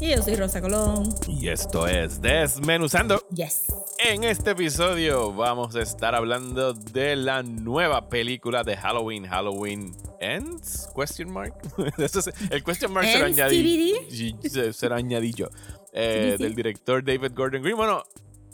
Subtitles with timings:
[0.00, 1.08] Y yo soy Rosa Colón.
[1.26, 3.20] y esto es Desmenuzando.
[3.34, 3.66] Yes.
[3.98, 10.88] En este episodio vamos a estar hablando de la nueva película de Halloween, Halloween Ends?
[10.94, 11.54] Question mark.
[12.50, 13.98] El question mark se lo Ends, añadí.
[14.08, 14.14] TBD.
[14.44, 15.48] y- se- se lo añadí yo.
[15.92, 17.76] Eh, del director David Gordon Green.
[17.76, 18.04] Bueno,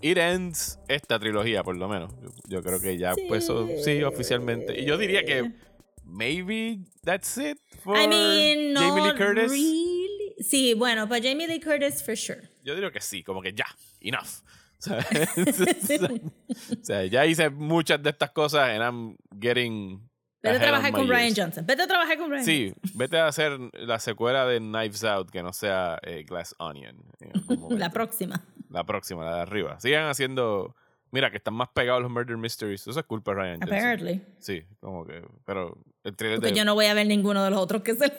[0.01, 2.11] It Ends esta trilogía, por lo menos.
[2.23, 3.47] Yo, yo creo que ya, pues,
[3.85, 4.81] sí, oficialmente.
[4.81, 5.53] Y yo diría que
[6.05, 9.51] maybe that's it for I mean, no Jamie Lee Curtis.
[9.51, 10.04] really.
[10.39, 12.49] Sí, bueno, para Jamie Lee Curtis, for sure.
[12.63, 13.67] Yo diría que sí, como que ya,
[14.01, 14.43] enough.
[16.81, 20.09] O sea, ya hice muchas de estas cosas and I'm getting.
[20.43, 21.39] Vete a trabajar con Ryan years.
[21.39, 21.67] Johnson.
[21.67, 25.43] Vete a trabajar con Ryan Sí, vete a hacer la secuela de Knives Out que
[25.43, 26.97] no sea eh, Glass Onion.
[27.71, 28.45] La próxima.
[28.69, 29.81] La próxima, la de arriba.
[29.81, 30.77] Sigan haciendo.
[31.11, 32.87] Mira, que están más pegados los Murder Mysteries.
[32.87, 33.79] Eso es culpa de Ryan Johnson.
[33.79, 34.23] Apparently.
[34.39, 35.23] Sí, como que.
[35.47, 37.95] Pero el trailer Porque de- yo no voy a ver ninguno de los otros que
[37.95, 38.13] se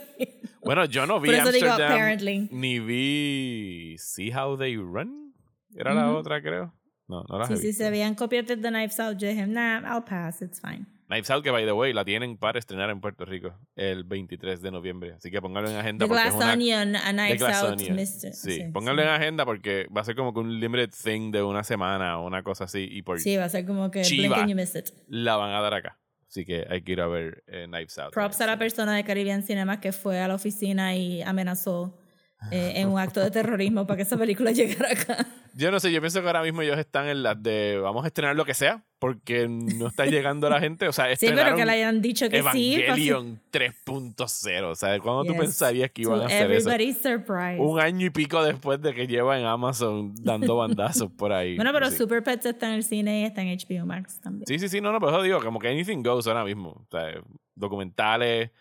[0.64, 2.50] Bueno, yo no vi Por eso digo Amsterdam, apparently.
[2.52, 5.34] ni vi See How They Run.
[5.76, 6.18] Era la Ujú.
[6.18, 6.74] otra, creo.
[7.08, 7.84] No, no las Sí, sí, visto.
[7.84, 9.18] se veían copias de The Knives Out.
[9.18, 10.86] Yo dije, nah, I'll pass, it's fine.
[11.08, 14.60] Knives Out, que by the way, la tienen para estrenar en Puerto Rico el 23
[14.64, 15.14] de noviembre.
[15.14, 16.54] Así que pónganlo en agenda The porque es Glass una...
[16.54, 17.80] Onion, A Knives Out.
[17.92, 18.34] Mr.
[18.34, 21.64] Sí, pónganlo en agenda porque va a ser como que un limited thing de una
[21.64, 22.88] semana o una cosa así.
[22.90, 24.30] Y por Sí, va a ser como que Chiva.
[24.38, 24.88] blink and you miss it.
[25.08, 26.00] la van a dar acá.
[26.36, 28.12] Así que hay que ir a ver eh, Knives Out.
[28.12, 31.98] Props a la persona de Caribbean Cinema que fue a la oficina y amenazó
[32.52, 35.26] eh, en un acto de terrorismo para que esa película llegara acá.
[35.58, 38.08] Yo no sé, yo pienso que ahora mismo ellos están en las de vamos a
[38.08, 40.88] estrenar lo que sea porque no está llegando la gente.
[40.88, 42.44] O sea, Sí, pero que le hayan dicho que sí.
[42.44, 44.64] pues, Evangelion 3.0.
[44.72, 45.40] O sea, ¿cuándo tú Yes.
[45.42, 46.70] pensarías que iban To a hacer eso?
[46.70, 47.60] everybody's surprised.
[47.60, 51.56] Un año y pico después de que lleva en Amazon dando bandazos por ahí.
[51.56, 51.98] Bueno, pero Sí.
[51.98, 54.46] Super Pets está en el cine y está en HBO Max también.
[54.48, 56.70] Sí, sí, sí, no, no, por eso digo, como que anything goes ahora mismo.
[56.72, 57.14] O sea,
[57.56, 58.52] documentales.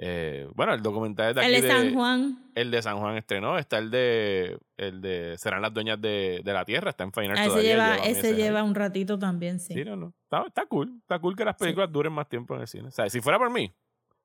[0.00, 2.50] Eh, bueno, el documental de aquí el de San Juan.
[2.54, 3.58] El de San Juan estrenó.
[3.58, 4.56] Está el de.
[4.76, 6.90] El de Serán las dueñas de, de la tierra.
[6.90, 9.74] Está en Final Ah, ese lleva, lleva ese lleva un ratito también, sí.
[9.74, 10.14] Sí, no, no.
[10.22, 10.98] Está, está cool.
[11.00, 12.88] Está cool que las películas duren más tiempo en el cine.
[12.88, 13.74] O sea, si fuera por mí,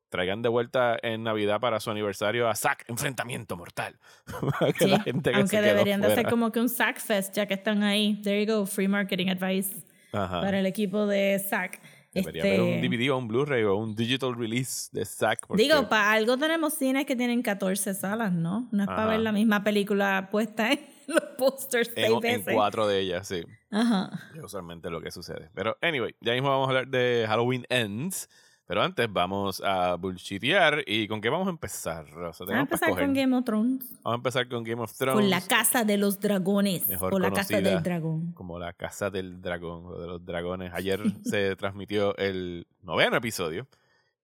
[0.10, 3.98] traigan de vuelta en Navidad para su aniversario a Zack Enfrentamiento Mortal.
[4.78, 7.48] Que Sí, la gente que Aunque deberían de hacer como que un SAC Fest, ya
[7.48, 8.22] que están ahí.
[8.22, 9.76] There you go, free marketing advice
[10.12, 10.40] Ajá.
[10.40, 11.82] para el equipo de SAC.
[12.14, 15.48] Debería Este, haber un DVD o un Blu-ray o un digital release de Zack.
[15.48, 18.68] porque- Digo, para algo tenemos cines que tienen 14 salas, ¿no?
[18.72, 19.12] No es para Ajá.
[19.12, 22.54] ver la misma película puesta en los posters seis en, en veces.
[22.54, 23.42] cuatro de ellas, sí.
[23.72, 24.12] Ajá.
[24.36, 25.50] Es usualmente lo que sucede.
[25.56, 28.30] Pero, anyway, ya mismo vamos a hablar de Halloween Ends.
[28.74, 30.84] Pero antes vamos a bullshitear.
[30.88, 32.44] ¿Y con qué vamos a empezar, Rosa?
[32.44, 33.14] Vamos a empezar con.
[33.14, 33.88] Game of Thrones.
[34.02, 35.14] Vamos a empezar con Game of Thrones.
[35.14, 36.88] Con la Casa de los Dragones.
[36.88, 38.32] Mejor o la Casa del Dragón.
[38.32, 40.72] como la Casa del Dragón o de los Dragones.
[40.74, 43.68] Ayer se transmitió el noveno episodio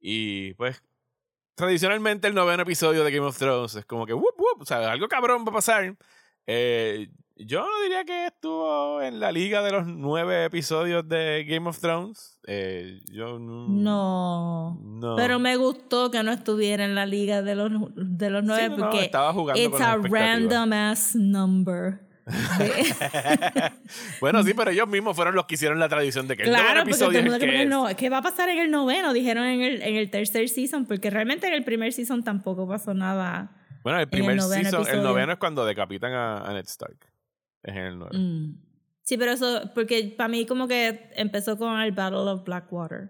[0.01, 0.81] y pues
[1.53, 4.91] tradicionalmente el noveno episodio de Game of Thrones es como que whoop, whoop, o sea,
[4.91, 5.95] algo cabrón va a pasar.
[6.47, 7.07] Eh,
[7.39, 11.79] yo no diría que estuvo en la liga de los nueve episodios de Game of
[11.79, 12.37] Thrones.
[12.45, 13.67] Eh, yo no.
[13.69, 14.77] No.
[14.81, 15.15] no.
[15.15, 18.69] Pero me gustó que no estuviera en la liga de los, de los nueve Sí,
[18.69, 22.01] no, no, porque estaba jugando it's con a random ass number.
[24.21, 26.81] bueno, sí, pero ellos mismos fueron los que hicieron la tradición de que el claro,
[26.81, 27.69] porque episodio todo el mundo el que que es.
[27.69, 29.13] no, ¿qué va a pasar en el noveno?
[29.13, 32.93] Dijeron en el, en el tercer season, porque realmente en el primer season tampoco pasó
[32.93, 33.49] nada.
[33.81, 36.97] Bueno, el el primer season, el noveno es cuando decapitan a, a Ned Stark.
[37.63, 38.17] Es en el 9.
[38.17, 38.63] Mm.
[39.03, 43.09] Sí, pero eso, porque para mí como que empezó con el Battle of Blackwater.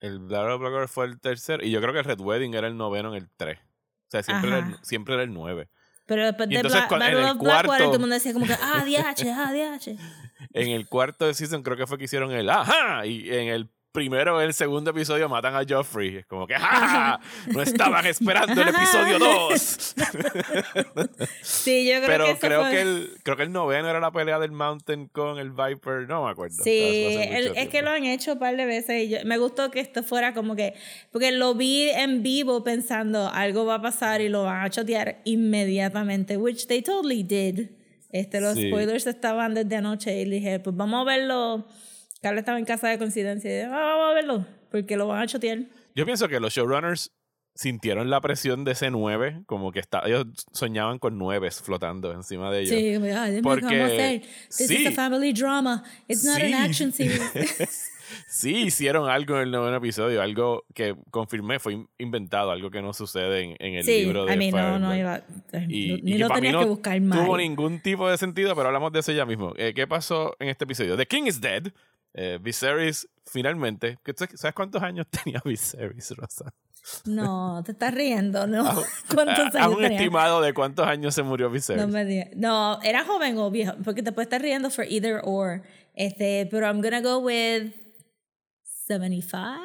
[0.00, 1.64] El Battle of Blackwater fue el tercer.
[1.64, 3.58] Y yo creo que el Red Wedding era el noveno en el 3.
[3.58, 5.68] O sea, siempre, era el, siempre era el 9.
[6.06, 8.46] Pero después de entonces, Bla- Battle el of Blackwater cuarto- todo el mundo decía como
[8.46, 9.96] que, ah, DH, ah, DH.
[10.54, 13.04] En el cuarto season creo que fue que hicieron el ¡Ajá!
[13.04, 16.16] Y en el primero el segundo episodio matan a Joffrey.
[16.18, 17.18] Es como que ¡Ja!
[17.48, 19.94] No estaban esperando el episodio 2.
[21.42, 24.10] Sí, yo creo Pero que creo fue- que el creo que el noveno era la
[24.10, 26.08] pelea del Mountain con el Viper.
[26.08, 26.62] No me acuerdo.
[26.62, 29.70] Sí, el- es que lo han hecho un par de veces y yo- me gustó
[29.70, 30.74] que esto fuera como que,
[31.10, 35.18] porque lo vi en vivo pensando algo va a pasar y lo van a chotear
[35.24, 37.68] inmediatamente, which they totally did.
[38.10, 38.68] Este, los Sí.
[38.68, 41.66] spoilers estaban desde anoche y dije, pues vamos a verlo.
[42.22, 45.22] Carlos estaba en casa de coincidencia y dije, "Ah, vamos a verlo, porque lo van
[45.22, 45.58] a chotear.
[45.94, 47.12] Yo pienso que los showrunners
[47.54, 52.52] sintieron la presión de ese 9, como que está, ellos soñaban con nueves flotando encima
[52.52, 52.70] de ellos.
[52.70, 54.20] Sí, "Ay, dime Porque- cómo hacer.
[54.48, 54.86] This is sí.
[54.86, 55.82] a family drama.
[56.06, 56.52] It's not an Sí.
[56.54, 57.90] action series.
[58.28, 62.80] sí, hicieron algo en el noveno episodio, algo que confirmé fue in- inventado, algo que
[62.80, 65.00] no sucede en, en el sí, libro de I mean, no, no, Firefly.
[65.00, 67.24] iba- Y, ni y que lo mí tenías no que buscar mal.
[67.24, 69.52] tuvo ningún tipo de sentido, pero hablamos de eso ya mismo.
[69.56, 70.96] Eh, ¿Qué pasó en este episodio?
[70.96, 71.72] The King is dead.
[72.20, 73.98] Eh, Viserys finalmente.
[74.02, 76.52] ¿qué- ¿Sabes cuántos años tenía Viserys, Rosa?
[77.04, 78.64] No, te estás riendo, ¿no?
[78.66, 79.98] Haz- ¿Cuántos años un tenía?
[79.98, 81.80] estimado de cuántos años se murió Viserys.
[81.80, 82.30] No me digas.
[82.34, 85.62] No, era joven o viejo, porque te puedes estar riendo for either or.
[85.94, 87.72] Este, pero I'm gonna go with
[88.88, 89.60] 75.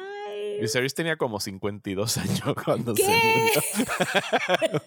[0.60, 3.02] Viserys tenía como 52 años cuando ¿Qué?
[3.04, 4.82] se murió.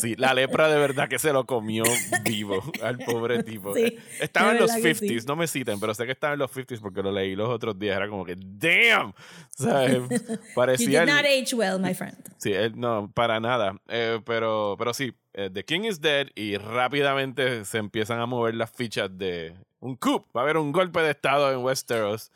[0.00, 1.84] sí, la lepra de verdad que se lo comió
[2.24, 3.74] vivo al pobre tipo.
[3.74, 5.26] Sí, estaba en los verdad que 50s, sí.
[5.26, 7.78] no me citen, pero sé que estaba en los 50s porque lo leí los otros
[7.78, 7.96] días.
[7.96, 9.12] Era como que, damn.
[9.50, 10.02] ¿Sabes?
[10.28, 11.02] You Parecía.
[11.02, 12.16] did el- not age well, my friend.
[12.38, 13.80] Sí, él, no, para nada.
[13.88, 18.54] Eh, pero, pero sí, eh, The King is dead y rápidamente se empiezan a mover
[18.54, 20.24] las fichas de un coup.
[20.36, 22.30] Va a haber un golpe de estado en Westeros.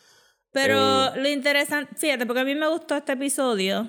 [0.52, 3.88] Pero lo interesante, fíjate, porque a mí me gustó este episodio.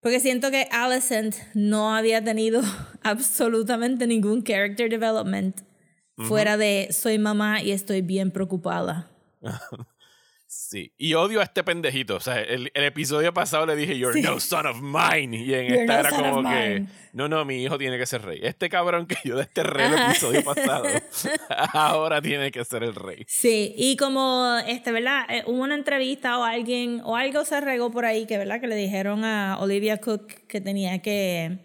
[0.00, 2.60] Porque siento que Alicent no había tenido
[3.02, 5.62] absolutamente ningún character development
[6.16, 9.10] fuera de soy mamá y estoy bien preocupada.
[10.48, 12.14] Sí, y odio a este pendejito.
[12.16, 15.36] O sea, el, el episodio pasado le dije, You're no son of mine.
[15.36, 16.88] Y en You're esta no era como que, mine.
[17.12, 18.38] no, no, mi hijo tiene que ser rey.
[18.42, 20.84] Este cabrón que yo desterré el episodio pasado,
[21.72, 23.24] ahora tiene que ser el rey.
[23.26, 25.24] Sí, y como, este, ¿verdad?
[25.28, 28.60] Eh, hubo una entrevista o alguien, o algo se regó por ahí que, ¿verdad?
[28.60, 31.58] Que le dijeron a Olivia Cook que tenía que,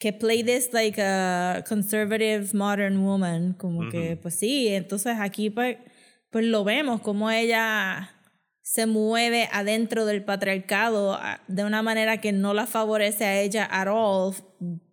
[0.00, 3.52] que play this like a conservative modern woman.
[3.52, 5.76] Como que, pues sí, entonces aquí pues,
[6.32, 8.10] pues lo vemos, como ella
[8.62, 13.68] se mueve adentro del patriarcado ah, de una manera que no la favorece a ella
[13.70, 14.34] at all,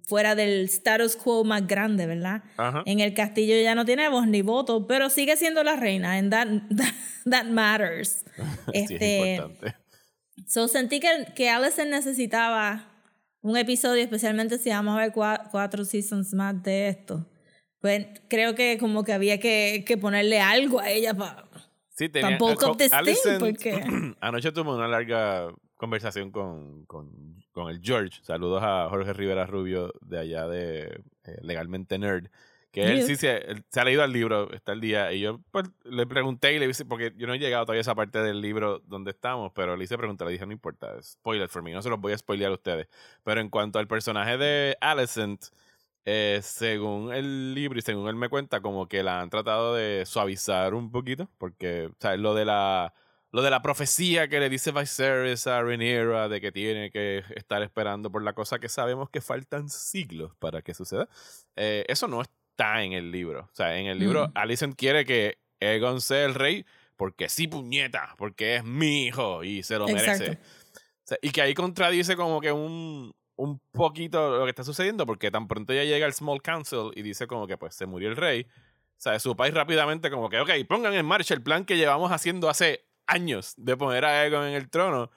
[0.05, 2.43] fuera del status quo más grande, ¿verdad?
[2.57, 2.81] Ajá.
[2.85, 6.31] En el castillo ya no tiene voz ni voto, pero sigue siendo la reina, and
[6.31, 6.93] that, that,
[7.29, 8.25] that matters.
[8.35, 9.75] Sí, es Este, importante.
[10.47, 12.87] so sentí que, que Allison necesitaba
[13.41, 17.25] un episodio, especialmente si vamos a ver cua- cuatro seasons más de esto.
[17.81, 21.45] Pues creo que como que había que, que ponerle algo a ella para...
[21.89, 27.09] Sí, tenía, bulk up thing, Alicent, porque- anoche tuve una larga conversación con, con,
[27.51, 28.19] con el George.
[28.23, 32.27] Saludos a Jorge Rivera Rubio de allá de eh, Legalmente Nerd.
[32.71, 35.11] Que él sí se, él se ha leído el libro, está el día.
[35.11, 37.81] Y yo pues, le pregunté y le dije, porque yo no he llegado todavía a
[37.81, 41.49] esa parte del libro donde estamos, pero le hice preguntar, le dije, no importa, spoiler
[41.49, 42.87] for mí, no se los voy a spoilear a ustedes.
[43.23, 45.45] Pero en cuanto al personaje de Alicent,
[46.11, 50.07] eh, según el libro y según él me cuenta, como que la han tratado de
[50.07, 52.95] suavizar un poquito, porque, o sea, lo de la
[53.31, 57.61] lo de la profecía que le dice Viserys a Rhaenyra de que tiene que estar
[57.61, 61.07] esperando por la cosa que sabemos que faltan siglos para que suceda,
[61.55, 63.41] eh, eso no está en el libro.
[63.41, 64.31] O sea, en el libro Mm.
[64.33, 66.65] Alicent quiere que Aegon sea el rey
[66.95, 70.25] porque sí, puñeta, porque es mi hijo y se lo merece.
[70.25, 70.41] Exacto.
[70.41, 75.05] O sea, y que ahí contradice como que un, un poquito lo que está sucediendo,
[75.05, 78.09] porque tan pronto ya llega el Small Council y dice como que pues se murió
[78.09, 78.45] el rey.
[78.51, 82.11] O sea, su país rápidamente como que, ok, pongan en marcha el plan que llevamos
[82.11, 85.09] haciendo hace años de poner a Aegon en el trono.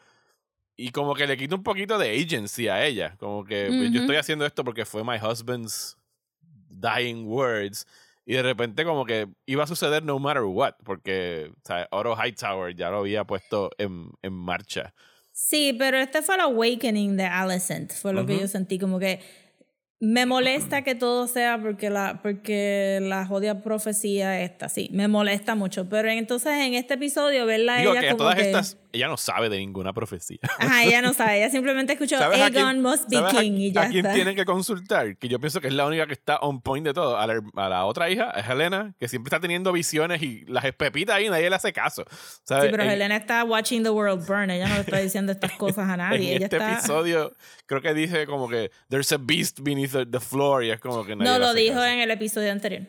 [0.77, 3.17] Y como que le quita un poquito de agency a ella.
[3.19, 5.97] Como que pues, yo estoy haciendo esto porque fue my husband's
[6.69, 7.87] dying words.
[8.25, 10.75] Y de repente como que iba a suceder no matter what.
[10.85, 14.95] Porque o sea, Otto Hightower ya lo había puesto en, en marcha.
[15.33, 19.21] Sí, pero este fue el awakening de Alicent, fue lo que yo sentí, como que
[20.05, 25.55] me molesta que todo sea porque la, porque la jodida profecía esta, sí, me molesta
[25.55, 28.43] mucho, pero entonces en este episodio verla Digo ella que a como todas que...
[28.43, 30.41] estas, ella no sabe de ninguna profecía.
[30.59, 33.53] Ajá, ella no sabe, ella simplemente escuchó ¿Sabes a Aegon must be sabes a- king
[33.53, 34.13] y ya a quién está.
[34.17, 35.17] tienen que consultar?
[35.19, 37.17] Que yo pienso que es la única que está on point de todo.
[37.17, 40.65] A la, a la otra hija, es Helena, que siempre está teniendo visiones y las
[40.65, 42.05] espepita ahí nadie le hace caso.
[42.45, 42.65] ¿sabes?
[42.65, 45.53] Sí, pero En- Helena está watching the world burn, ella no le está diciendo estas
[45.59, 46.73] cosas a nadie, en ella este está...
[46.73, 47.33] episodio
[47.67, 51.05] creo que dice como que there's a beast beneath the, the floor y es como
[51.05, 51.87] que nadie No lo dijo caso.
[51.87, 52.83] en el episodio anterior.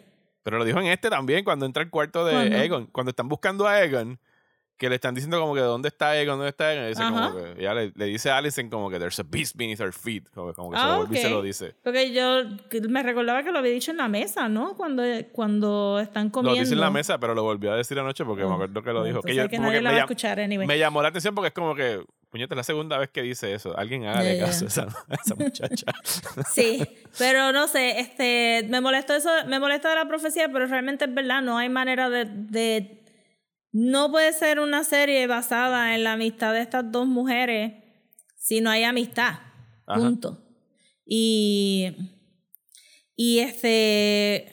[0.43, 2.55] Pero lo dijo en este también cuando entra al cuarto de ¿Cuándo?
[2.57, 2.85] Egon.
[2.87, 4.19] Cuando están buscando a Egon,
[4.75, 6.35] que le están diciendo como que ¿dónde está Egon?
[6.37, 6.85] ¿Dónde está Egon?
[6.85, 9.55] Y dice como que, ella le, le dice a Alison como que there's a beast
[9.55, 10.23] beneath her feet.
[10.33, 11.75] Como, que- como que se Ah, lo vuelve y se lo dice.
[11.83, 12.41] Porque yo
[12.89, 14.75] me recordaba que lo había dicho en la mesa, ¿no?
[14.75, 16.55] Cuando, cuando están comiendo.
[16.57, 18.81] Lo dice en la mesa, pero lo volvió a decir anoche porque me Oh, acuerdo
[18.83, 19.21] que lo oh, dijo.
[19.21, 20.67] Que yo, que nadie la me, va a llam- escuchar anyway.
[20.67, 22.03] me llamó la atención porque es como que,
[22.33, 23.77] puñeta, la segunda vez que dice eso.
[23.77, 24.45] Alguien hágale Ya, ya.
[24.47, 25.85] caso a esa, a esa muchacha.
[26.51, 26.83] Sí,
[27.19, 31.13] pero no sé, este, me molestó eso, me molesta de la profecía, pero realmente es
[31.13, 33.03] verdad, no hay manera de, de,
[33.71, 37.73] no puede ser una serie basada en la amistad de estas dos mujeres
[38.35, 39.33] si no hay amistad.
[39.85, 39.99] Ajá.
[39.99, 40.43] Punto.
[41.05, 41.95] Y,
[43.15, 44.51] y este,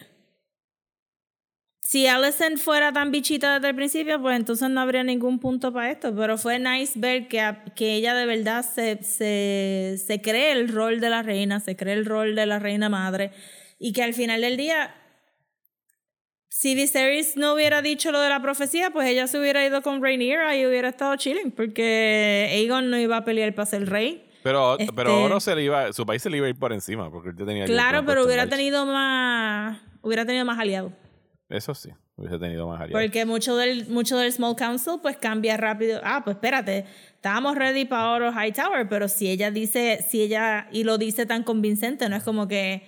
[1.90, 5.90] si Allison fuera tan bichita desde el principio, pues entonces no habría ningún punto para
[5.90, 6.14] esto.
[6.14, 10.68] Pero fue nice ver que, a- que ella de verdad se, se, se cree el
[10.68, 13.32] rol de la reina, se cree el rol de la reina madre.
[13.80, 14.94] Y que al final del día,
[16.48, 20.00] si Viserys no hubiera dicho lo de la profecía, pues ella se hubiera ido con
[20.00, 21.50] Rhaenyra y hubiera estado chilling.
[21.50, 24.30] Porque Aegon no iba a pelear para ser rey.
[24.44, 26.72] Pero, Este- pero Oro se le iba, su país se le iba a ir por
[26.72, 30.92] encima, porque él ya tenía Claro, pero hubiera tenido más, hubiera tenido más aliados.
[31.50, 33.02] Eso sí, hubiese tenido más aliados.
[33.02, 36.00] Porque mucho del, mucho del Small Council pues cambia rápido.
[36.04, 40.84] Ah, pues espérate, estábamos ready para Oro Hightower, pero si ella dice, si ella, y
[40.84, 42.84] lo dice tan convincente, no es como que,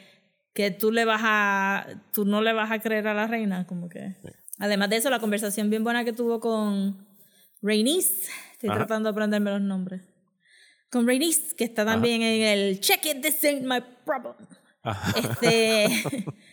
[0.55, 3.89] que tú le vas a, tú no le vas a creer a la reina, como
[3.89, 4.15] que.
[4.61, 7.05] Además de eso, la conversación bien buena que tuvo con
[7.63, 8.79] Rhaenys, estoy Ajá.
[8.79, 10.03] tratando de aprenderme los nombres.
[10.89, 14.37] Con Rhaenys, que está también en el Check it, this ain't my problem.
[14.85, 15.19] Ajá.
[15.19, 15.89] Este,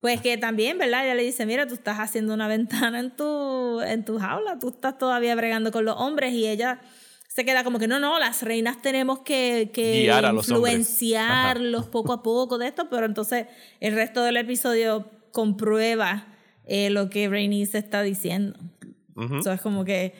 [0.00, 1.04] pues que también, ¿verdad?
[1.04, 4.68] Ella le dice, mira, tú estás haciendo una ventana en tu, en tu jaula, tú
[4.68, 6.80] estás todavía bregando con los hombres y ella
[7.28, 10.74] se queda como que no, no, las reinas tenemos que, que Guiar a los hombres.
[10.74, 13.46] influenciarlos poco a poco de esto, pero entonces
[13.80, 16.26] el resto del episodio comprueba
[16.64, 18.58] eh, lo que Rhaenys está diciendo.
[19.14, 19.36] Ujú.
[19.38, 20.14] Eso es como que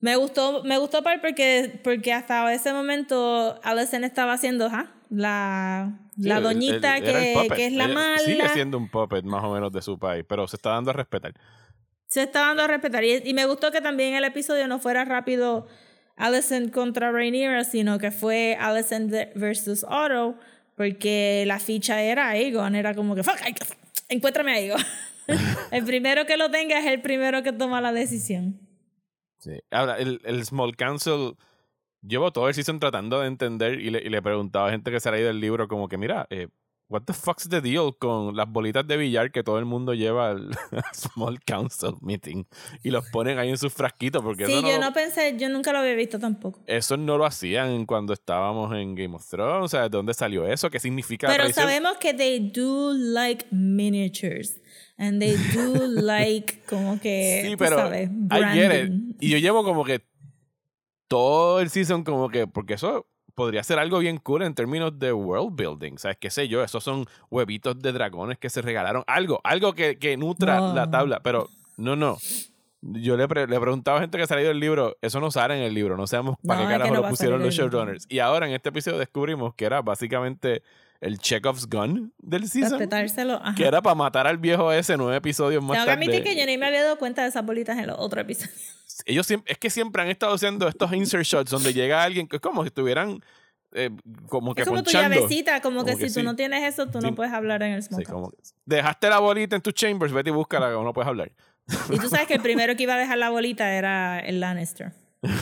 [0.00, 6.36] me gustó, me gustó porque, porque hasta ese momento Alison estaba haciendo ajá, la, la
[6.36, 8.18] Sí, doñita el que, que es la Ella mala.
[8.18, 10.94] Sigue siendo un puppet más o menos de su país, pero se está dando a
[10.94, 11.34] respetar.
[12.06, 13.04] Se está dando a respetar.
[13.04, 15.66] Y, y me gustó que también el episodio no fuera rápido
[16.16, 20.38] Allison contra Rhaenyra, sino que fue Allison versus Otto,
[20.76, 22.74] porque la ficha era Aegon.
[22.74, 23.36] Era como que, fuck,
[24.08, 24.82] encuéntrame a Aegon.
[25.70, 28.60] el primero que lo tenga es el primero que toma la decisión.
[29.38, 29.52] Sí.
[29.70, 31.36] Ahora, el, el Small Council,
[32.06, 35.00] llevo todo el season tratando de entender y le, y le preguntaba a gente que
[35.00, 36.48] se ha leído el libro como que, mira, eh,
[36.88, 40.30] what the fuck's the deal con las bolitas de billar que todo el mundo lleva
[40.30, 40.50] al
[40.92, 42.44] Small Council meeting
[42.82, 45.48] y los ponen ahí en sus frasquitos porque Sí, eso, yo no, no pensé, yo
[45.48, 46.60] nunca lo había visto tampoco.
[46.66, 50.46] eso no lo hacían cuando estábamos en Game of Thrones, o sea, ¿de dónde salió
[50.46, 50.70] eso?
[50.70, 54.60] ¿Qué significa Pero sabemos que they do like miniatures.
[54.96, 58.92] And they do like como que, Sí, tú pero sabes, I get it.
[59.20, 60.02] Y yo llevo como que
[61.08, 65.12] todo el season como que, porque eso podría ser algo bien cool en términos de
[65.12, 66.16] world building, ¿sabes?
[66.20, 66.62] ¿Qué sé yo?
[66.62, 69.02] Esos son huevitos de dragones que se regalaron.
[69.06, 70.74] Algo, algo que, que nutra No.
[70.74, 72.16] la tabla, pero no, no.
[72.86, 75.56] Yo le, pre- le preguntaba a gente que ha salido del libro, eso no sale
[75.56, 77.48] en el libro, no sabemos para No, qué es que carajo no lo pusieron los
[77.48, 78.06] el showrunners.
[78.10, 80.62] Y ahora en este episodio descubrimos que era básicamente
[81.00, 82.86] el Chekhov's gun del season.
[83.56, 86.04] Que era para matar al viejo ese nueve episodios más Tengo que tarde.
[86.04, 88.54] admitir que yo ni me había dado cuenta de esas bolitas en los otros episodios.
[89.06, 92.36] ellos siempre, es que siempre han estado haciendo estos insert shots donde llega alguien que
[92.36, 93.20] es como si estuvieran
[93.72, 93.90] eh,
[94.28, 95.16] como que Es como tu ponchando.
[95.16, 96.24] llavecita, como, Como que, que si tú sí.
[96.26, 97.06] no tienes eso, tú Sí.
[97.08, 98.30] no puedes hablar en el Sí, smoke.
[98.36, 101.32] que- dejaste la bolita en tus chambers, vete y búscala no puedes hablar.
[101.90, 104.92] Y tú sabes que el primero que iba a dejar la bolita era el Lannister.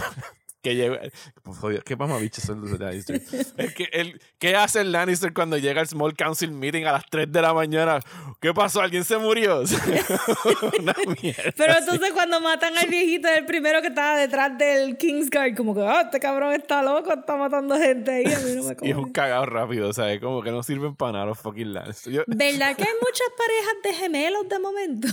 [0.63, 1.01] Que llega,
[1.43, 3.21] pues, qué mamabichos son los Lannister.
[3.57, 7.05] Es que el, ¿Qué hace el Lannister cuando llega al Small Council Meeting a las
[7.11, 7.99] 3 de la mañana?
[8.41, 8.81] ¿Qué pasó?
[8.81, 9.63] ¿Alguien se murió?
[10.79, 11.53] Una mierda.
[11.57, 15.81] Pero entonces cuando matan al viejito, el primero que estaba detrás del Kingsguard, como que,
[15.81, 18.97] ah, este cabrón está loco, está matando gente ahí, a mí no me Y es
[18.97, 20.21] un cagado rápido, ¿sabes?
[20.21, 22.13] Como que no sirven para nada los fucking Lannister.
[22.13, 25.09] Yo- ¿Verdad que hay muchas parejas de gemelos de momento?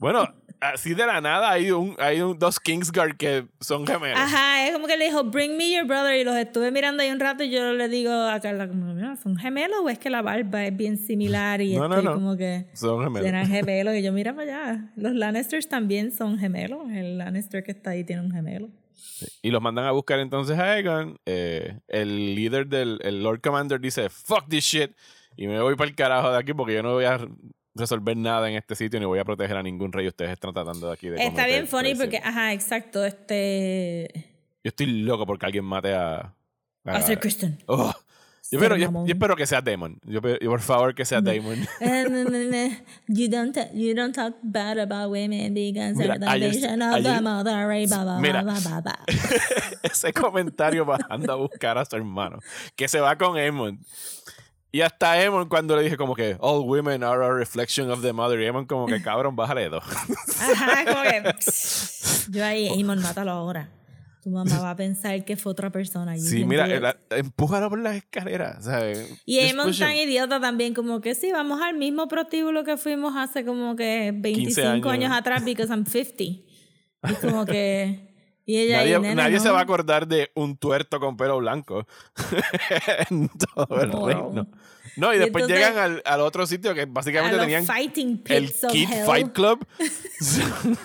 [0.00, 0.26] Bueno,
[0.60, 4.18] así de la nada hay un hay un, dos Kingsguard que son gemelos.
[4.18, 7.10] Ajá, es como que le dijo, bring me your brother, y los estuve mirando ahí
[7.10, 10.22] un rato y yo le digo a Carla, como, ¿son gemelos o es que la
[10.22, 12.14] barba es bien similar y No, no, estoy no.
[12.14, 12.66] como que...
[12.72, 13.28] Son gemelos.
[13.28, 14.90] Eran gemelos y yo, mira para allá.
[14.96, 16.90] Los Lannisters también son gemelos.
[16.90, 18.70] El Lannister que está ahí tiene un gemelo.
[19.42, 21.18] Y los mandan a buscar entonces a Aegon.
[21.26, 24.92] Eh, el líder del el Lord Commander dice, fuck this shit.
[25.36, 27.18] Y me voy para el carajo de aquí porque yo no voy a
[27.80, 30.06] resolver nada en este sitio ni voy a proteger a ningún rey.
[30.06, 31.98] Ustedes están tratando de aquí de Está bien funny traición".
[32.10, 34.08] porque, ajá, exacto, este...
[34.62, 36.16] Yo estoy loco porque alguien mate a...
[36.16, 36.34] a-
[36.84, 37.58] Arthur Kristen.
[37.66, 37.92] Oh.
[38.52, 40.00] Yo, Ser espero, yo, yo espero que sea Damon.
[40.04, 41.68] Yo, yo por favor que sea Damon.
[41.80, 42.76] Eh, no, no, no.
[43.06, 47.88] You don't you don't talk bad about women because Mira, the of mother, right?
[48.20, 48.42] Mira.
[49.84, 52.40] Ese comentario bajando a buscar a su hermano.
[52.74, 53.78] Que se va con Aemon.
[54.72, 58.12] Y hasta Aemon cuando le dije como que all women are a reflection of the
[58.12, 58.40] mother.
[58.40, 59.84] Y Aemon como que cabrón, bájale dos.
[60.40, 61.34] Ajá, como que...
[62.30, 63.70] Yo ahí, Amon, mátalo ahora.
[64.22, 66.16] Tu mamá va a pensar que fue otra persona.
[66.18, 68.64] Sí, mira, la- empújalo por las escaleras.
[68.64, 69.18] ¿sabes?
[69.24, 69.56] Y him.
[69.78, 74.12] tan idiota también, como que sí, vamos al mismo prostíbulo que fuimos hace como que
[74.14, 74.86] 25 años.
[74.86, 75.12] años.
[75.12, 76.22] atrás, because I'm 50.
[76.22, 78.09] Y como que,
[78.46, 79.54] Y ella Nadie, ahí, "Nena, nadie se no".
[79.54, 81.86] va a acordar de un tuerto con pelo blanco
[83.10, 84.06] en todo el Wow.
[84.08, 84.46] reino.
[84.96, 87.64] No, y, Y después entonces- llegan al, al otro sitio que básicamente tenían
[88.28, 88.88] el Kid.
[89.06, 89.64] Fight Club.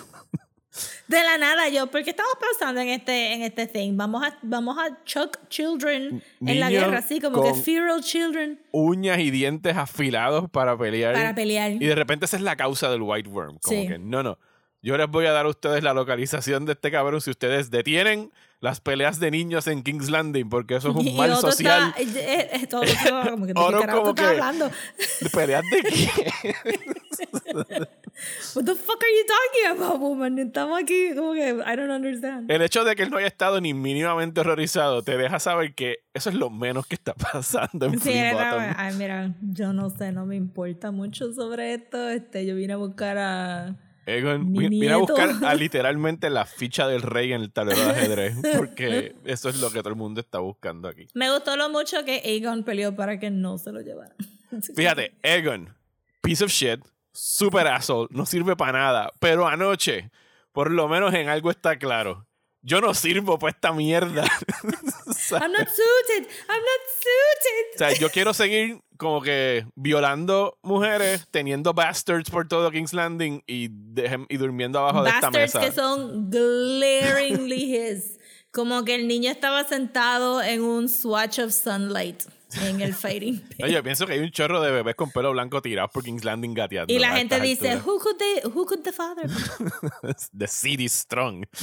[1.08, 3.96] De la nada, yo, porque estamos pensando en este, en este thing.
[3.96, 8.60] Vamos a, vamos a chuck children en la Niños guerra, así como que feral children
[8.72, 11.14] uñas y dientes afilados para pelear.
[11.14, 11.70] para pelear.
[11.72, 13.58] Y de repente esa es la causa del White Worm.
[13.62, 13.86] Como Sí.
[13.88, 14.38] que, no, no.
[14.82, 18.30] Yo les voy a dar a ustedes la localización de este cabrón si ustedes detienen
[18.60, 21.92] las peleas de niños en King's Landing, porque eso es un Y mal otro social.
[21.98, 24.70] está- eh, eh, todo estaba como que, ¿de qué Oro carajo como tú que- hablando?
[25.32, 26.54] ¿Peleas de qué?
[28.54, 30.38] What the fuck are you talking about, woman?
[30.38, 32.50] Estamos aquí como que I don't understand.
[32.50, 35.98] El hecho de que él no haya estado ni mínimamente horrorizado te deja saber que
[36.14, 40.12] eso es lo menos que está pasando en Sí, era, ay, mira, yo no sé,
[40.12, 42.08] no me importa mucho sobre esto.
[42.08, 43.76] Este, yo vine a buscar a
[44.06, 47.90] Egon Mi viene a buscar a literalmente la ficha del rey en el tablero de
[47.90, 51.08] ajedrez, porque eso es lo que todo el mundo está buscando aquí.
[51.14, 54.16] Me gustó lo mucho que Aegon peleó para que no se lo llevaran.
[54.76, 55.74] Fíjate, Egon,
[56.22, 56.80] piece of shit,
[57.12, 60.10] super asshole, no sirve para nada, pero anoche,
[60.52, 62.28] por lo menos en algo está claro.
[62.62, 64.22] Yo no sirvo para esta mierda.
[65.30, 66.28] I'm not suited.
[66.48, 67.74] I'm not suited.
[67.74, 73.42] o sea, yo quiero seguir como que violando mujeres, teniendo bastards por todo King's Landing
[73.46, 73.70] y,
[74.28, 75.60] y durmiendo abajo de esta Bastards mesa.
[75.60, 78.18] que son glaringly his.
[78.52, 82.22] Como que el niño estaba sentado en un swatch of sunlight
[82.64, 83.42] en el fighting.
[83.62, 86.24] Oye, yo pienso que hay un chorro de bebés con pelo blanco tirados por King's
[86.24, 86.92] Landing gateando.
[86.92, 87.86] Y la gente dice, alturas.
[87.86, 89.34] who could, they, who could the father be?
[90.38, 91.44] The city strong.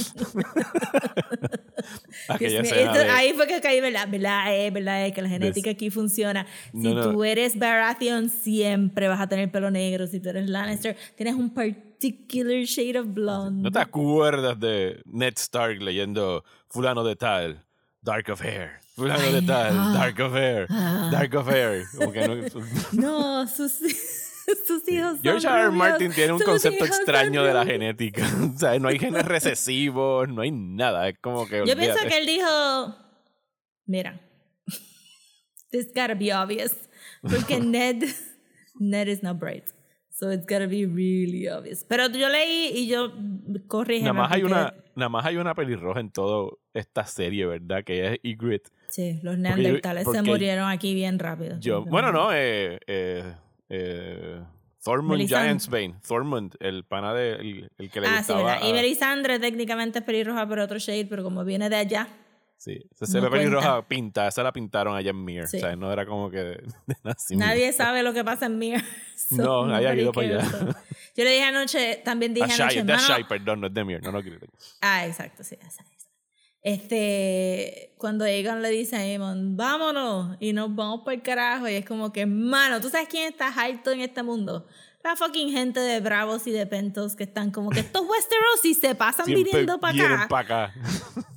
[2.39, 4.07] Esto- ahí fue que caí, ¿verdad?
[4.09, 4.55] ¿Verdad?
[4.55, 5.05] Es, ¿verdad?
[5.07, 6.45] Es que la genética aquí funciona.
[6.71, 7.11] Si No, no.
[7.11, 10.07] tú eres Baratheon, siempre vas a tener pelo negro.
[10.07, 13.63] Si tú eres Lannister, tienes un particular shade of blonde.
[13.63, 17.65] ¿No te acuerdas de Ned Stark leyendo Fulano de Tal,
[18.03, 18.79] Dark of Hair?
[18.95, 20.67] Fulano de Tal, ah, Dark of Hair,
[21.11, 21.83] Dark of Hair.
[21.97, 22.35] Como que no-
[22.93, 23.71] No, sus,
[24.67, 25.61] sus hijos son George R.
[25.63, 25.71] R.
[25.71, 28.27] Martin tiene un concepto extraño de la genética.
[28.55, 31.09] O sea, no hay genes recesivos, no hay nada.
[31.09, 31.59] Es como que.
[31.65, 32.07] Yo pienso olvídate.
[32.09, 32.95] que él dijo,
[33.87, 34.19] mira,
[35.71, 36.75] this gotta be obvious.
[37.21, 38.03] Porque Ned,
[38.79, 39.63] Ned is not bright.
[40.23, 41.83] So it's gotta be really obvious.
[41.83, 43.11] Pero yo leí y yo
[43.67, 43.99] corrí.
[43.99, 47.83] Nada más, hay una, nada más hay una pelirroja en toda esta serie, ¿verdad?
[47.83, 48.71] Que es Ygritte.
[48.87, 51.59] Sí, los neandertales se murieron aquí bien rápido.
[51.59, 53.33] Yo, bueno, no, eh, eh,
[53.67, 54.39] eh,
[54.81, 55.27] Thormund.
[55.27, 55.95] Giantsbane.
[56.07, 58.31] Thormund, el pana de, el, el que le Ah, sí.
[58.33, 58.61] ¿verdad?
[58.65, 62.07] Y Melisandre técnicamente es pelirroja, pero otro shade, pero como viene de allá.
[62.63, 63.87] Sí, se, se no ve pelirroja cuenta.
[63.87, 65.47] pinta, esa la pintaron allá en Mir.
[65.47, 65.57] Sí.
[65.57, 66.55] O sea, no era como que de,
[66.87, 67.45] de nacimiento.
[67.47, 68.83] Nadie sabe lo que pasa en Mir.
[69.15, 70.75] so No, nadie ha ido para allá.
[71.15, 73.73] Yo le dije anoche, también dije A Shai, anoche, de "Mano, Shai, perdón, no es
[73.73, 74.01] de Mir.
[74.01, 74.39] No, no, quiero-
[74.81, 75.83] Ah, exacto, sí, esa.
[76.65, 81.73] Este, cuando Aegon le dice a Aemon, vámonos y nos vamos por el carajo, y
[81.75, 84.65] es como que, mano, ¿tú sabes quién está alto en este mundo?
[85.03, 88.73] La fucking gente de Bravos y de Pentos que están como que estos Westeros y
[88.73, 90.73] se pasan Siempre viniendo para acá pa' acá.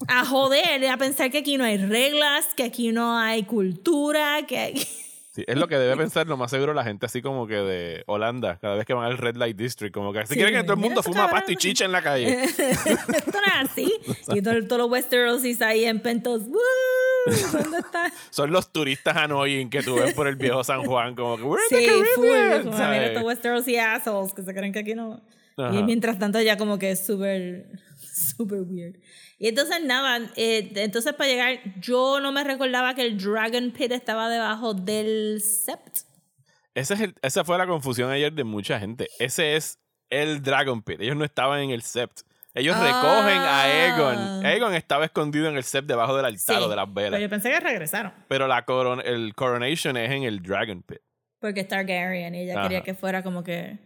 [0.06, 4.46] a joder y a pensar que aquí no hay reglas, que aquí no hay cultura,
[4.46, 4.88] que hay...
[5.36, 8.04] Sí, es lo que debe pensar lo más seguro la gente así como que de
[8.06, 10.62] Holanda, cada vez que van al Red Light District, como que si Sí, quieren que
[10.62, 11.40] todo el mundo fuma cabrones.
[11.40, 12.44] pasto y chicha en la calle.
[12.44, 12.62] Esto
[13.32, 13.92] no es así.
[14.34, 16.58] Y todo- todos los Westeros ahí en Pentos, "Woo,
[17.52, 18.10] ¿dónde está?
[18.30, 21.62] Son los turistas annoying que tú ves por el viejo San Juan, como que we're
[21.70, 22.26] in Sí, the full.
[22.26, 25.20] Caribbean", mira estos assholes que se creen que aquí no.
[25.58, 25.74] Ajá.
[25.74, 27.66] Y mientras tanto ya como que es súper,
[28.00, 28.96] súper weird.
[29.38, 33.92] Y entonces nada, eh, entonces para llegar, yo no me recordaba que el Dragon Pit
[33.92, 35.98] estaba debajo del Sept.
[36.74, 39.08] Ese es el- esa fue la confusión ayer de mucha gente.
[39.18, 39.78] Ese es
[40.10, 41.00] el Dragon Pit.
[41.00, 42.20] Ellos no estaban en el Sept.
[42.54, 42.84] Ellos Ah.
[42.84, 44.46] recogen a Aegon.
[44.46, 47.20] Aegon estaba escondido en el Sept debajo del altar o de las Pero velas.
[47.20, 48.12] yo pensé que regresaron.
[48.28, 50.98] Pero la coron el Coronation es en el Dragon Pit.
[51.38, 52.62] Porque es Targaryen y ella Ajá.
[52.62, 53.78] quería que fuera como que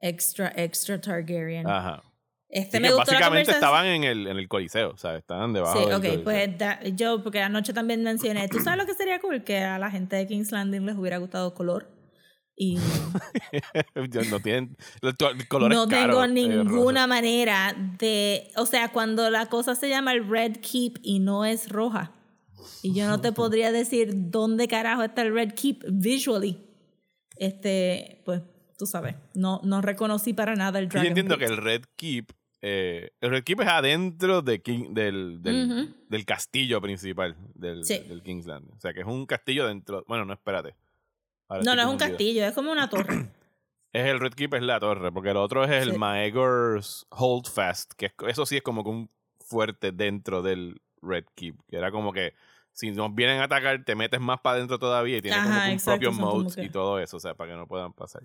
[0.00, 1.68] extra, extra Targaryen.
[1.68, 2.02] Ajá.
[2.50, 4.90] Este Así me gustó básicamente estaban en el, en el Coliseo.
[4.90, 6.24] O sea, estaban debajo Sí, del ok, Coliseo.
[6.24, 9.44] pues da- yo, porque anoche también mencioné, ¿tú sabes lo que sería cool?
[9.44, 11.90] Que a la gente de King's Landing les hubiera gustado color.
[12.60, 12.76] Y
[14.30, 14.76] no tienen.
[15.00, 18.50] El, color no es caro, tengo ninguna manera de.
[18.56, 22.12] O sea, cuando la cosa se llama el Red Keep y no es roja.
[22.82, 26.58] Y yo no te podría decir dónde carajo está el Red Keep visually.
[27.36, 28.42] Este, pues,
[28.76, 30.88] tú sabes, no, no reconocí para nada el.
[30.88, 31.46] Dragon Yo entiendo Pit.
[31.46, 32.32] que el Red Keep.
[32.60, 37.98] Eh, el Red Keep es adentro de King- del, del, castillo principal del, Sí.
[38.00, 38.74] del King's Landing.
[38.76, 40.04] O sea, que es un castillo dentro.
[40.08, 40.74] Bueno, no, espérate.
[41.48, 43.30] Ahora No, no es un castillo, es como una torre.
[43.92, 45.98] Es el Red Keep, es la torre, porque el otro es el Sí.
[45.98, 51.56] Maegor's Holdfast, que es- eso sí es como que un fuerte dentro del Red Keep.
[51.68, 52.34] Que era como que
[52.72, 55.62] si nos vienen a atacar, te metes más para adentro todavía y tienes como Ajá,
[55.64, 57.92] que un exacto, propio como que- y todo eso, o sea, para que no puedan
[57.92, 58.22] pasar.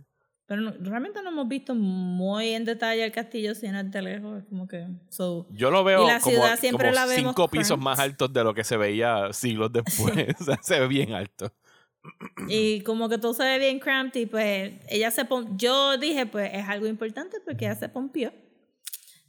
[0.56, 4.40] Pero no- realmente no hemos visto muy en detalle el castillo sin el de lejos.
[4.44, 4.86] Es como que.
[5.10, 7.98] So, Yo lo veo Y la como, ciudad siempre como la vemos cinco pisos más
[7.98, 10.14] altos de lo que se veía siglos después.
[10.42, 11.52] o sea, se ve bien alto.
[12.50, 16.52] y como que todo se ve bien cramped y pues ella se yo dije pues
[16.54, 18.34] es algo importante porque ella se pompió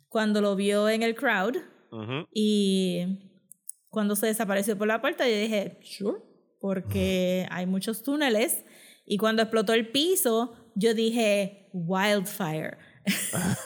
[0.09, 1.57] cuando lo vio en el crowd
[1.93, 2.27] Ujú.
[2.33, 3.31] y
[3.91, 6.19] cuando se desapareció por la puerta yo dije sure
[6.61, 8.65] porque hay muchos túneles
[9.07, 12.77] y cuando explotó el piso yo dije wildfire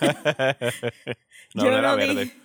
[1.53, 2.25] no, Yo no era no verde.
[2.25, 2.37] dije-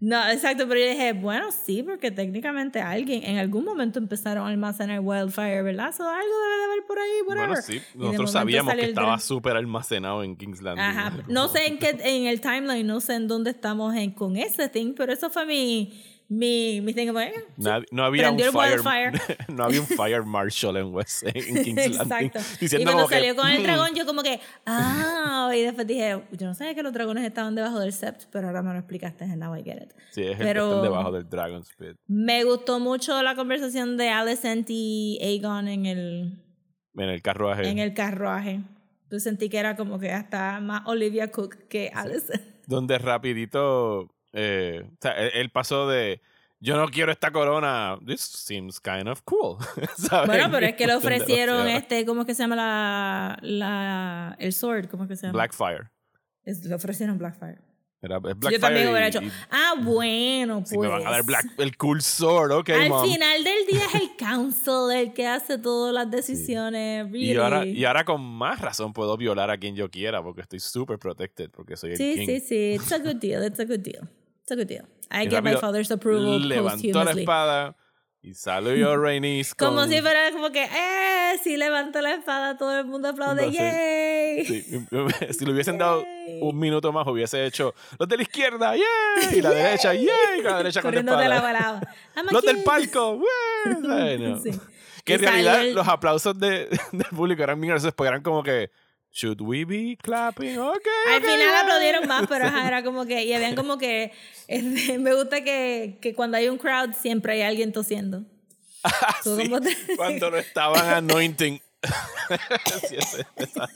[0.00, 4.50] No, exacto, pero yo dije, bueno, sí, porque técnicamente alguien en algún momento empezaron a
[4.50, 5.94] almacenar wildfire, ¿verdad?
[5.96, 7.48] So, algo debe de haber por ahí, whatever.
[7.48, 10.84] Bueno, sí, nosotros sabíamos que estaba gran- súper almacenado en King's Landing.
[10.84, 14.36] Ajá, no sé en qué, en el timeline, no sé en dónde estamos en, con
[14.36, 17.40] ese thing, pero eso fue mi, mi, mi thing, sí.
[17.58, 19.12] Nad- no había un fire, wildfire.
[19.48, 21.32] no había un fire marshal en West en
[21.62, 22.38] King's Landing Exacto.
[22.38, 25.60] Y diciendo cuando como que, salió con el "Hmm, dragón, yo como que, ah, y
[25.62, 28.72] después dije, yo no sabía que los dragones estaban debajo del sept, pero ahora me
[28.72, 29.92] lo explicaste, and now I get it.
[30.10, 33.96] sí, es el que pero- están debajo del Dragon's Pit Me gustó mucho la conversación
[33.96, 36.42] de Alicent y Aegon en el,
[36.96, 38.60] en el carruaje en el carruaje.
[39.10, 42.42] Yo sentí que era como que hasta más Olivia Cook que Alicent.
[42.66, 46.20] donde rapidito eh, o sea, él, él pasó de
[46.60, 49.58] yo no quiero esta corona this seems kind of cool
[49.96, 50.26] ¿sabes?
[50.26, 54.52] Bueno, pero es que le ofrecieron este, ¿cómo es que se llama la, la el
[54.52, 54.86] sword?
[54.88, 55.34] ¿Cómo es que se llama?
[55.38, 55.90] Blackfire
[56.44, 57.58] Es- le ofrecieron Blackfire.
[58.02, 60.70] era es Yo Blackfire también y- hubiera hecho, y ah, bueno, pues.
[60.70, 63.04] si me van a dar Black, el cool sword ok Al mom.
[63.10, 67.06] final del día es el council el que hace todas las decisiones.
[67.12, 67.78] y ahora, really.
[67.78, 71.50] y ahora con más razón puedo violar a quien yo quiera porque estoy super protected
[71.50, 72.72] porque soy el Sí, king sí, sí.
[72.74, 73.44] It's a good deal.
[73.44, 74.08] It's a good deal.
[74.44, 74.84] It's a good deal.
[75.10, 77.76] I get my father's approval levantó la espada
[78.22, 79.68] y salió Rhaenys con...
[79.68, 83.52] Como si fuera como que, eh, si levanta la espada, todo el mundo aplaude, No
[83.52, 84.44] yay.
[84.44, 84.62] Sí,
[85.38, 86.04] si le hubiesen dado
[86.40, 89.38] un minuto más, hubiese hecho los de la izquierda, ¡yay!
[89.38, 90.06] Y la derecha, ¡yay!
[90.38, 91.52] Y la derecha con la Corriendo de la espada.
[91.52, 91.94] balada.
[92.16, 92.64] I'm a Los del king.
[92.64, 93.20] palco.
[93.80, 94.38] No.
[94.42, 94.50] Sí.
[95.04, 98.42] Que en realidad el- los aplausos de, del público eran bien graciosos, porque eran como
[98.42, 98.70] que,
[99.14, 100.58] ¿should we be clapping?
[100.58, 100.86] Ok.
[101.08, 101.60] Al final yeah.
[101.60, 104.12] aplaudieron más, pero ajá, era como que, y habían como que,
[104.48, 108.24] este, me gusta que, que cuando hay un crowd siempre hay alguien tosiendo.
[108.82, 111.60] Ah, sí, te- Cuando lo estaban anointing.
[112.88, 113.70] Sí, esa-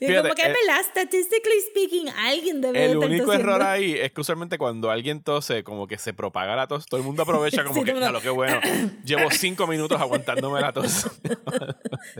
[0.00, 3.32] Y Fíjate, como que es verdad, statistically speaking, alguien debe El único tosiendo.
[3.52, 6.98] error ahí es que usualmente cuando alguien tose, como que se propaga la tos, todo
[7.00, 8.60] el mundo aprovecha como Sí, que, mundo- lo que bueno,
[9.04, 11.06] llevo cinco minutos aguantándome la tos.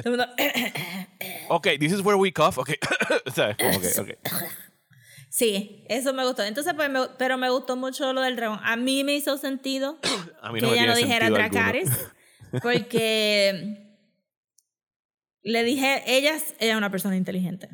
[1.48, 2.58] Ok, this is where we cough.
[2.58, 2.70] Ok,
[3.34, 3.56] ¿sabes?
[3.58, 4.10] Como que, ok.
[5.28, 6.42] Sí, eso me gustó.
[6.42, 8.60] Entonces, pues, me- pero me gustó mucho lo del dragón.
[8.62, 9.98] A mí me hizo sentido
[10.42, 11.30] A mí que no me ella no dijera.
[11.30, 11.90] Dracarys,
[12.62, 13.91] porque
[15.42, 17.68] le dije, ella es, ella es una persona inteligente.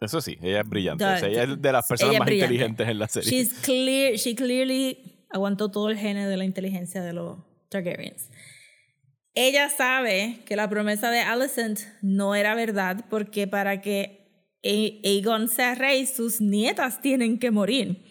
[0.00, 1.04] Eso sí, ella es brillante.
[1.04, 2.54] Da- o sea, ella es de las personas más brillante.
[2.54, 3.30] inteligentes en la serie.
[3.30, 8.30] She's clear, she clearly aguantó todo el gene de la inteligencia de los Targaryens.
[9.34, 15.74] Ella sabe que la promesa de Alicent no era verdad porque para que Aegon sea
[15.74, 18.04] rey, sus nietas tienen que morir.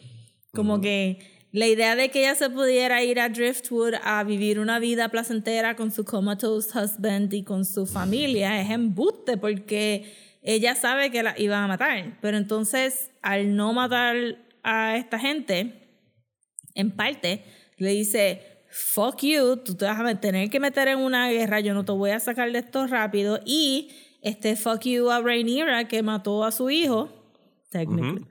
[0.53, 1.19] Como que
[1.51, 5.75] la idea de que ella se pudiera ir a Driftwood a vivir una vida placentera
[5.75, 11.33] con su comatose husband y con su familia es embuste porque ella sabe que la
[11.39, 12.17] iban a matar.
[12.21, 14.15] Pero entonces, al no matar
[14.63, 15.87] a esta gente,
[16.75, 17.43] en parte,
[17.77, 21.73] le dice, fuck you, tú te vas a tener que meter en una guerra, yo
[21.73, 23.39] no te voy a sacar de esto rápido.
[23.43, 23.89] Y
[24.21, 27.09] este fuck you a Rhaenyra que mató a su hijo,
[27.71, 28.25] technically.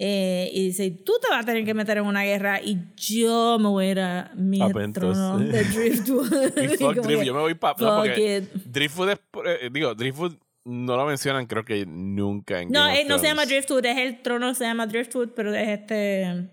[0.00, 3.58] Eh, y dice, tú te vas a tener que meter en una guerra y yo
[3.58, 5.12] me voy a ir a mi Apentos.
[5.12, 6.56] trono de Driftwood.
[6.56, 7.74] Y fuck como Drift, que, yo me voy para.
[7.74, 8.44] porque it.
[8.64, 9.18] Driftwood es.
[9.44, 13.44] eh, digo, Driftwood no lo mencionan, creo que nunca en No, Game no se llama.
[13.44, 16.48] Driftwood, es el trono, se llama Driftwood, pero es este...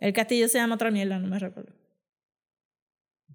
[0.00, 1.72] El castillo se llama otra mierda, no me recuerdo.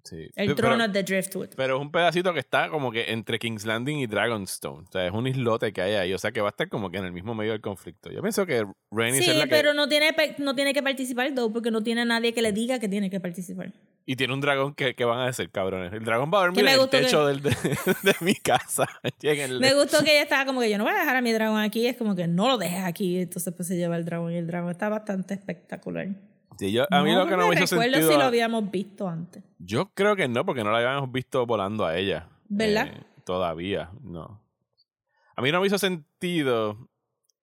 [0.04, 0.28] Sí.
[0.34, 1.50] El Pero- trono de Driftwood.
[1.56, 4.84] Pero es un pedacito que está como que entre King's Landing y Dragonstone.
[4.88, 6.12] O sea, es un islote que hay ahí.
[6.12, 8.10] O sea, que va a estar como que en el mismo medio del conflicto.
[8.10, 9.50] Yo pienso que Rhaenys Sí, es la que...
[9.50, 12.78] pero no tiene, no tiene que participar, though, porque no tiene nadie que le diga
[12.80, 13.72] que tiene que participar.
[14.04, 15.92] Y tiene un dragón que, que van a decir, cabrones.
[15.92, 17.50] El dragón va a dormir en el gustó que- techo del- de,
[18.02, 18.88] de mi casa.
[19.20, 19.60] Lléguenle.
[19.60, 21.60] Me gustó que ella estaba como que yo no voy a dejar a mi dragón
[21.60, 24.36] aquí, es como que no lo dejes aquí, entonces pues se lleva el dragón y
[24.38, 26.08] el dragón está bastante espectacular.
[26.66, 28.12] Sí, yo- a mí lo que no me hizo recuerdo sentido...
[28.12, 29.42] si lo habíamos visto antes.
[29.58, 32.28] Yo creo que no, porque no la habíamos visto volando a ella.
[32.48, 32.86] ¿Verdad?
[32.86, 34.40] Eh, todavía, no.
[35.34, 36.88] A mí no me hizo sentido.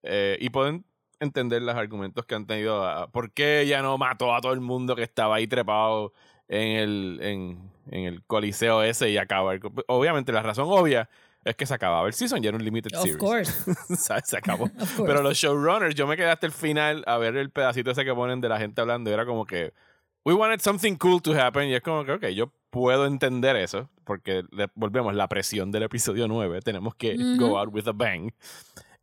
[0.03, 0.85] eh, y pueden.
[1.21, 2.85] entender los argumentos que han tenido.
[2.87, 6.13] a- ¿Por qué ella no mató a todo el mundo que estaba ahí trepado
[6.47, 9.53] en el, en, en el coliseo ese y acaba?
[9.53, 11.09] el- Obviamente, la razón obvia
[11.45, 13.17] es que se acababa el season, ya era un limited Of series.
[13.17, 13.75] course.
[14.25, 14.65] Se acabó.
[14.79, 15.03] Of course.
[15.05, 18.13] Pero los showrunners, yo me quedé hasta el final a ver el pedacito ese que
[18.13, 19.73] ponen de la gente hablando era como que
[20.25, 23.89] we wanted something cool to happen y es como que, ok, yo puedo entender eso
[24.03, 24.43] porque
[24.75, 27.37] volvemos, la presión del episodio 9, tenemos que Ujú.
[27.37, 28.31] go out with a bang.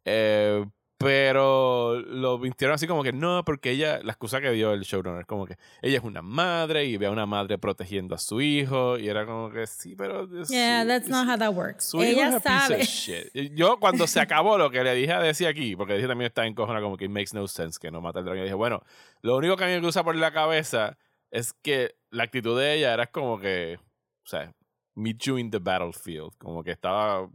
[0.04, 0.64] Eh,
[0.98, 5.20] pero lo vistieron así como que no, porque ella, la excusa que dio el showrunner,
[5.20, 8.40] es como que ella es una madre y ve a una madre protegiendo a su
[8.40, 10.26] hijo y era como que sí, pero...
[10.48, 11.84] Yeah, that's not how that works.
[11.90, 12.74] su hijo Ella a piece sabe.
[12.76, 13.54] of shit.
[13.54, 16.46] Yo cuando se acabó lo que le dije a decir aquí, porque dije también está
[16.46, 18.40] en cojona como que it makes no sense que no mata al dragón.
[18.40, 18.82] Y dije, bueno,
[19.20, 20.96] lo único que a mí me cruza por la cabeza
[21.30, 23.78] es que la actitud de ella era como que,
[24.24, 24.50] o sea,
[24.94, 27.28] meet you in the battlefield, como que estaba,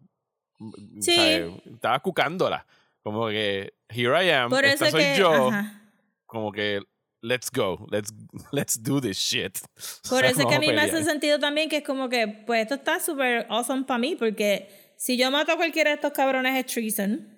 [1.00, 1.15] Sí.
[1.15, 1.52] ¿sabes?
[1.74, 2.65] estaba cucándola,
[3.03, 5.17] como que here I am, Por esta eso soy que.
[5.17, 5.81] yo, ajá.
[6.25, 6.81] como que
[7.21, 8.13] let's go, let's
[8.51, 9.59] let's do this shit.
[10.09, 10.31] Por ¿Sabes?
[10.31, 12.75] eso es que a mí me hace sentido también que es como que, pues esto
[12.75, 16.71] está súper awesome para mí, porque si yo mato a cualquiera de estos cabrones es
[16.71, 17.37] treason.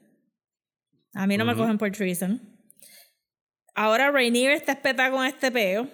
[1.16, 2.42] A mí no me cogen por treason.
[3.76, 5.88] Ahora Rainier está espetada con este peo.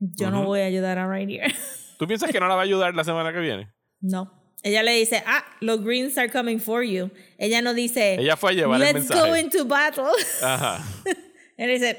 [0.00, 1.52] Yo no voy a ayudar a Rainier.
[1.98, 3.72] ¿Tú piensas que no la va a ayudar la semana que viene?
[4.00, 4.43] no.
[4.64, 7.10] Ella le dice, ah, los greens are coming for you.
[7.38, 9.40] Ella no dice, Ella fue a llevar el let's go mensaje.
[9.40, 10.10] into battle.
[10.40, 10.82] Ajá.
[11.58, 11.98] Él dice,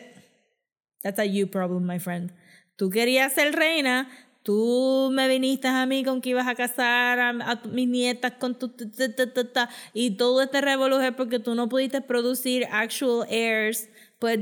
[1.04, 2.32] that's a you problem, my friend.
[2.76, 4.10] Tú querías ser reina,
[4.42, 8.58] tú me viniste a mí con que ibas a casar a, a mis nietas con
[8.58, 8.70] tu...
[8.70, 13.90] ta, ta, ta, y todo este revoluje porque tú no pudiste producir actual heirs.
[14.18, 14.40] Pues,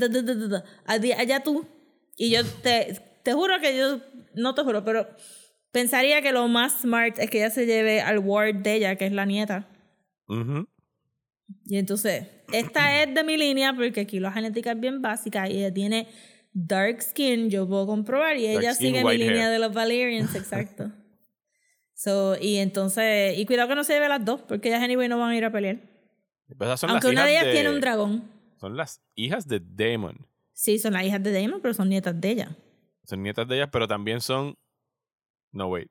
[0.85, 1.67] allá tú.
[2.15, 3.99] Y yo te, te juro que yo,
[4.33, 5.07] no te juro, pero
[5.73, 9.05] pensaría que lo más smart es que ella se lleve al ward de ella, que
[9.05, 9.67] es la nieta.
[11.65, 15.57] Y entonces, esta es de mi línea porque aquí la genética es bien básica y
[15.57, 16.07] ella tiene
[16.53, 19.51] dark skin, yo puedo comprobar, y ella skin, sigue mi línea hair.
[19.51, 20.91] de los Valerians, exacto.
[21.95, 25.17] so, y entonces, y cuidado que no se lleve las dos, porque ellas anyway no
[25.17, 25.81] van a ir a pelear.
[26.55, 28.29] Pues son Aunque una de ellas tiene un dragón.
[28.57, 30.27] Son las hijas de Damon.
[30.51, 32.57] Sí, son las hijas de Damon, pero son nietas de ella.
[33.05, 34.55] Son nietas de ellas, pero también son.
[35.53, 35.89] No, wait.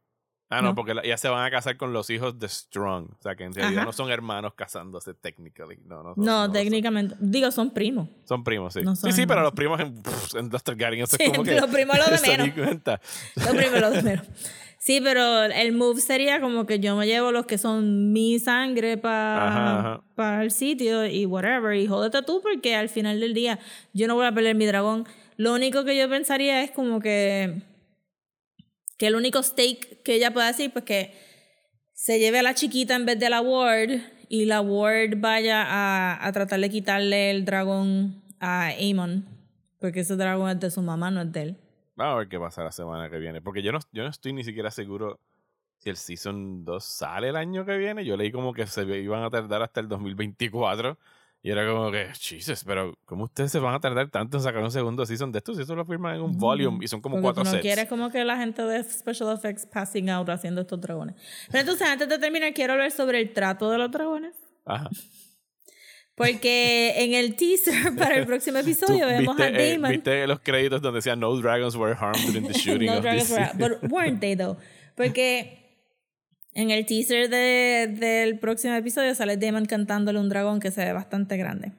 [0.50, 0.74] Ah, no, No.
[0.74, 3.06] porque ellas se van a casar con los hijos de Strong.
[3.18, 3.86] O sea, que en realidad Ajá.
[3.86, 5.78] no son hermanos casándose, technically.
[5.86, 6.52] No, no, son- No, no lo son.
[6.52, 7.14] técnicamente.
[7.20, 8.10] Digo, son primos.
[8.24, 8.82] Son primos, sí.
[8.82, 11.58] No sí, sí, pero los primos en, pff, en los Sí, es como que.
[11.58, 12.50] los primos lo de menos.
[12.54, 13.00] cuenta.
[13.36, 14.22] Lo primero, lo primero.
[14.78, 18.98] Sí, pero el move sería como que yo me llevo los que son mi sangre
[18.98, 20.42] para ajá.
[20.42, 21.76] el sitio y whatever.
[21.76, 23.60] Y jódete tú porque al final del día
[23.92, 25.06] yo no voy a pelear mi dragón.
[25.36, 27.62] Lo único que yo pensaría es como que
[29.02, 31.12] que el único stake que ella pueda decir pues que
[31.92, 36.24] se lleve a la chiquita en vez de la ward y la ward vaya a,
[36.24, 39.26] a tratar de quitarle el dragón a Aemon
[39.80, 41.56] porque ese dragón es de su mamá, no es de él.
[41.96, 43.42] Vamos a ver qué pasa la semana que viene.
[43.42, 45.18] Porque yo no, yo no estoy ni siquiera seguro
[45.78, 48.04] si el Season 2 sale el año que viene.
[48.04, 50.96] Yo leí como que se iban a tardar hasta el 2024.
[51.44, 54.62] Y era como que, Jesus, pero ¿cómo ustedes se van a tardar tanto en sacar
[54.62, 55.52] un segundo Season de esto?
[55.54, 57.62] Si eso lo firman en un volume y son como Porque cuatro no sets.
[57.62, 61.16] quieres como que la gente de Special Effects passing out haciendo estos dragones.
[61.50, 64.36] Pero entonces, antes de terminar, quiero hablar sobre el trato de los dragones.
[64.64, 64.88] Ajá.
[66.14, 69.90] Porque en el teaser para el próximo episodio vemos viste, a eh, Damon.
[69.92, 73.28] viste los créditos donde decía No dragons were harmed during the shooting no of dragons
[73.28, 73.58] this were, season"?
[73.80, 74.56] but weren't they though?
[74.94, 75.61] Porque
[76.54, 80.92] en el teaser de, del próximo episodio sale Damon cantándole un dragón que se ve
[80.92, 81.72] bastante grande.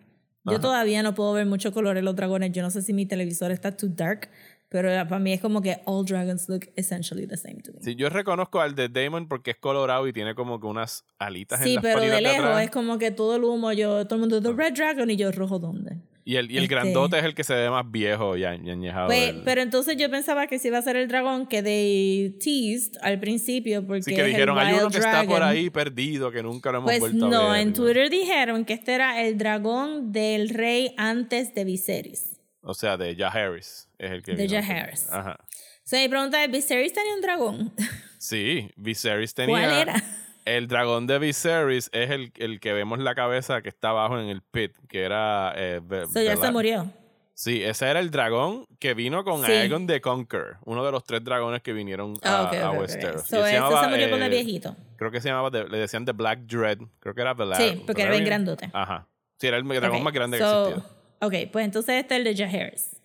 [0.45, 0.61] Yo Ajá.
[0.61, 2.51] todavía no puedo ver mucho color en los dragones.
[2.51, 4.29] Yo no sé si mi televisor está too dark,
[4.67, 7.79] pero para mí es como que all dragons look essentially the same to me.
[7.81, 11.61] Sí, yo reconozco al de Damon porque es colorado y tiene como que unas alitas
[11.61, 12.63] en Sí, las pero de lejos atrás.
[12.63, 15.31] es como que todo el humo, yo, todo el mundo, The Red Dragon, y yo,
[15.31, 15.97] ¿rojo dónde?
[16.25, 18.65] Y el, y el este- grandote es el que se ve más viejo y añ-
[18.65, 19.07] y añejado.
[19.07, 22.37] Pues, del- pero entonces yo pensaba que sí iba a ser el dragón que they
[22.39, 25.43] teased al principio, porque Sí, que dijeron, hay uno que está por Dragon".
[25.49, 27.61] ahí perdido, que nunca lo hemos Pues vuelto a no, ver.
[27.61, 27.73] en ¿no?
[27.73, 32.39] Twitter dijeron que este era el dragón del rey antes de Viserys.
[32.61, 34.47] O sea, de Jaehaerys es el que De.
[34.47, 35.11] Jaehaerys.
[35.11, 35.37] Ajá.
[35.41, 37.73] O sea, mi pregunta es, ¿Viserys tenía un dragón?
[38.17, 39.59] Sí, Viserys tenía...
[39.59, 40.03] ¿Cuál era?
[40.45, 44.27] El dragón de Viserys es el, el que vemos la cabeza que está abajo en
[44.27, 45.53] el pit, que era...
[45.55, 46.91] Eh, Ve- O sea, ya se murió.
[47.35, 49.51] Sí, ese era el dragón que vino con Sí.
[49.51, 52.81] Aegon the Conqueror, uno de los tres dragones que vinieron a, Ah, a ok, ok.
[52.81, 53.23] Westeros.
[53.23, 54.75] So, llamaba, se murió eh, viejito.
[54.97, 57.59] Creo que se llamaba, The- le decían The Black Dread, creo que era Velar.
[57.61, 58.69] Sí, porque era bien grandote.
[58.71, 59.07] Ajá.
[59.39, 60.89] Sí, era el dragón más grande que so, existía.
[61.21, 63.01] Ok, pues entonces este es el de Jaehaerys.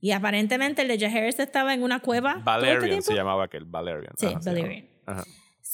[0.00, 2.32] Y aparentemente el de Jaehaerys estaba en una cueva.
[2.32, 4.12] este Valerian se llamaba aquel, Valerian.
[4.18, 4.50] Sí, Ajá, se.
[4.50, 4.86] Valerian.
[5.06, 5.24] Ajá.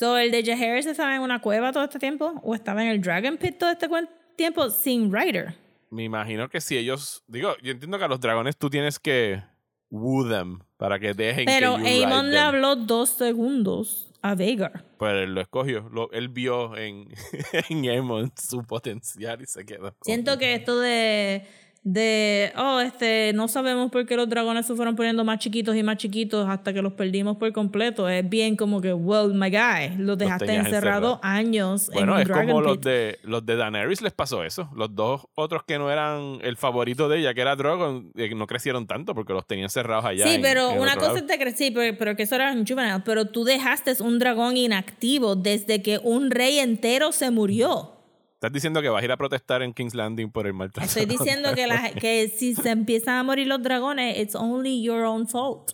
[0.01, 2.41] So, ¿el de Jaehaerys estaba en una cueva todo este tiempo?
[2.43, 3.87] ¿O estaba en el Dragon Pit todo este
[4.35, 5.55] tiempo sin Rider?
[5.91, 7.23] Me imagino que si ellos.
[7.27, 9.43] Digo, yo entiendo que a los dragones tú tienes que
[9.91, 12.47] woo them para que dejen Pero que Aemon le them.
[12.47, 14.87] habló dos segundos a Vhagar.
[14.97, 15.87] Pues él lo escogió.
[15.93, 17.07] Lo- él vio en,
[17.69, 19.95] en Aemon su potencial y se quedó.
[20.01, 21.47] Siento que esto de,
[21.83, 25.83] de, oh, este, no sabemos por qué los dragones se fueron poniendo más chiquitos y
[25.83, 28.09] más chiquitos hasta que los perdimos por completo.
[28.09, 31.19] Es bien como que, well, my guy, los dejaste encerrados encerrados.
[31.23, 34.69] años Bueno, en es Dragon como los de, los de Daenerys les pasó eso.
[34.77, 38.47] Los dos otros que no eran el favorito de ella, que era Drogon, eh, no
[38.47, 40.27] crecieron tanto porque los tenían cerrados allá.
[40.27, 43.03] Sí, en- pero en una cosa es te crecí, pero, pero que eso era un.
[43.05, 48.00] Pero tú dejaste un dragón inactivo desde que un rey entero se murió.
[48.41, 50.87] Estás diciendo que vas a ir a protestar en King's Landing por el maltrato.
[50.89, 55.03] Estoy diciendo que, la- que si se empiezan a morir los dragones, it's only your
[55.05, 55.73] own fault.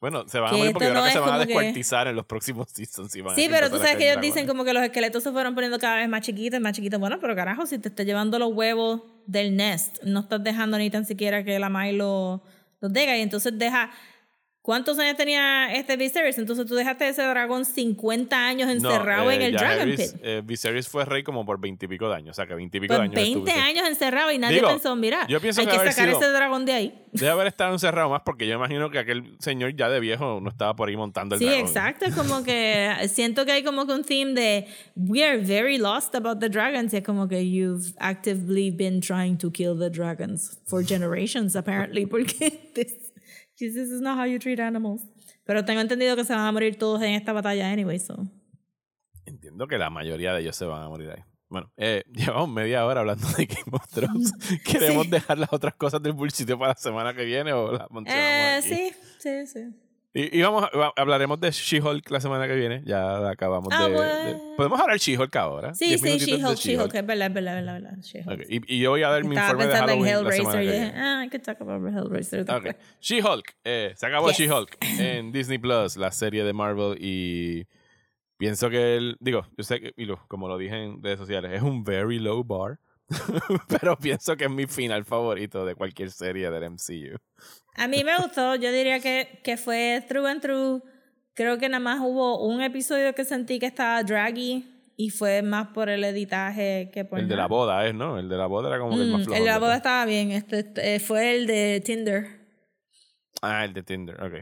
[0.00, 2.06] Bueno, se van a morir porque yo creo no que se van a que- descuartizar
[2.06, 3.16] en los próximos seasons.
[3.16, 4.32] y a Sí, pero tú sabes que ellos dragones.
[4.32, 7.00] dicen como que los esqueletos se fueron poniendo cada vez más chiquitos, más chiquitos.
[7.00, 10.90] Bueno, pero carajo, si te está llevando los huevos del nest, no estás dejando ni
[10.90, 12.42] tan siquiera que la Mai lo-
[12.80, 13.16] los deja.
[13.16, 13.90] Y entonces deja.
[14.68, 16.36] ¿Cuántos años tenía este Viserys?
[16.36, 20.20] Entonces tú dejaste ese dragón 50 años No, encerrado eh, en el Dragon Jaehaerys, Pit.
[20.22, 22.32] eh, Viserys fue rey como por veintipico de años.
[22.32, 24.94] O sea, que veintipico Pues de años 20 estuvo- años encerrado y nadie Digo, pensó,
[24.94, 26.94] mira, yo pienso hay que que sacar sido- ese dragón de ahí.
[27.12, 30.50] Debe haber estado encerrado más porque yo imagino que aquel señor ya de viejo no
[30.50, 31.66] estaba por ahí montando el Sí, dragón.
[31.66, 32.04] exacto.
[32.04, 36.14] Es como que siento que hay como que un theme de we are very lost
[36.14, 36.92] about the dragons.
[36.92, 42.04] Y es como que you've actively been trying to kill the dragons for generations, apparently,
[42.04, 42.92] porque this,
[43.66, 45.02] this is not how you treat animals.
[45.44, 48.26] Pero tengo entendido que se van a morir todos en esta batalla anyway, so.
[49.24, 51.22] Entiendo que la mayoría de ellos se van a morir ahí.
[51.48, 54.32] Bueno, eh, llevamos media hora hablando de Game of Thrones.
[54.64, 55.10] ¿Queremos Sí.
[55.10, 58.68] dejar las otras cosas del bullshit para la semana que viene o las Eh, aquí?
[58.68, 59.87] sí, sí, sí.
[60.14, 62.82] Y, y vamos a- hablaremos de She-Hulk la semana que viene.
[62.84, 64.54] Ya acabamos Ah, de, de- bueno.
[64.56, 65.74] Podemos hablar de She-Hulk ahora.
[65.74, 67.98] Sí, sí, de She-Hulk, She-Hulk, es verdad, es verdad, es verdad, es verdad.
[68.02, 68.40] She-Hulk.
[68.40, 70.32] Ok, Y, y yo voy a dar mi Estaba informe de pensando en Halloween la
[70.32, 71.00] semana Hellraiser que viene.
[71.00, 72.40] ah, I could talk about Hellraiser.
[72.40, 72.62] Ok.
[72.64, 72.76] después.
[73.00, 73.54] She-Hulk.
[73.64, 74.38] eh, se acabó Yes.
[74.38, 76.96] She-Hulk en Disney Plus, la serie de Marvel.
[77.00, 77.66] Y
[78.38, 79.16] pienso que el.
[79.20, 82.18] Digo, yo sé que, y lo- como lo dije en redes sociales, es un very
[82.18, 82.80] low bar.
[83.68, 87.16] pero pienso que es mi final favorito de cualquier serie del MCU.
[87.76, 90.82] A mí me gustó, yo diría que, que fue through and through.
[91.34, 94.64] Creo que nada más hubo un episodio que sentí que estaba draggy
[94.96, 97.48] y fue más por el editaje que por el de la nada.
[97.48, 98.18] boda es, ¿no?
[98.18, 99.36] El de la boda era como que el más Mm, flojo.
[99.38, 102.26] el de la boda estaba bien, este, este, fue el de Tinder.
[103.40, 104.34] Ah, el de Tinder, ok.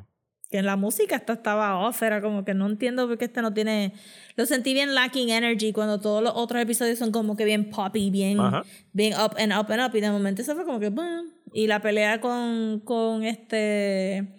[0.50, 3.52] Que la música esta estaba off, era como que no entiendo por qué este no
[3.52, 3.94] tiene...
[4.36, 8.10] Lo sentí bien lacking energy cuando todos los otros episodios son como que bien poppy,
[8.10, 8.62] bien, Ajá.
[8.92, 9.96] bien up and up and up.
[9.96, 10.90] Y de momento se fue como que...
[10.90, 11.32] boom.
[11.52, 14.36] Y la pelea con, con este...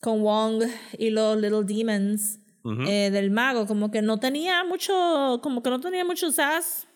[0.00, 0.64] Con Wong
[0.98, 2.40] y los Little Demons
[2.88, 5.38] eh, del mago, como que no tenía mucho...
[5.42, 6.88] Como que no tenía mucho sass.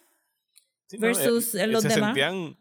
[0.88, 2.08] Sí, no, versus eh, en los se demás.
[2.16, 2.57] Sentían,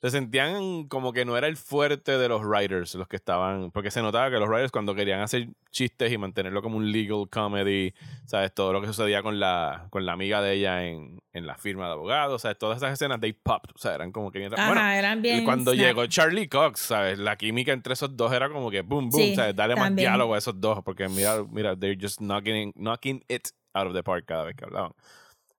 [0.00, 3.72] se sentían como que no era el fuerte de los writers los que estaban.
[3.72, 7.28] Porque se notaba que los writers, cuando querían hacer chistes y mantenerlo como un legal
[7.30, 7.92] comedy,
[8.24, 8.54] ¿sabes?
[8.54, 11.86] Todo lo que sucedía con la, con la amiga de ella en, en la firma
[11.86, 12.58] de abogados, ¿sabes?
[12.58, 13.74] Todas esas escenas, they popped.
[13.74, 14.54] O sea, eran como que bien.
[14.54, 17.18] Ajá, bueno, eran y bien cuando llegó Charlie Cox, ¿sabes?
[17.18, 19.56] La química entre esos dos era como que boom, boom, Sí, ¿sabes?
[19.56, 20.78] Dale más diálogo a esos dos.
[20.84, 24.64] Porque mira, mira, they're just knocking, knocking it out of the park cada vez que
[24.64, 24.92] hablaban.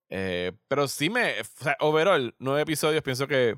[0.10, 1.42] Eh, pero sí me.
[1.42, 3.58] O sea, overall, nueve episodios, pienso que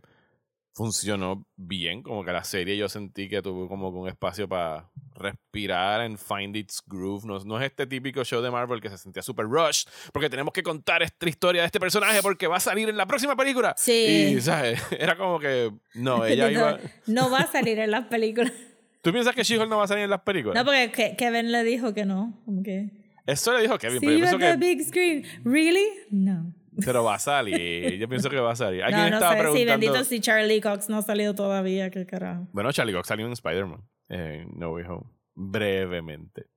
[0.73, 2.01] funcionó bien.
[2.03, 6.55] Como que la serie yo sentí que tuvo como un espacio para respirar and find
[6.55, 7.25] its groove.
[7.25, 10.53] No, no es este típico show de Marvel que se sentía super rush porque tenemos
[10.53, 13.73] que contar esta historia de este personaje porque va a salir en la próxima película.
[13.77, 14.33] Sí.
[14.37, 14.81] Y, ¿sabes?
[14.91, 15.71] Era como que.
[15.93, 16.79] No, ella iba.
[17.07, 18.51] No va a salir en las películas.
[19.01, 20.55] ¿Tú piensas que She-Hulk no va a salir en las películas?
[20.55, 22.39] No, porque Ke- Kevin le dijo que no.
[22.45, 22.89] Como que...
[23.25, 24.57] Eso le dijo Kevin, See pero yo pienso the que.
[24.75, 25.25] big screen.
[25.43, 25.85] Really?
[26.11, 26.53] No.
[26.85, 27.97] Pero va a salir.
[27.97, 28.83] Yo pienso que va a salir.
[28.83, 29.37] Alguien No, no estaba sé.
[29.37, 29.71] Sí, preguntando.
[29.71, 31.89] bendito si Charlie Cox no ha salido todavía.
[31.89, 32.47] Qué carajo.
[32.51, 33.81] Bueno, Charlie Cox salió en Spider-Man.
[34.09, 35.05] En No Way Home.
[35.35, 36.47] Brevemente.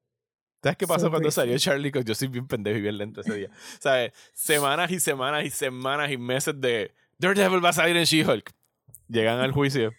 [0.63, 2.05] ¿Sabes qué pasó So cuando salió Charlie Cox?
[2.05, 3.51] Yo soy bien pendejo y bien lento ese día.
[3.79, 4.13] ¿Sabes?
[4.33, 8.51] Semanas y semanas y semanas y meses de Daredevil va a salir en She-Hulk.
[9.09, 9.93] Llegan al juicio.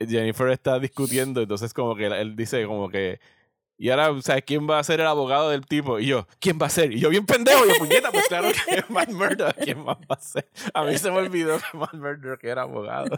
[0.00, 3.20] Jennifer está discutiendo, entonces como que él dice como que
[3.78, 5.98] y ahora, ¿sabes quién va a ser el abogado del tipo?
[6.00, 6.92] Y yo, ¿quién va a ser?
[6.92, 9.54] Y yo, bien pendejo, y yo, puñeta, pues claro que es Matt Murdock.
[9.62, 10.48] ¿Quién más va a ser?
[10.74, 13.16] A mí se me olvidó que Matt Murdock era abogado.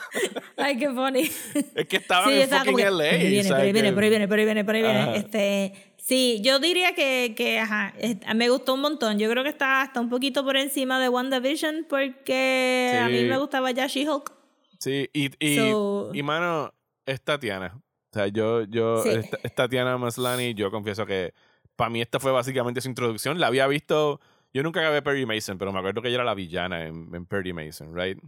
[0.58, 1.30] Ay, qué funny.
[1.74, 2.96] Es que estaban Sí, en estaba fucking que, LA.
[2.96, 5.00] Por ahí viene, por ahí viene, por ahí viene, por ahí viene, por ahí viene.
[5.00, 5.16] Ajá.
[5.16, 7.94] Este, sí, yo diría que, que ajá,
[8.34, 9.18] me gustó un montón.
[9.18, 13.38] Yo creo que está hasta un poquito por encima de WandaVision porque a mí me
[13.38, 14.32] gustaba ya She-Hulk.
[14.78, 16.74] Sí, y, y, So- y mano,
[17.06, 17.80] es Tatiana.
[18.12, 19.08] O sea, yo, yo, Sí.
[19.10, 21.32] es, es Tatiana Maslany, yo confieso que
[21.76, 23.40] para mí esta fue básicamente su introducción.
[23.40, 24.20] La había visto,
[24.52, 27.24] yo nunca acabé Perry Mason, pero me acuerdo que ella era la villana en, en
[27.26, 28.18] Perry Mason, right?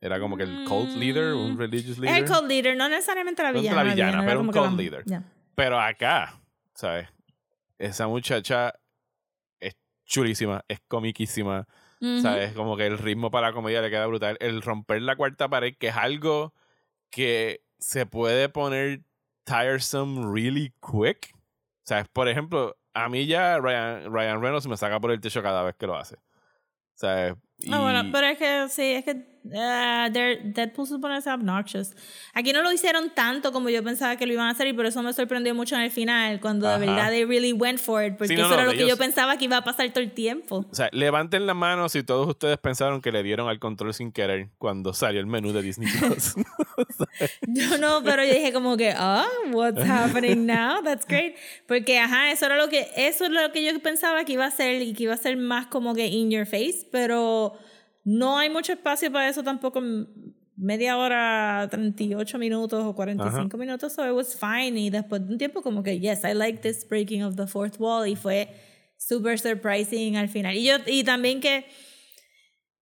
[0.00, 2.22] Era como que el cult leader, un religious Es leader.
[2.24, 3.84] el cult leader, no necesariamente la No villana.
[3.84, 5.04] la villana, pero un cult leader.
[5.54, 6.40] Pero acá,
[6.74, 7.08] ¿sabes?
[7.78, 8.72] Esa muchacha
[9.60, 9.76] es
[10.06, 11.66] chulísima, es comiquísima.
[12.22, 12.52] ¿Sabes?
[12.52, 14.36] Como que el ritmo para la comedia le queda brutal.
[14.40, 16.52] El romper la cuarta pared, que es algo
[17.10, 19.00] que se puede poner
[19.46, 21.34] tiresome really quick.
[21.84, 22.08] ¿Sabes?
[22.08, 25.76] Por ejemplo, a mí ya Ryan, Ryan Reynolds me saca por el techo cada vez
[25.76, 26.16] que lo hace.
[26.94, 27.34] ¿Sabes?
[27.66, 31.94] No, bueno, pero es que sí, es que they're- Deadpool se supone ser obnoxious.
[32.34, 34.86] Aquí no lo hicieron tanto como yo pensaba que lo iban a hacer y por
[34.86, 36.78] eso me sorprendió mucho en el final, cuando Ajá.
[36.78, 38.86] de verdad they really went for it, porque Sí, no, eso no, era lo que
[38.86, 40.64] yo pensaba que iba a pasar todo el tiempo.
[40.70, 44.12] O sea, levanten la mano si todos ustedes pensaron que le dieron al control sin
[44.12, 46.34] querer cuando salió el menú de Disney Plus.
[47.46, 50.82] Yo no, pero yo dije como que, ah, what's happening now?
[50.82, 51.34] That's great.
[51.66, 54.50] Porque, ajá, eso era lo que, eso es lo que yo pensaba que iba a
[54.50, 57.54] ser y que iba a ser más como que in your face, pero
[58.06, 59.82] no hay mucho espacio para eso tampoco.
[60.56, 64.78] Media hora, 38 minutos o 45 minutos, so it was fine.
[64.78, 67.78] Y después de un tiempo, como que, yes, I like this breaking of the fourth
[67.78, 68.08] wall.
[68.08, 68.48] Y fue
[68.96, 70.54] super surprising al final.
[70.56, 71.66] Y yo, y también que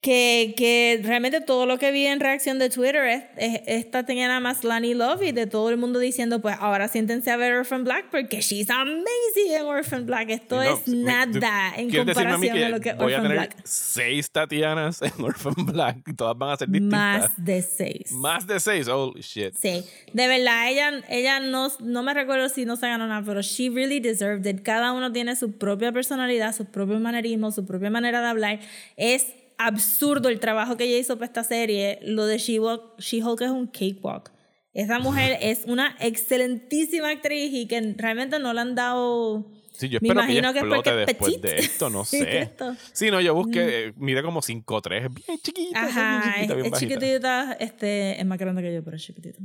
[0.04, 4.28] que, que realmente todo lo que vi en reacción de Twitter es, es- esta tenía
[4.28, 7.54] nada más Lani Love y de todo el mundo diciendo pues ahora siéntense a ver
[7.54, 12.06] Orphan Black porque she's amazing en Orphan Black esto no, es me- nada en ¿Quieres
[12.08, 15.12] decirme a mí comparación a lo que voy a Orphan tener Black seis Tatianas en
[15.24, 17.20] Orphan Black y todas van a ser distintas?
[17.22, 19.54] más de seis Más de seis, holy shit.
[19.58, 23.40] Sí, de verdad, ella, ella no, no me recuerdo si no se ganó nada, pero
[23.40, 24.62] she really deserved it.
[24.62, 28.60] Cada uno tiene su propia personalidad, su propio manerismo, su propia manera de hablar.
[28.98, 29.28] Es
[29.58, 31.98] absurdo el trabajo que ella hizo para esta serie.
[32.02, 34.32] Lo de She-Hulk She-Hulk es un cakewalk.
[34.72, 39.50] Esa mujer es una excelentísima actriz y que realmente no le han dado...
[39.72, 42.52] Sí, yo espero que ella imagino que es explote es después de esto, no sé.
[42.92, 46.42] Sí, no, yo busqué, eh, mide como 5'3", es bien chiquita, es bien Ajá, chiquita,
[46.42, 46.94] es, bien es bajita.
[46.94, 49.38] chiquitita, este, es más grande que yo, pero es chiquitita.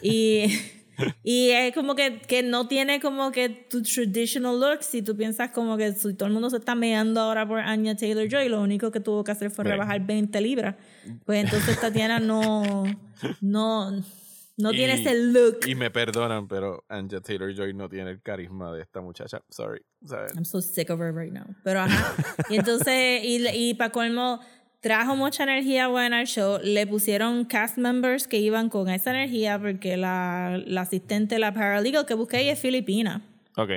[0.00, 0.46] Y,
[1.22, 4.82] y es como que, que no tiene como que tu traditional look.
[4.82, 7.96] Si tú piensas como que si todo el mundo se está meando ahora por Anya
[7.96, 10.76] Taylor-Joy, lo único que tuvo que hacer fue rebajar 20 libras.
[11.24, 12.84] Pues entonces Tatiana no,
[13.40, 13.90] no,
[14.56, 15.58] no tiene Y- ese look.
[15.66, 19.42] Y me perdonan, pero Anja Taylor-Joy no tiene el carisma de esta muchacha.
[19.48, 19.80] Sorry.
[20.06, 20.34] ¿sabes?
[20.34, 21.46] I'm so sick of her right now.
[21.64, 22.14] Pero ajá.
[22.50, 24.40] Y entonces, y, y para colmo,
[24.82, 26.58] trajo mucha energía buena al show.
[26.62, 32.04] Le pusieron cast members que iban con esa energía porque la, la asistente, la paralegal
[32.04, 33.22] que busqué ella es filipina.
[33.56, 33.70] Ok.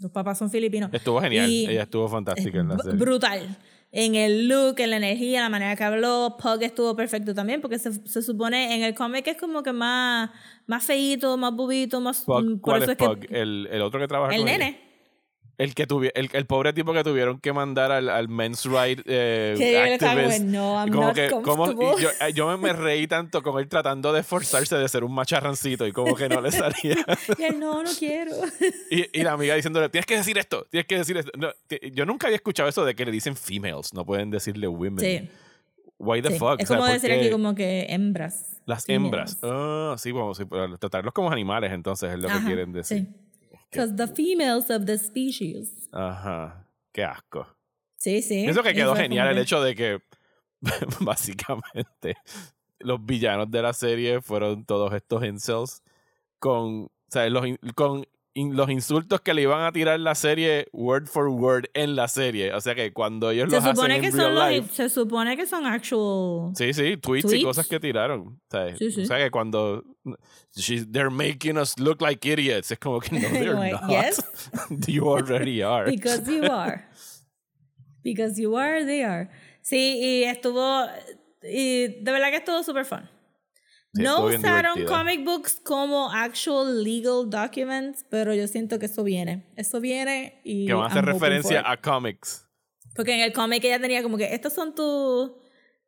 [0.00, 0.90] Los papás son filipinos.
[0.92, 1.48] Estuvo genial.
[1.48, 2.98] Y Ella estuvo fantástica en la serie.
[2.98, 3.56] brutal.
[3.92, 7.78] En el look, en la energía, la manera que habló, Pug estuvo perfecto también, porque
[7.78, 10.30] se, se supone en el cómic es como que más,
[10.66, 12.22] más feíto, más bobito, más...
[12.22, 13.16] Pug, mm.
[13.30, 14.76] El, el otro que trabaja el con ella.
[15.56, 19.00] El que tuvi el, el pobre tipo que tuvieron que mandar al, al men's right
[19.06, 20.38] eh, activist.
[20.42, 22.02] como, "No, como que, como- y comfortable".
[22.02, 25.86] yo, eh, yo me, reí tanto con él tratando de esforzarse de ser un macharrancito
[25.86, 26.96] y como que no le salía.
[27.38, 28.32] Y él, no, no quiero.
[28.90, 31.30] y, y la amiga diciéndole, tienes que decir esto, tienes que decir esto.
[31.38, 31.48] No,
[31.92, 34.98] yo nunca había escuchado eso de que le dicen females, no pueden decirle women.
[35.00, 35.28] Sí.
[35.98, 36.60] Why the Sí, fuck?
[36.60, 38.60] Es O sea, como ¿por decir aquí como que hembras.
[38.66, 39.36] Las females.
[39.36, 39.38] hembras.
[39.42, 40.44] Ah, sí, vamos, sí,
[40.80, 43.06] tratarlos como animales entonces es lo que quieren decir.
[43.06, 43.08] Sí.
[43.74, 45.88] Because the females of the species.
[45.92, 46.68] Ajá.
[46.92, 47.46] Qué asco.
[47.96, 48.42] Sí, sí.
[48.42, 49.98] Pienso que quedó Eso genial el hecho de que
[51.00, 52.16] básicamente
[52.78, 55.82] los villanos de la serie fueron todos estos incels
[56.38, 57.44] con, o sea, los,
[57.74, 61.94] con in- los insultos que le iban a tirar la serie word for word en
[61.96, 62.52] la serie.
[62.52, 64.68] O sea que cuando ellos Se los hacen supone, en que real son los, life,
[64.74, 66.52] se supone que son actual.
[66.56, 68.20] Sí, sí, tweets, y cosas que tiraron.
[68.28, 69.02] O sea, Sí, sí.
[69.02, 69.82] o sea que cuando
[70.90, 73.90] they're making us look like idiots, es como que no, they're Like, not.
[73.90, 74.22] yes.
[74.88, 75.90] you already are.
[75.90, 76.84] Because you are.
[78.02, 79.30] Because you are, they are.
[79.62, 80.86] Sí, y estuvo.
[81.42, 83.08] Y de verdad que estuvo super fun.
[83.94, 84.98] Sí, no usaron divertida.
[84.98, 89.44] comic books como actual legal documents, pero yo siento que eso viene.
[89.56, 90.66] Eso viene y.
[90.66, 92.48] que van a hacer referencia a comics.
[92.96, 95.32] Porque en el cómic ella tenía como que estos son tus,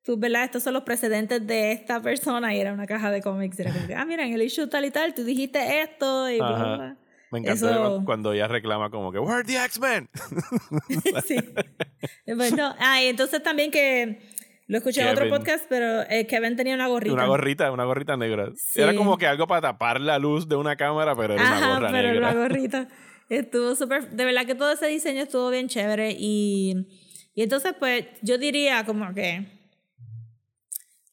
[0.02, 0.44] tus, ¿verdad?
[0.44, 3.59] Estos son los precedentes de esta persona y era una caja de cómics.
[3.61, 6.38] Era como que, ah, mira, en el issue tal y tal, tú dijiste esto y
[6.38, 6.76] bla, bla, Ajá.
[6.76, 6.96] bla.
[7.32, 10.09] Me encantó Eso- cuando ella reclama como que, Where are the X-Men?
[11.26, 11.36] sí.
[12.36, 14.20] Bueno, ah, y entonces también que
[14.69, 15.39] lo escuché en otro Kevin.
[15.39, 17.14] podcast, pero eh, Kevin tenía una gorrita.
[17.14, 18.51] Una gorrita, una gorrita negra.
[18.57, 18.81] Sí.
[18.81, 21.75] Era como que algo para tapar la luz de una cámara, pero era una Ajá,
[21.75, 22.33] gorra pero negra.
[22.33, 22.89] la gorrita.
[23.29, 26.87] Estuvo súper, de verdad que todo ese diseño estuvo bien chévere y,
[27.35, 29.47] y entonces pues yo diría como que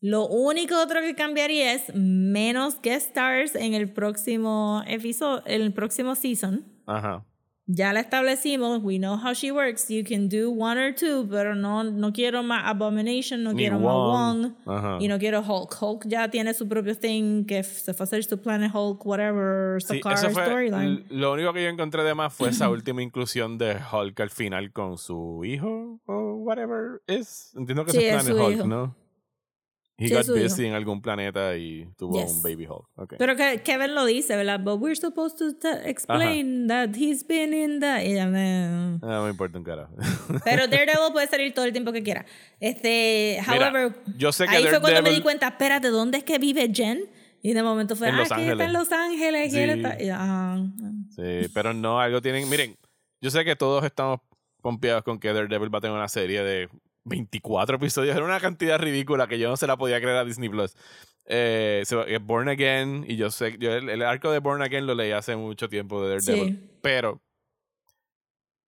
[0.01, 5.74] lo único otro que cambiaría es menos guest stars en el próximo episodio, en el
[5.74, 6.66] próximo season.
[6.86, 7.26] Ajá.
[7.66, 11.55] Ya la establecimos, we know how she works, you can do one or two, pero
[11.55, 14.51] no, no quiero más Abomination, no Ni quiero más Wong.
[14.66, 14.97] Ajá.
[14.99, 15.74] y no quiero Hulk.
[15.82, 19.82] Hulk ya tiene su propio thing, que se fue a hacer su Planet Hulk, whatever,
[19.82, 21.05] Sí, storyline.
[21.09, 24.74] lo único que yo encontré de más fue esa última inclusión de Hulk al final
[24.74, 27.53] con su hijo o whatever es.
[27.55, 28.68] Entiendo que Sí, es es Planet su Hulk, hijo.
[28.68, 28.95] ¿no?
[30.04, 30.43] He Sí, got su hijo.
[30.43, 32.32] busy en algún planeta y tuvo Yes.
[32.32, 32.88] un baby Hulk.
[32.95, 33.18] Okay.
[33.18, 34.60] Pero que Kevin lo dice, ¿verdad?
[34.60, 38.26] But we're supposed to explain that he's been in the...
[38.28, 39.95] me- Ah, no me importa un carajo.
[40.43, 42.26] Pero Daredevil puede salir todo el tiempo que quiera.
[42.60, 46.18] Este, Mira, however, yo sé que ahí fue cuando me Daredevil- di cuenta, espérate, ¿dónde
[46.20, 47.06] es que vive Jen?
[47.41, 48.74] Y de momento fue, En ah, Los ella está en.
[48.74, 49.54] Los Ángeles.
[49.54, 49.78] y él Sí.
[49.80, 50.66] está- y- ah,
[51.16, 52.49] Sí, pero no, algo tienen.
[52.49, 52.76] Miren,
[53.22, 54.20] yo sé que todos estamos
[54.62, 56.70] pompeados con que Daredevil va a tener una serie de
[57.06, 58.16] 24 episodios.
[58.16, 60.76] Era una cantidad ridícula que yo no se la podía creer a Disney Plus.
[61.26, 64.93] Eh, eh, Born Again, y yo sé, yo el, el arco de Born Again lo
[64.93, 66.56] leí hace mucho tiempo de Daredevil.
[66.56, 66.80] Sí.
[66.82, 67.22] Pero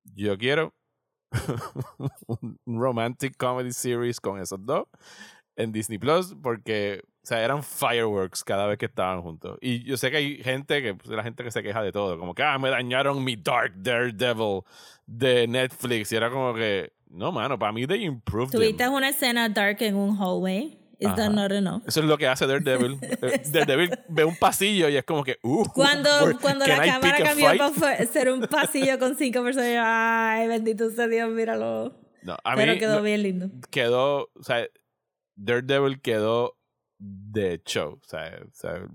[0.04, 0.74] yo quiero
[2.28, 4.86] un romantic comedy series con esos dos
[5.58, 9.58] en Disney Plus porque o sea, eran fireworks cada vez que estaban juntos.
[9.60, 12.20] Y yo sé que hay gente que, pues, la gente que se queja de todo,
[12.20, 14.62] como que, ah, me dañaron mi Dark Daredevil
[15.08, 16.12] de Netflix.
[16.12, 18.60] Y era como que, no, mano, para mí they improved them.
[18.62, 20.80] Tuviste una escena dark en un hallway.
[20.98, 21.84] Is that not enough?
[21.86, 22.98] Eso es lo que hace Daredevil.
[23.22, 26.90] Eh, Daredevil ve un pasillo y es como que, uh, Cuando, where- cuando la I
[26.90, 27.48] cámara cambió
[27.80, 31.94] para ser un pasillo con cinco personas, yo, ay, bendito sea Dios, míralo.
[32.24, 33.50] No, a Pero mí quedó no- bien lindo.
[33.72, 34.66] quedó, o sea,
[35.36, 36.58] Daredevil quedó
[36.98, 38.88] de show, o sea, o sea,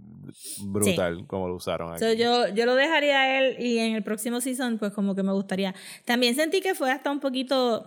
[0.65, 2.01] brutal como lo usaron aquí.
[2.01, 5.23] So, yo, yo lo dejaría a él y en el próximo season, pues como que
[5.23, 5.75] me gustaría.
[6.07, 7.85] También sentí que fue hasta un poquito.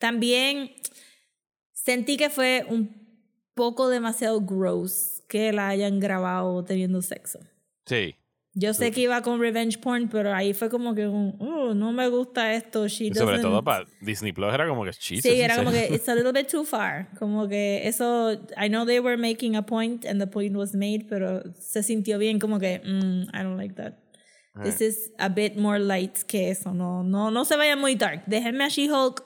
[0.00, 0.72] También
[1.72, 2.90] sentí que fue un
[3.54, 7.38] poco demasiado gross que la hayan grabado teniendo sexo.
[7.86, 8.16] Sí.
[8.52, 11.92] Yo sé que iba con revenge porn, pero ahí fue como que un, "Oh, no
[11.92, 12.88] me gusta esto.
[12.88, 15.60] She Y sobre doesn't-" todo para Disney Plus era como que Jesus, Sí, era ¿en
[15.60, 17.10] como que it's a little bit too far.
[17.18, 21.06] Como que eso, I know they were making a point and the point was made,
[21.08, 23.94] pero se sintió bien como que, mm, I don't like that.
[24.64, 26.72] This is a bit more light que eso.
[26.74, 28.24] No, no, no se vaya muy dark.
[28.26, 29.24] Déjenme a She-Hulk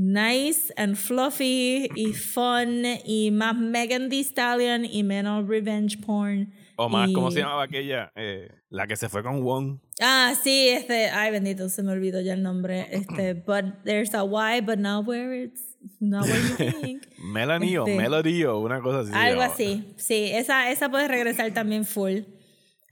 [0.00, 6.52] nice and fluffy y fun y más Megan Thee Stallion y menos revenge porn.
[6.76, 8.12] O más, ¿cómo y- se llamaba aquella?
[8.14, 9.80] Eh, la que se fue con Wong.
[10.00, 12.86] Ah, sí, este, ay bendito, se me olvidó ya el nombre.
[12.92, 17.02] Este, but there's a why, but not where it's not where you think.
[17.18, 19.10] Melanie o Este, Melody o una cosa así.
[19.12, 22.20] Algo así, sí, esa, esa puede regresar también full.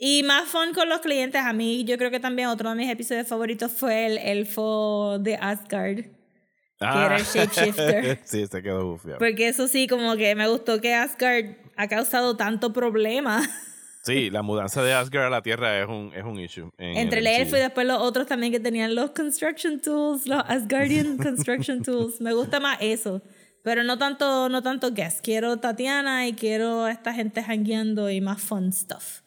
[0.00, 2.90] Y más fun con los clientes, a mí yo creo que también otro de mis
[2.90, 6.06] episodios favoritos fue el elfo de Asgard,
[6.80, 7.06] Ah.
[7.06, 8.20] era el shapeshifter.
[8.24, 9.18] sí, se quedó bufiado.
[9.18, 13.42] porque eso sí, como que me gustó que Asgard ha causado tanto problema
[14.02, 16.70] Sí, la mudanza de Asgard a la Tierra es un, es un issue.
[16.78, 20.44] en entre el elfo y después los otros también que tenían los construction tools, los
[20.46, 22.20] Asgardian construction tools.
[22.20, 23.20] Me gusta más eso.
[23.64, 25.24] Pero no tanto, no tanto guest.
[25.24, 29.22] Quiero Tatiana y quiero a esta gente hangueando y más fun stuff.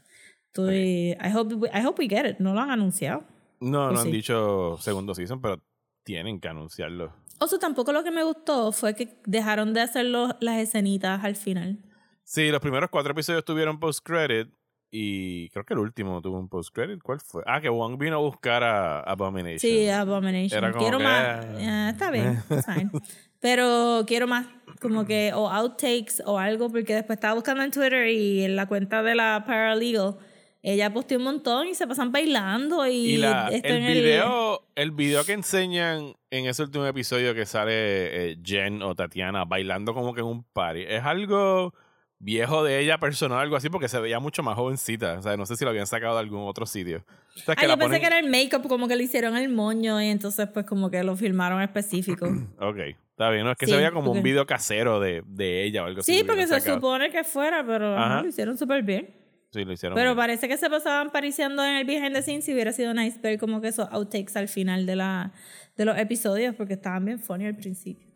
[0.47, 2.37] Estoy, I, hope, we- I hope we get it.
[2.39, 3.25] No lo han anunciado.
[3.59, 4.11] No, ¿O no han sí?
[4.13, 5.61] dicho segundo season, pero
[6.05, 7.13] tienen que anunciarlo.
[7.39, 11.35] Oso, tampoco lo que me gustó fue que dejaron de hacer los- las escenitas al
[11.35, 11.79] final.
[12.23, 14.49] Sí, los primeros cuatro episodios tuvieron post-credit
[14.91, 17.01] y creo que el último tuvo un post-credit.
[17.01, 17.43] ¿Cuál fue?
[17.47, 19.59] Ah, que Wong vino a buscar a Abomination.
[19.59, 20.57] Sí, Abomination.
[20.63, 21.45] Era como quiero que, más.
[21.45, 21.57] ah.
[21.61, 22.89] Ah, está bien, fine.
[23.39, 24.47] Pero quiero más,
[24.81, 28.67] como que, o outtakes o algo, porque después estaba buscando en Twitter y en la
[28.67, 30.17] cuenta de la Paralegal,
[30.61, 35.23] ella posteó un montón y se pasan bailando y, Y la, el, video, el video
[35.23, 40.19] que enseñan en ese último episodio que sale eh, Jen o Tatiana bailando como que
[40.21, 41.73] en un party, es algo
[42.21, 45.19] viejo de ella personal, algo así, porque se veía mucho más jovencita.
[45.19, 47.05] O sea, no sé si lo habían sacado de algún otro sitio.
[47.37, 49.37] O sea, Ah, que yo pensé ponen- que era el make-up, como que le hicieron
[49.37, 52.27] el moño y entonces pues como que lo filmaron específico.
[52.59, 52.75] Ok,
[53.11, 53.45] está bien.
[53.45, 56.01] No, es que Sí, se veía como un video casero de, de ella o algo
[56.01, 56.13] así.
[56.17, 56.75] Sí, porque se sacado.
[56.75, 58.21] supone que fuera, pero Ajá.
[58.21, 59.15] lo hicieron súper bien.
[59.51, 59.95] Sí, lo hicieron.
[59.95, 60.17] Pero bien.
[60.17, 63.39] parece que se pasaban pariciando en el behind the scenes y hubiera sido nice ver
[63.39, 65.31] como que esos outtakes al final de, la,
[65.75, 68.07] de los episodios porque estaban bien funny al principio.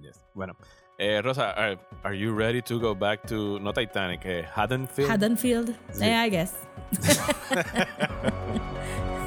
[0.00, 0.22] Yes.
[0.34, 0.56] Bueno,
[0.98, 5.10] eh, Rosa, are, are you ready to go back to, no Titanic, eh, Haddonfield?
[5.10, 6.04] Haddonfield, Sí.
[6.04, 6.54] eh, I guess.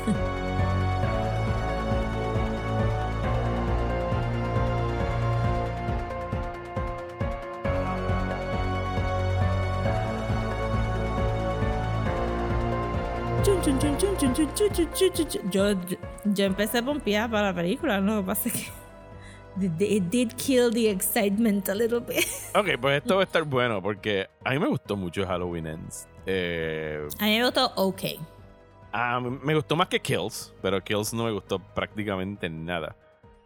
[13.70, 15.80] Yo, yo,
[16.26, 20.89] yo empecé pompeada para la película, lo que pasa es que it did kill the
[20.89, 22.26] excitement a little bit.
[22.55, 26.07] Ok, pues esto va a estar bueno porque a mí me gustó mucho Halloween Ends.
[26.26, 28.01] Eh, A mí me gustó ok.
[28.91, 32.95] Ah, me gustó más que Kills, pero Kills no me gustó prácticamente nada.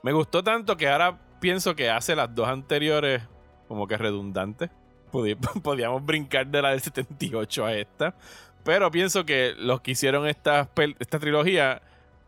[0.03, 3.21] Me gustó tanto que ahora pienso que hace las dos anteriores
[3.67, 4.69] como que redundantes.
[5.11, 8.15] Podí- Podíamos brincar de la del 78 a esta.
[8.63, 11.81] Pero pienso que los que hicieron esta, esta trilogía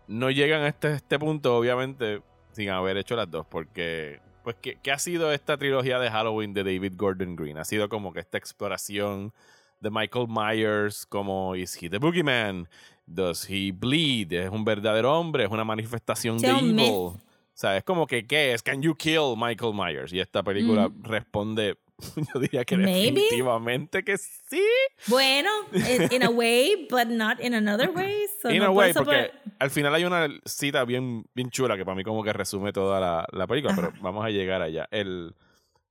[0.07, 2.21] no llegan a este, este punto, obviamente,
[2.51, 3.45] sin haber hecho las dos.
[3.47, 7.57] Porque, pues, ¿qué, qué ha sido esta trilogía de Halloween de David Gordon Green?
[7.57, 9.33] Ha sido como que esta exploración
[9.79, 12.67] de Michael Myers, como ¿Is he the boogeyman?
[13.05, 14.33] ¿Does he bleed?
[14.33, 15.45] ¿Es un verdadero hombre?
[15.45, 16.79] ¿Es una manifestación de evil?
[16.79, 17.17] O
[17.53, 18.61] sea, es como que, ¿qué es?
[18.61, 20.11] ¿Can you kill Michael Myers?
[20.11, 21.03] Y esta película Mm.
[21.03, 21.77] responde,
[22.33, 23.11] yo diría que Maybe.
[23.21, 24.63] definitivamente que sí.
[25.07, 25.49] Bueno,
[26.11, 28.25] in, a way, but not in another way.
[28.41, 31.85] So In no a way, porque al final hay una cita bien, bien chula que
[31.85, 34.87] para mí como que resume toda la, la película, pero vamos a llegar allá.
[34.91, 35.35] El,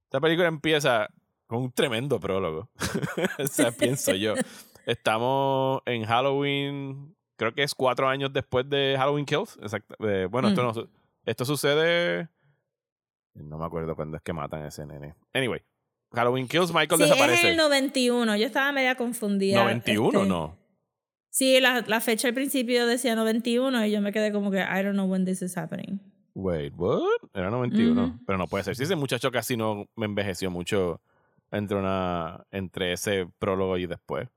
[0.05, 1.09] esta película empieza
[1.47, 2.71] con un tremendo prólogo.
[3.39, 4.35] o sea, pienso yo.
[4.87, 9.57] Estamos en Halloween, creo que es cuatro años después de Halloween Kills.
[9.63, 9.95] Exacto.
[10.07, 10.67] Eh, bueno, esto, Mm.
[10.67, 10.89] no, su-
[11.25, 12.29] esto sucede...
[13.35, 15.15] No me acuerdo cuándo es que matan a ese nene.
[15.33, 15.61] Anyway,
[16.13, 17.49] Halloween Kills, Michael Sí, es desaparece.
[17.51, 18.37] el 91.
[18.37, 19.63] Yo estaba media confundida.
[19.65, 20.57] 91, este, no.
[21.31, 24.83] Sí, la, la fecha al principio decía 91 y yo me quedé como que I
[24.83, 25.99] don't know when this is happening.
[26.35, 27.01] Wait, what?
[27.35, 28.05] Era 91.
[28.05, 28.19] Ujú.
[28.27, 28.77] Pero no puede ser.
[28.77, 31.01] Si ese muchacho casi no me envejeció mucho
[31.51, 34.29] entre una entre ese prólogo y después.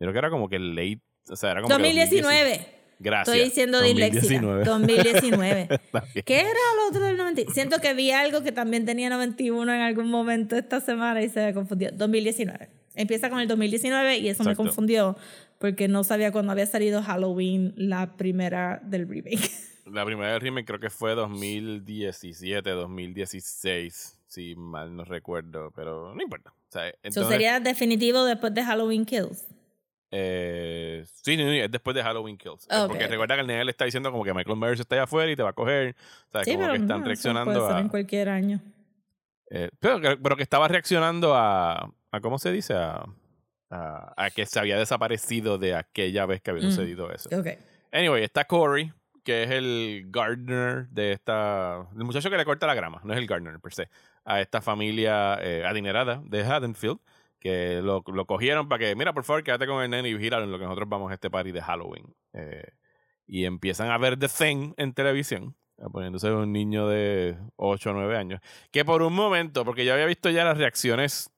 [0.00, 1.00] Yo creo que era como que late.
[1.30, 2.77] O sea, era como que 2019.
[2.98, 3.34] Gracias.
[3.34, 4.40] Estoy diciendo disléxica.
[4.40, 4.64] 2019.
[4.64, 5.68] 2019.
[5.70, 6.24] Está bien.
[6.24, 7.52] ¿Qué era lo otro del 90?
[7.52, 11.44] Siento que vi algo que también tenía 91 en algún momento esta semana y se
[11.44, 11.90] me confundió.
[11.92, 12.68] 2019.
[12.94, 14.64] Empieza con el 2019 y eso me Exacto.
[14.64, 15.16] confundió
[15.58, 19.50] porque no sabía cuándo había salido Halloween, la primera del remake.
[19.86, 24.18] La primera del remake creo que fue 2017, 2016.
[24.26, 25.72] Si mal no recuerdo.
[25.74, 26.50] Pero no importa.
[26.50, 29.46] O sea, Eso entonces, sería definitivo después de Halloween Kills.
[30.10, 32.66] Eh, sí, es después de Halloween Kills.
[32.86, 35.30] Porque recuerda que el nene le está diciendo como que Michael Myers está allá afuera
[35.30, 35.94] y te va a coger.
[36.28, 37.80] O sea, Sí, como pero que están no, eso reaccionando puede ser a.
[37.80, 38.60] en cualquier año.
[39.50, 42.74] Eh, pero, que- pero que estaba reaccionando a, a ¿cómo se dice?
[42.74, 43.04] A,
[43.70, 46.70] a, a que se había desaparecido de aquella vez que había Mm.
[46.70, 47.28] sucedido eso.
[47.38, 47.46] Ok.
[47.92, 48.92] Anyway, está Corey,
[49.24, 51.86] que es el gardener de esta...
[51.96, 53.88] El muchacho que le corta la grama, no es el gardener per se.
[54.24, 56.98] A esta familia eh, adinerada de Haddonfield,
[57.38, 60.44] que lo, lo cogieron para que, mira, por favor, quédate con el nene y vigílalo
[60.44, 62.14] en lo que nosotros vamos a este party de Halloween.
[62.32, 62.72] Eh,
[63.26, 65.56] y empiezan a ver The Thing en televisión,
[65.92, 70.06] poniéndose un niño de 8 o 9 años, que por un momento, porque yo había
[70.06, 71.30] visto ya las reacciones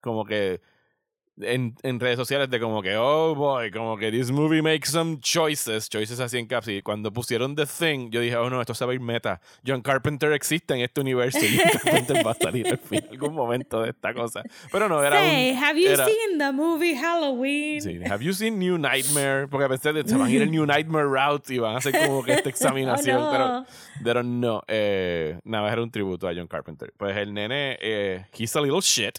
[0.00, 0.60] como que
[1.40, 5.18] en, en redes sociales de como que, oh boy, como que this movie makes some
[5.20, 6.68] choices, choices así en caps.
[6.68, 9.40] Y cuando pusieron The Thing, yo dije, oh no, esto se va a ir meta.
[9.66, 13.34] John Carpenter existe en este universo y John Carpenter va a salir al fin, algún
[13.34, 14.42] momento de esta cosa.
[14.70, 15.56] Pero no, era Say, un...
[15.64, 17.80] have you era- seen the movie Halloween?
[17.80, 19.48] Sí, have you seen New Nightmare?
[19.48, 22.22] Porque pensé se van a ir el New Nightmare route y van a hacer como
[22.22, 23.66] que esta examinación, Oh, pero no.
[24.04, 26.92] pero no, eh, nada, era un tributo a John Carpenter.
[26.96, 29.18] Pues el nene, eh, he's a little shit.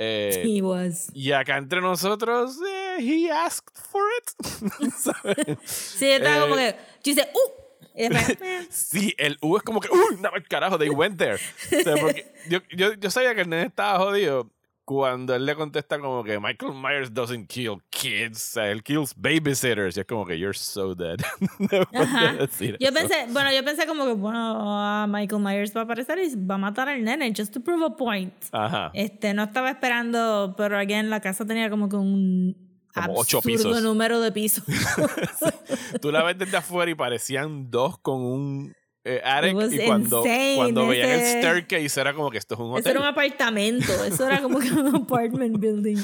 [0.00, 1.10] Eh, He was.
[1.12, 4.92] y acá entre nosotros, eh, he asked for it.
[4.94, 5.58] ¿Sabes?
[5.64, 6.76] Sí, yo estaba Eh, como que.
[7.04, 7.52] Yo hice, ¡uh!
[8.70, 11.34] Sí, el U es como que, uy, no, carajo, they went there.
[11.34, 14.48] O sea, porque yo, yo, yo sabía que el nene estaba jodido
[14.88, 19.98] cuando él le contesta como que Michael Myers doesn't kill kids, él kills babysitters.
[19.98, 21.18] Y es como que, you're so dead.
[21.58, 26.18] De Yo pensé, bueno, yo pensé como que, bueno, ah, Michael Myers va a aparecer
[26.20, 28.32] y va a matar al nene, just to prove a point.
[28.50, 28.90] Ajá.
[28.94, 32.56] Este, no estaba esperando, pero again, la casa tenía como que un
[32.94, 33.82] Como ocho pisos.
[33.82, 34.64] número de pisos.
[36.00, 38.74] Tú la ves desde afuera y parecían dos con un
[39.04, 39.22] eh,
[39.70, 40.22] y cuando,
[40.56, 42.90] cuando veían el staircase era como que esto es un Eso hotel.
[42.92, 45.96] era un apartamento, eso era como que un apartment building.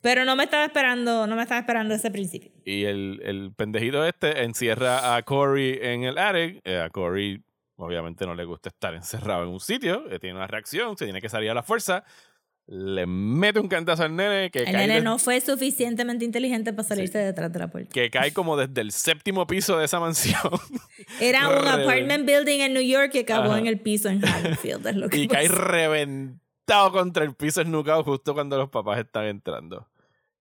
[0.00, 2.50] Pero no me estaba esperando, no me estaba esperando ese principio.
[2.64, 6.60] Y el, el pendejito este encierra a Corey en el attic.
[6.64, 7.42] Eh, a Corey
[7.76, 10.04] obviamente no le gusta estar encerrado en un sitio.
[10.10, 12.04] eh, tiene una reacción, se tiene que salir a la fuerza.
[12.66, 16.88] Le mete un cantazo al nene que El cae, nene no fue suficientemente inteligente para
[16.88, 17.90] salirse detrás de la puerta.
[17.92, 20.40] que cae como desde el séptimo piso de esa mansión.
[21.20, 23.58] Era un apartment building en New York que acabó Ajá.
[23.58, 24.86] en el piso en Haddonfield.
[24.86, 29.26] Es lo que y cae reventado contra el piso esnucado justo cuando los papás están
[29.26, 29.86] entrando.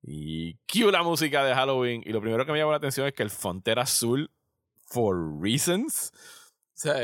[0.01, 2.03] Y cue la música de Halloween.
[2.05, 4.32] Y lo primero que me llamó la atención es que el font era azul
[4.86, 6.11] for reasons.
[6.13, 6.95] O sea,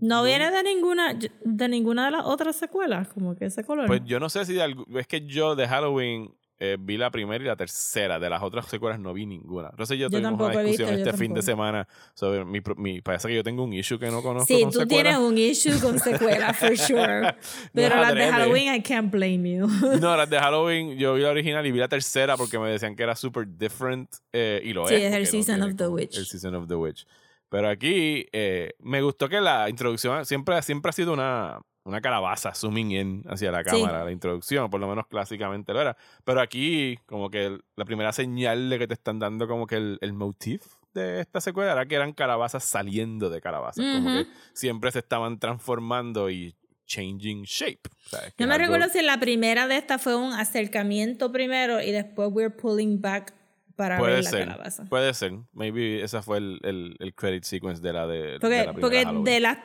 [0.00, 1.14] No viene de ninguna,
[1.44, 3.86] de ninguna de las otras secuelas, como que ese color.
[3.86, 7.42] Pues yo no sé si de es que yo de Halloween eh, vi la primera
[7.42, 8.20] y la tercera.
[8.20, 9.68] De las otras secuelas no vi ninguna.
[9.70, 13.00] Entonces yo tuvimos tampoco una visto, discusión yo este fin de semana sobre mi, mi...
[13.00, 14.88] Parece que yo tengo un issue que no conozco Sí, con tú secuelas.
[14.88, 17.34] tienes un issue con secuelas, for sure.
[17.72, 18.30] Pero las de.
[18.30, 19.66] Halloween, I can't blame you.
[20.00, 22.94] No, las de Halloween, yo vi la original y vi la tercera porque me decían
[22.94, 25.02] que era super different eh, y lo Sí, es.
[25.02, 26.16] es el no Season of the Witch.
[26.16, 27.04] El Season of the Witch.
[27.52, 32.54] Pero aquí eh, me gustó que la introducción siempre, siempre ha sido una, una calabaza
[32.54, 33.70] zooming in hacia la Sí.
[33.70, 35.96] cámara, la introducción, por lo menos clásicamente lo era.
[36.24, 39.98] Pero aquí, como que la primera señal de que te están dando como que el,
[40.00, 40.62] el motif
[40.94, 43.84] de esta secuela era que eran calabazas saliendo de calabazas.
[43.84, 46.54] Como que siempre se estaban transformando y
[46.86, 47.80] changing shape.
[48.06, 48.32] ¿sabes?
[48.34, 51.82] Que No me es algo- recuerdo si la primera de estas fue un acercamiento primero
[51.82, 53.34] y después we're pulling back
[53.76, 54.84] para Puede ver la ser, calabaza.
[54.84, 55.32] puede ser.
[55.52, 59.12] Maybe esa fue el, el, el credit sequence de la de, de Porque, la primera
[59.12, 59.58] porque de las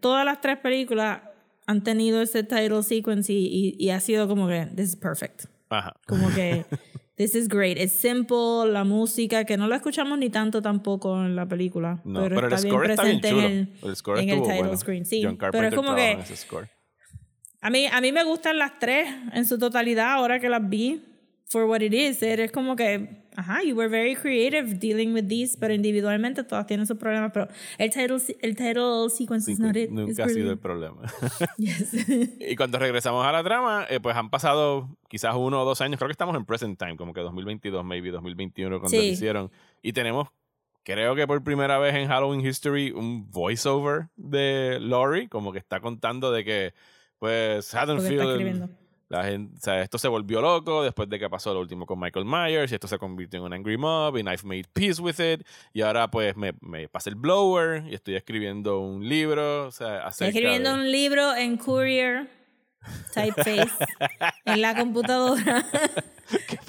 [0.00, 1.22] todas las tres películas
[1.66, 5.44] han tenido ese title sequence y, y, y ha sido como que this is perfect.
[5.70, 5.94] Ajá.
[6.06, 6.64] Como que
[7.16, 7.78] this is great.
[7.78, 12.00] Es simple, la música, que no la escuchamos ni tanto tampoco en la película.
[12.04, 13.46] No, pero, pero, el está bien score está bien presente chulo.
[13.46, 13.52] en
[13.82, 14.76] el, el score en el title bueno.
[14.76, 15.04] screen.
[15.06, 16.18] Sí, John pero es como que
[17.64, 21.02] a mí, a mí me gustan las tres en su totalidad ahora que las vi.
[21.46, 22.22] For what it is.
[22.22, 26.86] Es como que, ajá, you were very creative dealing with these, pero individualmente todas tienen
[26.86, 27.32] sus problemas.
[27.32, 29.90] Pero el title, el title sequence is not it.
[29.90, 31.02] Nunca ha sido el problema.
[31.58, 31.92] Yes.
[32.40, 35.98] y cuando regresamos a la trama, eh, pues han pasado quizás uno o dos años.
[35.98, 39.08] Creo que estamos en present time, como que 2022, maybe 2021, cuando lo Sí.
[39.10, 39.50] hicieron.
[39.82, 40.28] Y tenemos,
[40.82, 45.80] creo que por primera vez en Halloween History, un voiceover de Laurie, como que está
[45.80, 46.74] contando de que,
[47.18, 48.68] pues, Haddonfield.
[49.14, 51.98] La gente, o sea, esto se volvió loco después de que pasó lo último con
[52.00, 55.20] Michael Myers y esto se convirtió en un angry mob y I've made peace with
[55.20, 55.46] it.
[55.72, 60.08] Y ahora pues me, me pasé el blower y estoy escribiendo un libro, o sea,
[60.08, 62.28] Estoy escribiendo de- un libro en Courier,
[63.14, 63.70] typeface,
[64.44, 65.64] en la computadora.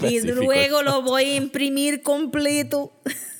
[0.03, 2.91] y luego lo voy a imprimir completo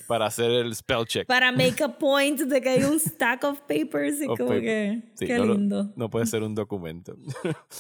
[0.08, 1.28] para hacer el spell check.
[1.28, 4.62] para make a point de que hay un stack of papers y Of como paper.
[4.64, 5.92] que Sí, qué no, lindo.
[5.96, 7.16] No, puede ser un documento.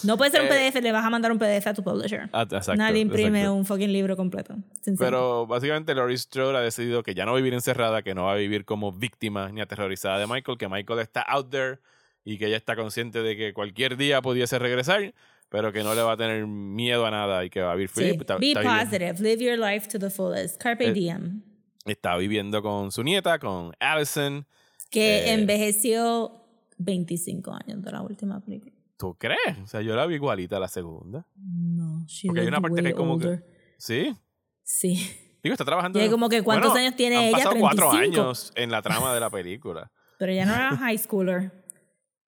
[0.03, 2.29] No puede ser un Eh, PDF, le vas a mandar un PDF a tu publisher.
[2.33, 3.53] Ah, exacto, Nadie imprime exacto.
[3.55, 4.55] un fucking libro completo.
[4.97, 8.25] Pero básicamente Laurie Strode ha decidido que ya no va a vivir encerrada, que no
[8.25, 11.79] va a vivir como víctima ni aterrorizada de Michael, que Michael está out there
[12.23, 15.13] y que ella está consciente de que cualquier día pudiese regresar,
[15.49, 17.89] pero que no le va a tener miedo a nada y que va a vivir
[17.89, 18.17] feliz.
[18.39, 20.59] Be positive, live your life to the fullest.
[20.61, 21.43] Carpe Eh, diem.
[21.85, 24.45] Está viviendo con su nieta, con Allison.
[24.89, 26.31] Que eh, envejeció
[26.77, 28.73] 25 años de la última película.
[28.97, 29.57] ¿Tú crees?
[29.63, 31.27] O sea, yo la vi igualita a la segunda.
[31.35, 33.41] No, she Porque hay una parte que hay como que-.
[33.77, 34.15] Sí.
[34.63, 34.95] Sí.
[35.43, 36.03] Digo, está trabajando.
[36.03, 37.37] Y como que, ¿cuántos Bueno, años tiene han ella?
[37.37, 38.21] pasado cuatro 35.
[38.21, 39.91] años en la trama de la película.
[40.17, 41.51] Pero ella no era high schooler.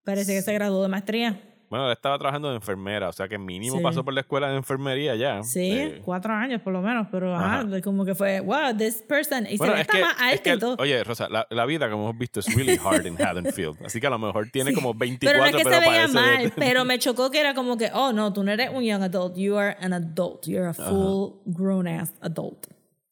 [0.04, 1.47] Parece que se graduó de maestría.
[1.70, 3.82] Bueno, él estaba trabajando de enfermera, o sea que mínimo Sí.
[3.82, 5.42] pasó por la escuela de enfermería ya.
[5.42, 7.80] Sí, Eh, cuatro años por lo menos, pero ajá, Ajá.
[7.82, 9.46] como que fue, wow, this person.
[9.46, 10.76] Y Bueno, se es que, más es alta que- y todo.
[10.78, 13.84] oye, Rosa, la, la vida, como hemos visto, es really hard in Haddonfield.
[13.84, 14.74] Así que a lo mejor tiene Sí.
[14.76, 17.40] como pero 24, no es que se veía parece de- mal, pero me chocó que
[17.40, 20.46] era como que, oh no, tú no eres un young adult, you are an adult,
[20.46, 22.66] you're a full grown ass adult.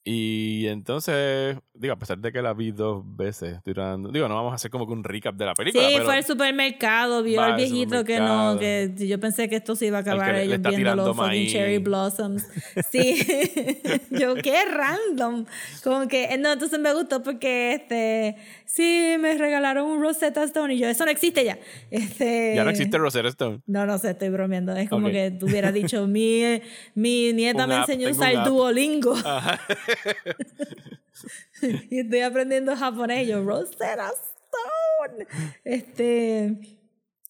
[0.09, 4.52] Y entonces, digo, a pesar de que la vi dos veces, tratando- digo, no vamos
[4.52, 5.82] a hacer como que un recap de la película.
[5.82, 9.74] Sí, pero fue al supermercado, vio al viejito que no, que yo pensé que esto
[9.74, 12.46] se iba a acabar ellos viendo los fucking cherry blossoms.
[12.92, 13.16] Sí,
[14.12, 15.44] yo qué random.
[15.82, 20.78] Como que, no, entonces me gustó porque, este, sí, me regalaron un Rosetta Stone y
[20.78, 21.59] yo, eso no existe ya.
[21.90, 23.61] Este, ya no existe Rosetta Stone.
[23.66, 24.76] No, no sé, estoy bromeando.
[24.76, 26.62] Es como que tú hubieras dicho, mi,
[26.94, 28.44] mi nieta Un me app, enseñó a usar.
[28.46, 29.12] Duolingo.
[29.24, 29.59] Ajá.
[31.90, 33.26] y estoy aprendiendo japonés.
[33.28, 35.26] Yo, Rosetta Stone.
[35.64, 36.57] Este.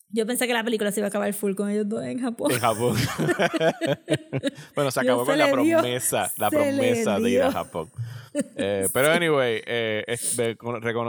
[0.09, 2.53] Yo pensé que la película se iba a acabar full con ellos dos en Japón.
[2.53, 2.97] en Japón.
[4.75, 7.53] bueno, se acabó se con la dio, promesa, la promesa de ir a.
[7.53, 7.91] Japón.
[8.57, 10.37] Eh, pero anyway, eh, es-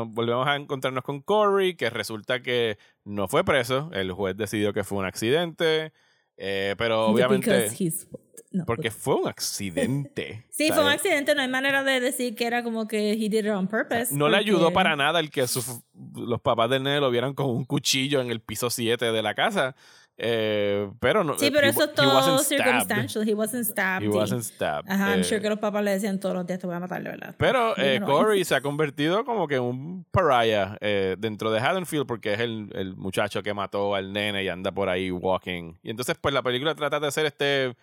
[0.08, 3.92] volvemos a encontrarnos con Corey, que resulta que no fue preso.
[3.94, 5.94] El juez decidió que fue un accidente.
[6.38, 7.70] Eh, pero obviamente,
[8.52, 10.46] no, porque fue un accidente.
[10.58, 11.36] Sí, sea, fue un accidente.
[11.36, 14.08] No hay manera de decir que era como que he did it on purpose.
[14.16, 15.82] No le ayudó porque- para nada el que sus-
[16.16, 19.36] los papás del nene lo vieran con un cuchillo en el piso 7 de la
[19.36, 19.76] casa.
[20.20, 21.38] Eh, pero no.
[21.38, 22.64] Sí, pero he- eso es he todo wasn't stabbed.
[22.64, 23.30] circumstantial.
[23.30, 24.04] He wasn't stabbed.
[24.04, 24.90] He wasn't stabbed.
[24.90, 26.80] Ajá, I'm Eh, sure que los papás le decían todos los días te voy a
[26.80, 27.36] matar, verdad.
[27.38, 28.08] Pero eh, no.
[28.08, 32.70] Corey se ha convertido como que un pariah eh, dentro de Haddonfield porque es el,
[32.74, 35.76] el muchacho que mató al nene y anda por ahí walking.
[35.84, 37.76] Y entonces, pues la película trata de hacer este.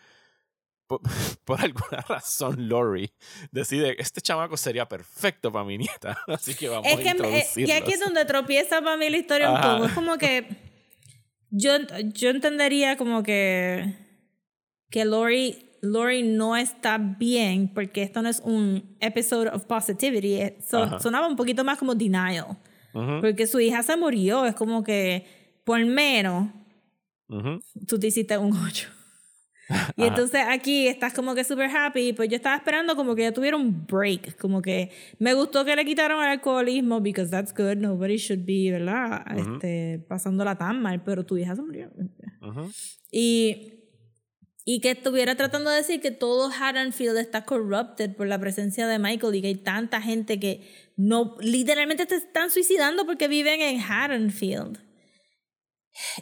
[0.86, 1.00] Por,
[1.44, 3.10] por alguna razón, Lori
[3.52, 6.18] decide este chamaco sería perfecto para mi nieta.
[6.26, 7.68] Así que vamos Es a que, eh, introducirlo.
[7.68, 9.72] y aquí es donde tropieza para mí la historia un Ajá.
[9.76, 9.86] poco.
[9.86, 10.73] Es como que
[11.56, 11.72] yo,
[12.12, 13.94] yo entendería como que
[14.90, 20.34] que Lori Lori no está bien porque esto no es un episode of positivity.
[20.36, 22.56] eh, so- sonaba un poquito más como denial.
[23.20, 24.46] Porque su hija se murió.
[24.46, 25.26] Es como que,
[25.64, 26.48] por menos,
[27.28, 27.60] ujú.
[27.88, 28.88] tú te hiciste un 8.
[29.96, 32.12] Y entonces aquí estás como que super happy.
[32.12, 34.36] Pues yo estaba esperando como que ya tuviera un break.
[34.38, 37.76] Como que me gustó que le quitaron el alcoholismo, because that's good.
[37.76, 39.24] Nobody should be, ¿verdad?
[39.36, 41.02] este, pasándola tan mal.
[41.02, 41.90] Pero tu hija se murió.
[42.42, 42.70] Ujú.
[43.10, 43.74] Y,
[44.64, 48.98] y que estuviera tratando de decir que todo Haddonfield está corrupted por la presencia de
[48.98, 53.80] Michael y que hay tanta gente que no literalmente te están suicidando porque viven en
[53.80, 54.78] Haddonfield.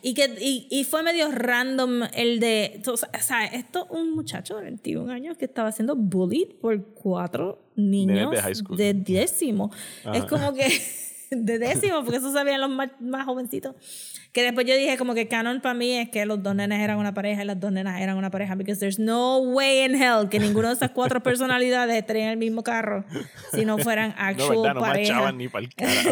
[0.02, 2.82] Y que y, y fue medio random el de.
[2.86, 8.30] O sea, esto un muchacho de 21 años que estaba siendo bullied por cuatro niños
[8.30, 9.70] de de décimo.
[10.00, 10.26] Es Ajá.
[10.26, 10.68] como que.
[11.34, 13.74] De décimo, porque eso sabían los más, más jovencitos.
[14.32, 16.96] Que después yo dije, como que canon para mí es que los dos nenes eran
[16.96, 18.54] una pareja y las dos nenas eran una pareja.
[18.54, 22.36] Because there's no way in hell que ninguno de esas cuatro personalidades estaría en el
[22.38, 23.04] mismo carro
[23.52, 25.12] si no fueran No, actual verdad, no pareja.
[25.12, 26.10] machaban ni para el carajo.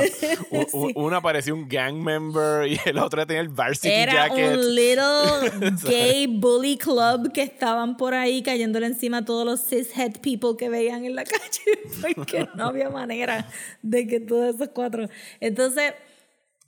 [0.72, 4.54] U- Una parecía un gang member y el otro tenía el varsity Era jacket.
[4.58, 10.20] un little gay bully club que estaban por ahí cayéndole encima a todos los cishead
[10.20, 13.48] people que veían en la calle porque no había manera
[13.80, 15.08] de que todos esos cuatro.
[15.40, 15.94] Entonces,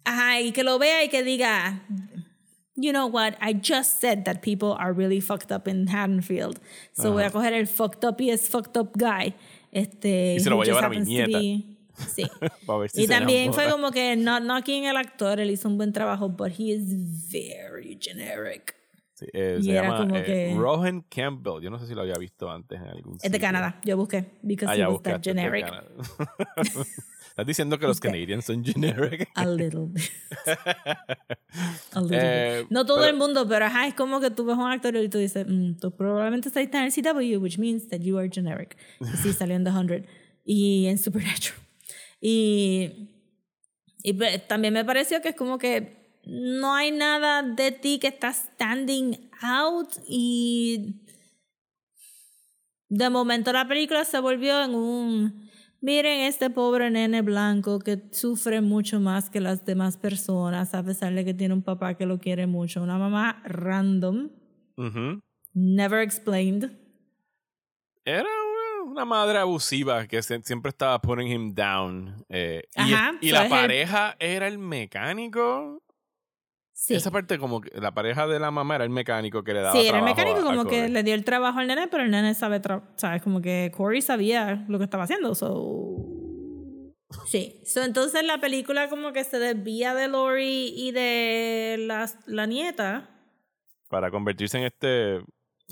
[0.04, 1.82] ajá, y que lo vea y que diga,
[2.76, 6.58] you know what, I just said that people are really fucked up in Haddonfield.
[6.94, 9.34] So voy a coger el fucked up y es fucked up guy.
[9.70, 11.38] Este, Y se lo voy a llevar a mi nieta.
[11.38, 11.64] be-
[12.14, 12.24] Sí.
[12.92, 15.76] Si Y también fue como que no, no aquí en el actor, él hizo un
[15.76, 18.74] buen trabajo, but he is very generic.
[19.14, 21.62] Sí, eh, y se era llama como eh, que- Rohan Campbell.
[21.62, 23.38] Yo no sé si lo había visto antes en algún Es de.
[23.38, 25.66] Canadá, yo busqué, because Ah, he ya was that generic.
[27.32, 29.28] Estás diciendo que los Canadians son generic.
[29.34, 30.02] A little bit.
[31.94, 32.70] A little Eh, bit.
[32.70, 35.08] No todo pero- el mundo, pero ajá, es como que tú ves un actor y
[35.08, 38.76] tú dices, mm, tú probablemente estás en el CW, which means that you are generic.
[39.00, 40.06] Y sí, salió en The 100
[40.44, 41.58] y en Supernatural.
[42.20, 43.08] Y,
[44.02, 48.08] y pues, también me pareció que es como que no hay nada de ti que
[48.08, 51.00] está standing out y
[52.88, 55.50] de momento la película se volvió en un
[55.82, 61.12] miren este pobre nene blanco que sufre mucho más que las demás personas a pesar
[61.12, 64.30] de que tiene un papá que lo quiere mucho una mamá random
[65.52, 66.70] never explained
[68.04, 68.28] Era
[68.84, 72.24] una, madre abusiva que siempre estaba putting him down.
[72.28, 75.80] eh, Ajá, y la pareja era el mecánico.
[76.84, 79.60] Sí Esa parte como que la pareja de la mamá era el mecánico que le
[79.60, 81.66] daba Sí, era el trabajo mecánico a- a como que le dio el trabajo al
[81.68, 85.34] nene, pero el nene sabe, tra- sabes, como que Corey sabía lo que estaba haciendo,
[85.36, 85.96] so...
[87.26, 92.46] Sí, so, entonces la película como que se desvía de Lori y de la, la
[92.46, 93.10] nieta
[93.88, 95.16] Para convertirse en este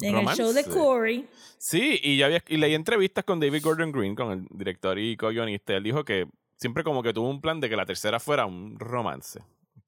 [0.03, 0.43] en romance.
[0.43, 1.29] el show de Corey.
[1.59, 5.17] Sí, y ya había, y leí entrevistas con David Gordon Green, con el director y
[5.17, 5.75] co-guionista.
[5.75, 8.79] Él dijo que siempre como que tuvo un plan de que la tercera fuera un
[8.79, 9.41] romance.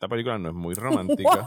[0.03, 1.47] Esta película no es muy romántica.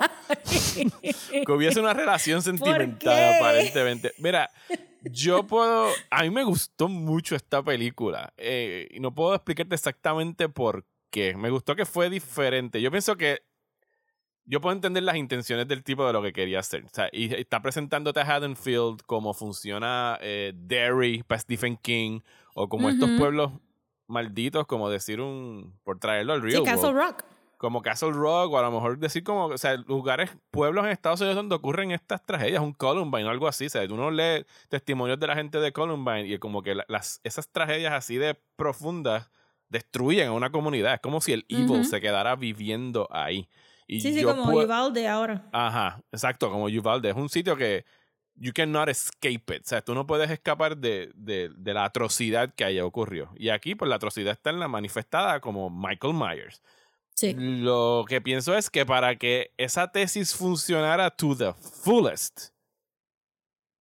[1.45, 4.14] que hubiese una relación sentimental, aparentemente.
[4.18, 4.49] Mira,
[5.03, 5.89] yo puedo.
[6.10, 8.34] A mí me gustó mucho esta película.
[8.38, 11.36] eh, y no puedo explicarte exactamente por qué.
[11.36, 12.82] Me gustó que fue diferente.
[12.82, 13.41] Yo pienso que.
[14.45, 16.86] Yo puedo entender las intenciones del tipo de lo que quería hacer.
[16.86, 22.22] O sea, y está presentándote a Haddonfield como funciona eh, Derry para Stephen King
[22.53, 23.51] o como estos pueblos
[24.08, 25.78] malditos, como decir un.
[25.84, 27.34] por traerlo al real Sí, Castle Rock.
[27.58, 31.22] Como Castle Rock o a lo mejor decir como, o sea, lugares, pueblos en Estados
[31.22, 35.20] Unidos donde ocurren estas tragedias, un Columbine o algo así, o sea, uno lee testimonios
[35.20, 39.30] de la gente de Columbine y como que la- las, esas tragedias así de profundas
[39.70, 41.84] destruyen a una comunidad, es como si el evil Ujú.
[41.86, 43.49] se quedara viviendo ahí.
[43.88, 45.47] Y Sí, sí, yo como Uvalde ahora.
[45.51, 47.10] Ajá, exacto, como Uvalde.
[47.10, 47.86] Es un sitio que
[48.36, 49.62] you cannot escape it.
[49.64, 53.32] O sea, tú no puedes escapar de, de, de la atrocidad que allá ocurrió.
[53.38, 56.62] Y aquí, pues la atrocidad está en la manifestada como Michael Myers.
[57.16, 57.34] Sí.
[57.38, 62.49] Lo que pienso es que para que esa tesis funcionara to the fullest,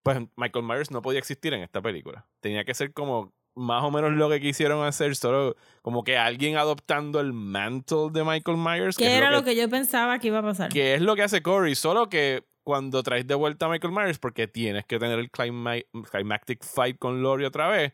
[0.04, 2.26] pues Michael Myers no podía existir en esta película.
[2.40, 6.56] Tenía que ser como más o menos lo que quisieron hacer, solo como que alguien
[6.56, 8.96] adoptando el mantle de Michael Myers.
[8.96, 10.70] ¿Qué es era lo que yo pensaba que iba a pasar?
[10.72, 14.18] que es lo que hace Corey, solo que cuando traes de vuelta a Michael Myers,
[14.18, 17.92] porque tienes que tener el clima- climactic fight con Lori otra vez,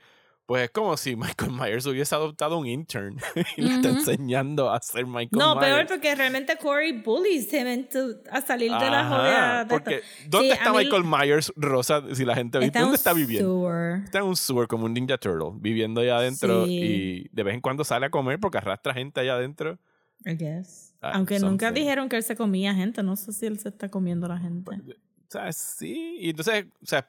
[0.51, 3.17] pues es como si Michael Myers hubiese adoptado un intern
[3.57, 5.75] y le está enseñando a ser Michael No, Myers.
[5.77, 9.67] peor porque realmente Corey bullies him into- a salir de la Ajá, jodida.
[9.69, 10.01] porque.
[10.27, 12.03] ¿dónde Sí, está mí- Michael Myers, Rosa?
[12.17, 13.49] Si la gente Está ¿dónde está viviendo?
[13.49, 14.03] sewer.
[14.03, 16.73] Está en un sewer como un Ninja Turtle, viviendo allá adentro Sí.
[16.83, 19.79] y de vez en cuando sale a comer porque arrastra gente allá adentro.
[20.27, 20.93] I guess.
[21.01, 21.81] Ah, Aunque nunca something.
[21.81, 23.05] dijeron que él se comía gente.
[23.05, 24.73] No sé si él se está comiendo a la gente.
[24.75, 26.17] O sea, sí.
[26.19, 27.09] Y entonces, o sea,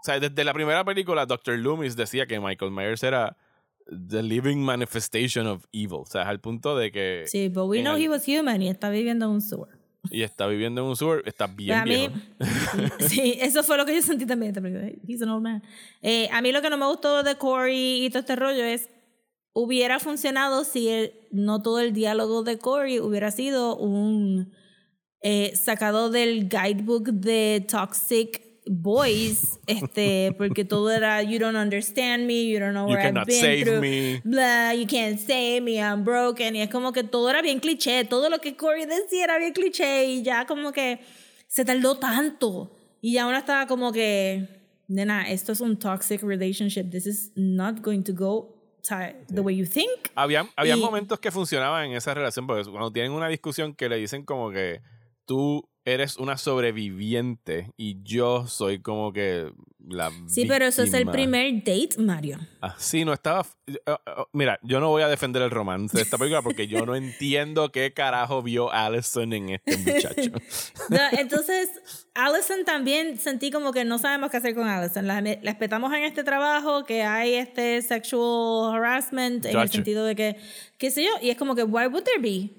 [0.00, 1.58] o sea, desde la primera película, Dr.
[1.58, 3.36] Loomis decía que Michael Myers era
[4.08, 6.00] the living manifestation of evil.
[6.02, 7.24] O sea, al punto de que.
[7.26, 9.76] Sí, but we know el- he was human y está viviendo en un sewer.
[10.10, 12.14] Y está viviendo en un sewer, está bien a mí, viejo.
[13.00, 14.54] sí, eso fue lo que yo sentí también.
[15.06, 15.62] He's an old man.
[16.02, 18.88] Eh, a mí lo que no me gustó de Corey y todo este rollo es
[19.54, 24.52] hubiera funcionado si el- no todo el diálogo de Corey hubiera sido un
[25.20, 28.40] eh, sacado del guidebook de Toxic
[28.70, 33.08] Boys, este, porque todo era you don't understand me, you don't know You where I've
[33.14, 34.20] cannot been save through, me.
[34.24, 38.04] blah, you can't save me, I'm broken, y es como que todo era bien cliché,
[38.04, 41.00] todo lo que Corey decía era bien cliché y ya como que
[41.46, 44.46] se tardó tanto y ya uno estaba como que,
[44.88, 48.54] nena, esto es un toxic relationship, this is not going to go
[49.28, 49.90] the way you think.
[50.14, 53.88] Había, había Y- momentos que funcionaban en esa relación, porque cuando tienen una discusión que
[53.88, 54.80] le dicen como que
[55.26, 59.50] tú eres una sobreviviente y yo soy como que
[59.88, 61.12] la Sí, pero eso es el víctima.
[61.12, 62.38] primer date, Mario.
[62.60, 63.46] Ah, sí, no estaba.
[63.66, 63.94] eh, eh,
[64.32, 67.70] mira, yo no voy a defender el romance de esta película porque yo no entiendo
[67.72, 70.30] qué carajo vio Allison en este muchacho.
[70.90, 71.68] No, entonces,
[72.14, 75.06] Allison también sentí como que no sabemos qué hacer con Allison.
[75.06, 79.72] La, la respetamos en este trabajo, que hay este sexual harassment, en el Gotcha.
[79.72, 80.36] sentido de que,
[80.78, 82.50] qué sé yo, y es como que, why would there be?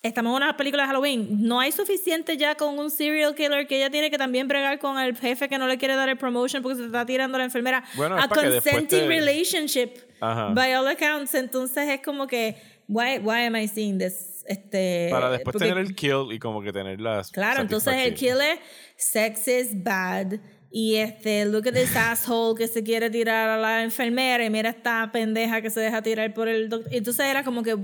[0.00, 1.26] Estamos en una película de Halloween.
[1.42, 4.96] No hay suficiente ya con un serial killer que ella tiene que también bregar con
[4.98, 7.44] el jefe que no le quiere dar el promotion porque se está tirando a la
[7.46, 7.82] enfermera.
[7.96, 9.90] Bueno, a consenting te- relationship,
[10.20, 10.50] Ajá.
[10.50, 11.34] by all accounts.
[11.34, 14.44] Entonces es como que, why, why am I seeing this?
[14.46, 17.32] Este, Para después porque- tener el kill y como que tener las.
[17.32, 18.60] Claro, entonces el killer,
[18.96, 20.34] sex is bad.
[20.70, 24.70] Y este, look at this asshole que se quiere tirar a la enfermera y mira
[24.70, 26.94] esta pendeja que se deja tirar por el doctor.
[26.94, 27.76] Entonces era como que,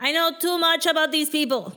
[0.00, 1.72] I know too much about these people.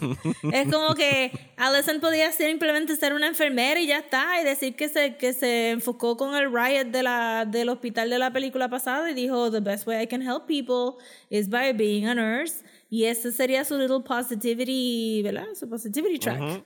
[0.52, 4.40] es como que Allison podía simplemente ser una enfermera y ya está.
[4.40, 8.18] Y decir que se, que se enfocó con el riot de la, del hospital de
[8.18, 12.06] la película pasada y dijo, the best way I can help people is by being
[12.06, 12.62] a nurse.
[12.88, 15.46] Y ese sería su little positivity, ¿verdad?
[15.54, 16.40] Su positivity track.
[16.40, 16.64] Ujú.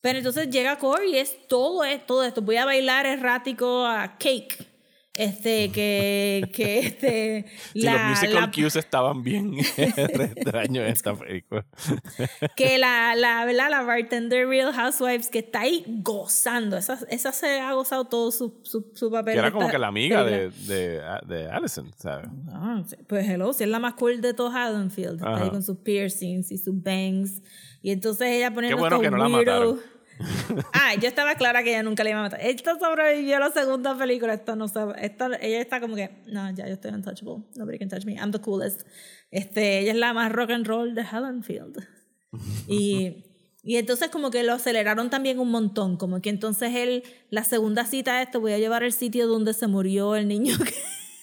[0.00, 2.40] Pero entonces llega Corey y es todo, es todo esto.
[2.40, 4.75] Voy a bailar errático a Cake.
[5.16, 11.64] Este, que, que este, Sí, los musical la- cues estaban bien extraños en esta película.
[12.56, 13.70] que la, la, ¿verdad?
[13.70, 16.76] la bartender Real Housewives que está ahí gozando.
[16.76, 19.32] Esa, esa se ha gozado todo su, su, su papel.
[19.34, 22.28] Que era como que la amiga de, de, de Allison, ¿sabes?
[22.52, 25.16] Ah, pues hello, si es la más cool de todo Haddonfield.
[25.16, 27.40] Está ahí con sus piercings y sus bangs.
[27.82, 29.95] Y entonces ella poniendo bueno estos que no la weirdo- mataron.
[30.72, 32.40] ah, yo estaba clara que ella nunca le iba a matar.
[32.42, 34.34] Esta sobrevivió a la segunda película.
[34.34, 34.94] Esta no sabe.
[35.04, 37.44] Esta, ella está como que, no, ya yo estoy untouchable.
[37.56, 38.14] Nobody can touch me.
[38.14, 38.82] I'm the coolest.
[39.30, 41.86] Este, ella es la más rock and roll de Haddonfield.
[42.68, 43.24] Y,
[43.62, 45.96] y entonces como que lo aceleraron también un montón.
[45.96, 49.54] Como que entonces él, la segunda cita es, te voy a llevar al sitio donde
[49.54, 50.74] se murió el niño que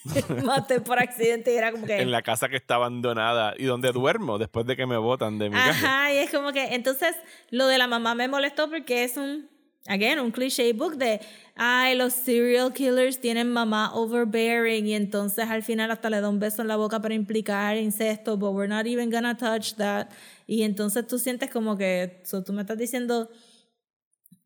[0.44, 1.54] maté por accidente.
[1.54, 2.02] Y era como que...
[2.02, 5.50] En la casa que está abandonada y donde duermo después de que me botan de
[5.50, 5.70] mi casa.
[5.70, 7.16] Ajá, y es como que, entonces,
[7.50, 9.50] lo de la mamá me molestó porque es un,
[9.88, 11.20] again, un cliché book de,
[11.56, 16.40] ay, los serial killers tienen mamá overbearing y entonces al final hasta le da un
[16.40, 20.10] beso en la boca para implicar incesto, but we're not even gonna touch that.
[20.48, 23.30] Y entonces tú sientes como que, so tú me estás diciendo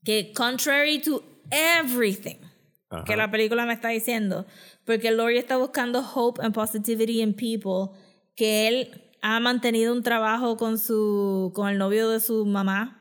[0.04, 2.47] que contrary to everything
[2.90, 3.04] Ajá.
[3.04, 4.46] que la película me está diciendo,
[4.86, 7.98] porque Laurie está buscando hope and positivity in people,
[8.36, 12.94] que él ha mantenido un trabajo con su con el novio de su mamá,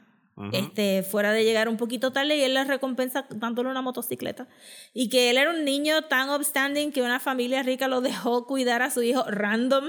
[0.52, 4.48] este fuera de llegar un poquito tarde y él le recompensa dándole una motocicleta
[4.92, 8.82] y que él era un niño tan upstanding que una familia rica lo dejó cuidar
[8.82, 9.84] a su hijo random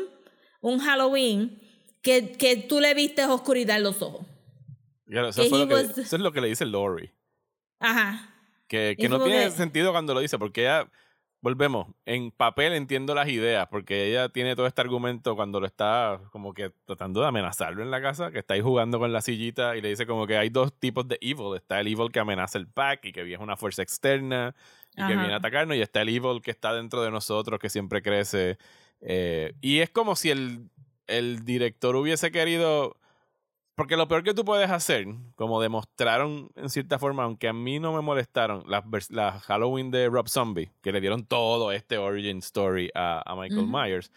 [0.61, 1.59] un Halloween
[2.01, 4.25] que, que tú le viste oscuridad en los ojos.
[5.47, 7.11] Eso, lo que, was- eso es lo que le dice Lori.
[7.79, 8.33] Ajá.
[8.67, 10.89] Que, no tiene que- sentido cuando lo dice, porque ella,
[11.41, 16.19] volvemos, en papel entiendo las ideas, porque ella tiene todo este argumento cuando lo está
[16.31, 19.77] como que tratando de amenazarlo en la casa, que está ahí jugando con la sillita
[19.77, 21.55] y le dice como que hay dos tipos de evil.
[21.55, 24.53] Está el evil que amenaza el pack y que es una fuerza externa
[24.95, 27.69] y que viene a atacarnos, y está el evil que está dentro de nosotros, que
[27.69, 28.57] siempre crece.
[28.99, 30.69] Eh, y es como si el,
[31.05, 32.97] el director hubiese querido...
[33.77, 35.05] Porque lo peor que tú puedes hacer,
[35.35, 40.09] como demostraron en cierta forma, aunque a mí no me molestaron, las, las Halloween de
[40.09, 43.67] Rob Zombie, que le dieron todo este origin story a, a Michael.
[43.67, 44.11] Myers,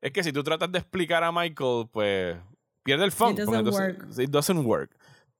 [0.00, 2.36] es que si tú tratas de explicar a Michael, pues
[2.82, 3.30] pierde el fun.
[3.34, 4.18] It doesn't entonces- work.
[4.18, 4.96] It doesn't work.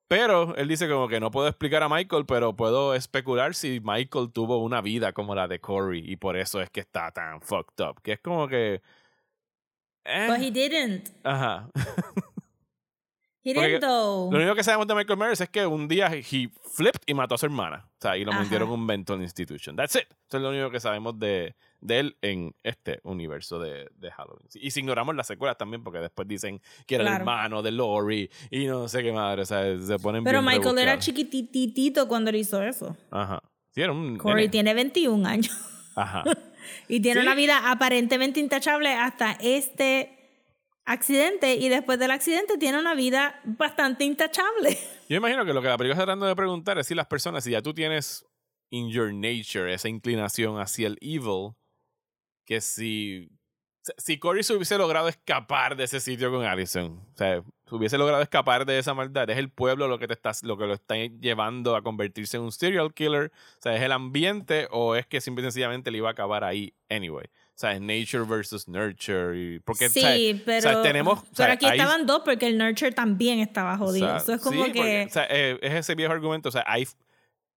[0.07, 4.31] Pero él dice como que no puedo explicar a Michael, pero puedo especular si Michael
[4.33, 7.85] tuvo una vida como la de Corey y por eso es que está tan fucked
[7.85, 8.01] up.
[8.03, 8.83] Que es como que...
[10.05, 11.09] eh, But he didn't.
[11.25, 11.71] Ajá.
[13.53, 17.35] Lo único que sabemos de Michael Myers es que un día he flipped y mató
[17.35, 17.87] a su hermana.
[17.99, 18.43] O sea, y lo Ajá.
[18.43, 19.77] metieron en un mental institution.
[19.77, 20.03] That's it.
[20.29, 24.47] Eso es lo único que sabemos de, de él en este universo de, de Halloween.
[24.55, 28.31] Y si ignoramos las secuelas también, porque después dicen que era el hermano de Laurie
[28.51, 29.43] y no sé qué madre.
[29.43, 32.97] O sea, se ponen Pero bien Michael era chiquititito cuando él hizo eso.
[33.11, 33.43] Ajá.
[33.73, 34.17] Sí, era un.
[34.17, 34.49] Corey nene.
[34.51, 35.51] tiene 21 años.
[35.97, 36.25] Ajá.
[36.89, 37.27] Y tiene Sí.
[37.27, 40.24] una vida aparentemente intachable hasta este
[40.85, 41.55] accidente.
[41.55, 44.79] Y después del accidente tiene una vida bastante intachable.
[45.09, 47.45] Yo imagino que lo que la película está tratando de preguntar es si las personas,
[47.45, 48.27] si ya tú tienes
[48.71, 51.55] in your nature esa inclinación hacia el evil,
[52.45, 53.31] que si,
[53.99, 57.99] si Corey se hubiese logrado escapar de ese sitio con Allison, o sea, se hubiese
[57.99, 60.75] logrado escapar de esa maldad, es el pueblo lo que te estás, lo que lo
[60.75, 65.07] está llevando a convertirse en un serial killer, o sea, es el ambiente o es
[65.07, 67.27] que simple y sencillamente le iba a acabar ahí anyway.
[67.55, 69.39] O sea, es nature versus nurture.
[69.39, 73.77] Y, porque, sí, pero, tenemos, pero aquí ahí- estaban dos porque el Nurture también estaba
[73.79, 74.17] jodido.
[74.17, 75.07] Eso es como sí, que...
[75.09, 76.49] porque, eh, es ese viejo argumento.
[76.49, 76.89] O sea, hay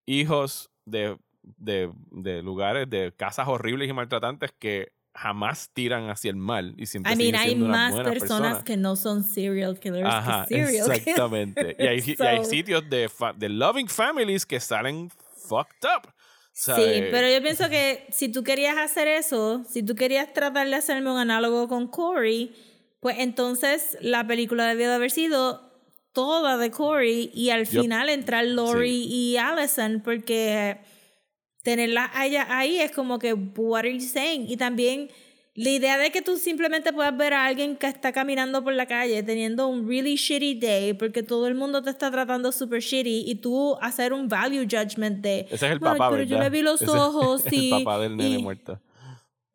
[0.05, 6.35] hijos de, de, de lugares, de casas horribles y maltratantes que jamás tiran hacia el
[6.37, 10.63] mal y siempre I mean, hay más personas que no son serial killers Ajá, que
[10.63, 11.75] serial exactamente.
[11.79, 12.19] Y hay, killers.
[12.19, 15.09] y hay So- sitios de, fa- de loving families que salen
[15.47, 16.13] fucked up.
[16.60, 20.74] Sí, pero yo pienso que si tú querías hacer eso, si tú querías tratar de
[20.74, 22.51] hacerme un análogo con Corey,
[22.99, 25.62] pues entonces la película debió de haber sido
[26.14, 30.78] toda de Corey y al final entrar Lori y Allison porque
[31.62, 35.12] tenerla a ella ahí es como que what are you saying y también
[35.60, 38.86] la idea de que tú simplemente puedas ver a alguien que está caminando por la
[38.86, 43.24] calle teniendo un really shitty day porque todo el mundo te está tratando super shitty
[43.26, 46.49] y tú hacer un value judgment de ese es el "Bueno, papá, pero yo le
[46.51, 48.80] vi los Ese- ojos y El papá del nene y- muerto.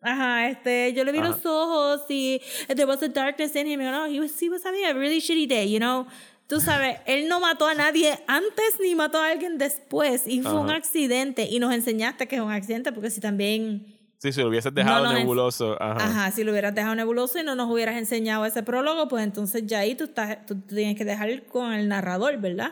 [0.00, 1.28] Ajá, este, yo le vi Ajá.
[1.28, 3.80] los ojos y there was a darkness in him.
[3.80, 6.08] You know, he was, he was having a really shitty day, you know.
[6.48, 10.54] Tú sabes, él no mató a nadie antes ni mató a alguien después y fue
[10.58, 10.78] un Ajá.
[10.78, 13.86] accidente y nos enseñaste que es un accidente porque si también,
[14.22, 15.76] Sí, si lo hubieses dejado no, nebuloso.
[15.82, 15.96] Ajá.
[15.96, 19.66] ajá, si lo hubieras dejado nebuloso y no nos hubieras enseñado ese prólogo, pues entonces
[19.66, 22.70] ya ahí tú, estás, tú tienes que dejar con el narrador, ¿verdad?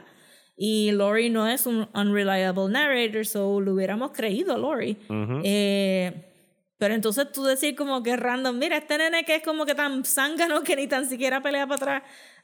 [0.56, 4.96] Y Lori no es un unreliable narrator, so lo hubiéramos creído a Lori.
[5.08, 5.40] Ujú.
[5.42, 6.24] Eh,
[6.78, 10.04] pero entonces tú decir como que random, mira, este nene que es como que tan
[10.04, 12.02] zángano que ni tan siquiera pelea para atrás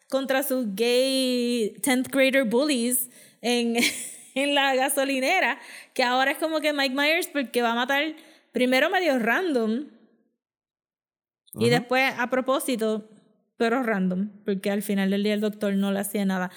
[0.08, 3.08] contra sus gay 10th grader bullies
[3.40, 3.76] en,
[4.34, 5.60] en la gasolinera,
[5.94, 8.02] que ahora es como que Mike Myers porque va a matar
[8.56, 9.84] primero medio random
[11.58, 13.06] y después a propósito,
[13.58, 16.50] pero random, porque al final del día el doctor no le hacía nada.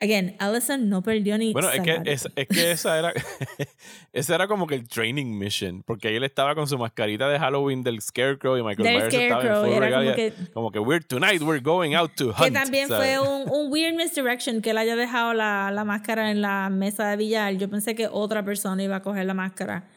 [0.00, 3.12] Again, Allison no perdió ni Bueno, es que, es, es que esa era
[4.14, 7.38] esa era como que el training mission, porque ahí él estaba con su mascarita de
[7.38, 11.04] Halloween del Scarecrow y Michael Myers estaba en full era como que- como que we're
[11.04, 12.38] tonight we're going out to hunt.
[12.44, 13.18] Que también ¿sabes?
[13.18, 17.10] fue un, un weird misdirection que él haya dejado la, la máscara en la mesa
[17.10, 17.52] de billar.
[17.58, 19.90] Yo pensé que otra persona iba a coger la máscara.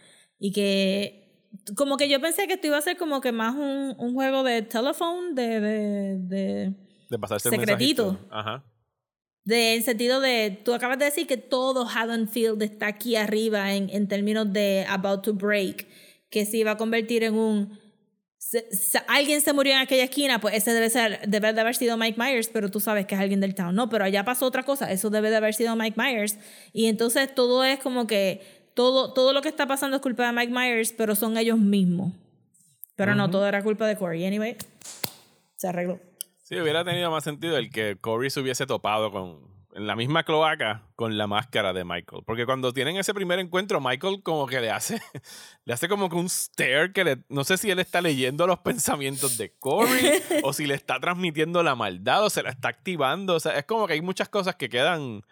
[0.44, 1.21] Y que.
[1.76, 4.44] Como que yo pensé que esto iba a ser como que más un, un juego
[4.44, 5.60] de telephone, de.
[5.60, 6.74] de, de
[7.10, 8.18] de pasarse el secretito.
[8.32, 8.64] Ajá.
[9.44, 13.90] de, en sentido de, tú acabas de decir que todo Haddonfield está aquí arriba en,
[13.90, 15.88] en términos de about to break,
[16.30, 17.78] que se iba a convertir en un,
[18.38, 21.76] se- se- alguien se murió en aquella esquina, pues ese debe, ser, debe de haber
[21.76, 23.76] sido Mike Myers, pero tú sabes que es alguien del town.
[23.76, 26.38] No, pero allá pasó otra cosa, eso debe de haber sido Mike Myers.
[26.72, 30.34] Y entonces todo es como que, todo, todo lo que está pasando es culpa de
[30.34, 32.14] Mike Myers, pero son ellos mismos.
[32.96, 34.26] Pero no, todo era culpa de Corey.
[34.26, 34.58] Anyway,
[35.56, 36.00] se arregló.
[36.44, 40.24] Sí, hubiera tenido más sentido el que Corey se hubiese topado con en la misma
[40.24, 42.24] cloaca con la máscara de Michael.
[42.26, 45.02] Porque cuando tienen ese primer encuentro, Michael como que le hace,
[45.66, 48.60] le hace como que un stare que le, no sé si él está leyendo los
[48.60, 53.36] pensamientos de Corey o si le está transmitiendo la maldad o se la está activando.
[53.36, 55.24] O sea, es como que hay muchas cosas que quedan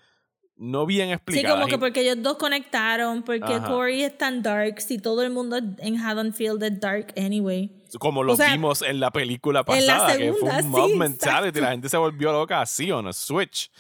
[0.60, 1.56] no bien Sí, explicadas.
[1.56, 3.68] como que porque ellos dos conectaron, porque Ajá.
[3.68, 7.72] Corey es tan dark, si todo el mundo en Haddonfield es dark anyway.
[8.00, 10.98] como lo o sea, vimos en la película la pasada, que fue un mob sí,
[10.98, 11.48] mentality.
[11.48, 11.62] exacto.
[11.62, 13.72] La gente se volvió loca así, on a switch.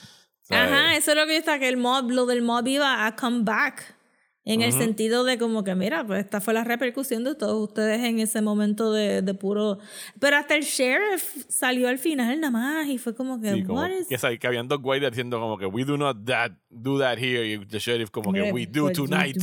[0.42, 0.72] ¿sabes?
[0.72, 3.16] Ajá, eso es lo que yo estaba, que el mob, lo del mob iba a
[3.16, 3.96] come back.
[4.52, 4.80] En el Ujú.
[4.80, 8.42] sentido de como que, mira, pues esta fue la repercusión de todos ustedes en ese
[8.42, 9.78] momento de, de puro...
[10.20, 13.80] Pero hasta el sheriff salió al final nada más y fue como que, Sí, como
[13.80, 14.08] what is...
[14.08, 17.46] que, que habían dos guardias diciendo como que we do not that, do that here
[17.46, 19.38] y the sheriff como que we do what tonight.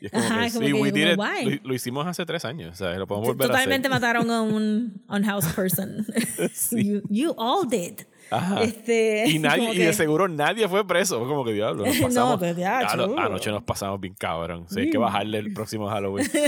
[0.00, 1.16] Y es como Ajá, que como sí, que, we did it.
[1.16, 2.98] Lo, lo hicimos hace tres años, ¿sabes?
[2.98, 4.00] Lo podemos volver Totalmente a hacer.
[4.02, 6.06] mataron a un unhoused person.
[6.52, 6.84] Sí.
[6.86, 8.00] you, you all did.
[8.30, 8.62] Ajá.
[8.62, 11.18] Este, Y, nadie, y de que- seguro nadie fue preso.
[11.26, 11.84] Como que diablo.
[11.86, 12.96] Nos No, pasamos, pues, diacho.
[12.96, 14.66] Diablo, anoche nos pasamos bien cabrón.
[14.68, 16.28] Sí, hay que bajarle el próximo Halloween.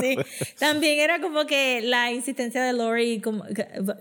[0.00, 0.16] Sí.
[0.58, 3.44] También era como que la insistencia de Lori, como,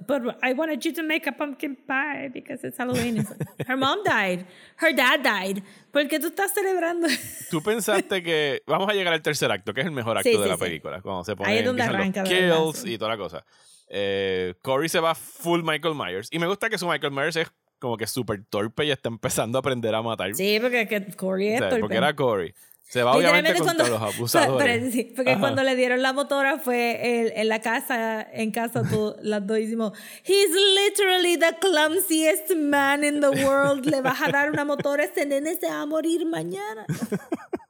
[0.08, 3.26] but I wanted you to make a pumpkin pie because it's Halloween.
[3.68, 4.46] Her mom died.
[4.82, 5.64] Her dad died.
[5.92, 7.08] ¿Por qué tú estás celebrando?
[7.50, 8.62] Tú pensaste que.
[8.66, 10.58] Vamos a llegar al tercer acto, que es el mejor acto Sí, de sí, la
[10.58, 11.02] película.
[11.02, 13.44] Cuando se pone Ahí es donde arranca, los de verdad, kills y toda la cosa.
[13.94, 16.30] Eh, Corey se va full Michael Myers.
[16.32, 19.58] Y me gusta que su Michael Myers es como que súper torpe y está empezando
[19.58, 20.34] a aprender a matar.
[20.36, 21.82] Sí, porque que Corey O es sea, torpe.
[21.82, 22.54] porque era Corey.
[22.88, 24.80] Se va obviamente contra cuando, los abusadores.
[24.80, 25.40] Pero- sí, porque Ajá.
[25.40, 29.60] cuando le dieron la motora fue el- en la casa, en casa tú, las dos
[29.60, 30.50] hicimos, he's
[30.86, 33.86] literally the clumsiest man in the world.
[33.86, 36.86] Le vas a dar una motora, este nene se va a morir mañana.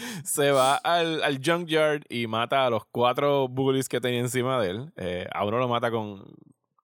[0.24, 4.70] se va al, al junkyard y mata a los cuatro bullies que tenía encima de
[4.70, 4.92] él.
[4.96, 6.24] Eh, a uno lo mata con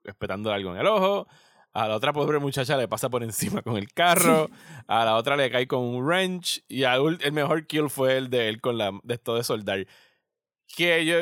[0.05, 1.27] espetándole algo en el ojo.
[1.75, 4.49] A la otra pobre muchacha le pasa por encima con el carro.
[4.89, 6.65] A la otra le cae con un wrench.
[6.67, 9.87] Y el mejor kill fue el de él con la de esto de soldar.
[10.77, 11.17] Que yo.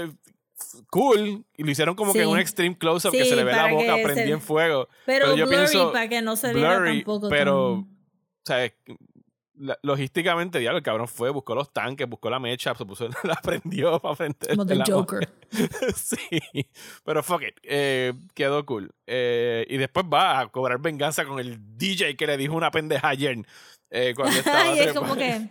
[0.88, 1.44] Cool.
[1.56, 3.70] Y lo hicieron como que en un extreme close-up que Sí, se le ve la
[3.70, 4.88] boca que se- en fuego.
[5.04, 7.28] Pero, yo blurry pienso- para que no se blurry, tampoco.
[7.28, 7.86] pero o
[8.44, 8.72] sea,
[9.58, 13.34] la- logísticamente, diablo, el cabrón fue, buscó los tanques, buscó la mecha, se puso, la
[13.42, 14.48] prendió para frente.
[14.50, 15.28] Como The Joker.
[15.96, 16.40] sí,
[17.04, 18.92] pero fuck it, eh, quedó cool.
[19.06, 23.08] Eh, y después va a cobrar venganza con el DJ que le dijo una pendeja
[23.08, 23.38] ayer.
[23.90, 25.48] eh, cuando estaba y es como que.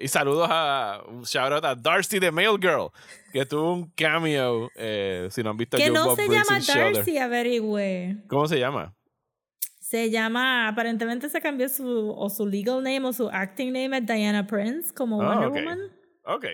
[0.00, 2.90] Y saludos a un shout out a Darcy the Mail Girl,
[3.32, 4.70] que tuvo un cameo.
[4.76, 6.90] eh, si no han visto Que no Bob se Briggs llama.
[6.92, 8.16] Darcy, averigüe.
[8.28, 8.94] ¿Cómo se llama?
[9.92, 14.06] Se llama, aparentemente se cambió su, o su legal name o su acting name es
[14.06, 15.54] Diana Prince, como Ah, Wonder ok.
[15.54, 15.78] Woman.
[16.24, 16.46] Ok.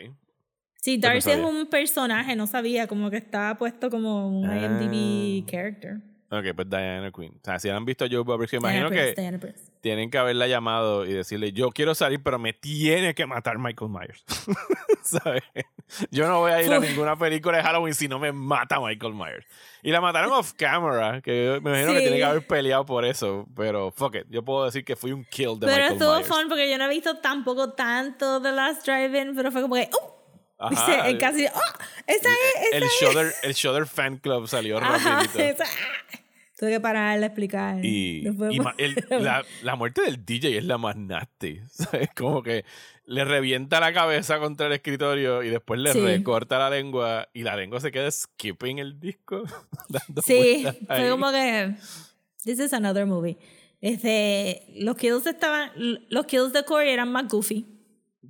[0.74, 4.59] Sí, no Darcy es un personaje, no sabía, como que estaba puesto como un Ah.
[4.59, 6.01] IMDb character.
[6.30, 7.32] Ok, pues Diana Queen.
[7.36, 9.14] O sea, si han visto a Joe Diana imagino que
[9.80, 13.90] tienen que haberla llamado y decirle, yo quiero salir, pero me tiene que matar Michael
[13.90, 14.24] Myers.
[15.02, 15.42] ¿Sabes?
[16.10, 19.14] Yo no voy a ir a ninguna película de Halloween si no me mata Michael
[19.14, 19.46] Myers.
[19.82, 23.46] Y la mataron off camera, que me imagino que tiene que haber peleado por eso,
[23.56, 26.28] pero fuck it, yo puedo decir que fui un kill de Pero Michael estuvo Myers.
[26.28, 29.88] fun porque yo no he visto tampoco tanto The Last Drive-In, pero fue como que,
[29.98, 30.18] ¡oh!
[30.59, 31.60] Ajá, en casi, ¡oh!
[32.06, 32.90] Esa es, esa el es.
[33.01, 35.39] Shudder, el Shudder fan club salió Ajá, rapidito.
[35.39, 36.18] esa, ah.
[36.59, 37.85] Tuve que pararle a explicar.
[37.85, 41.60] Y, y el- la, la muerte del DJ es la más nasty.
[41.70, 42.09] ¿sabes?
[42.16, 42.64] Como que
[43.05, 46.01] le revienta la cabeza contra el escritorio y después le Sí.
[46.01, 49.44] recorta la lengua y la lengua se queda skipping el disco.
[49.89, 51.74] dando Sí, fue como que.
[52.43, 53.39] This is another movie.
[53.80, 55.70] Este, los kills estaban.
[56.09, 57.66] Los kills de Corey eran más goofy.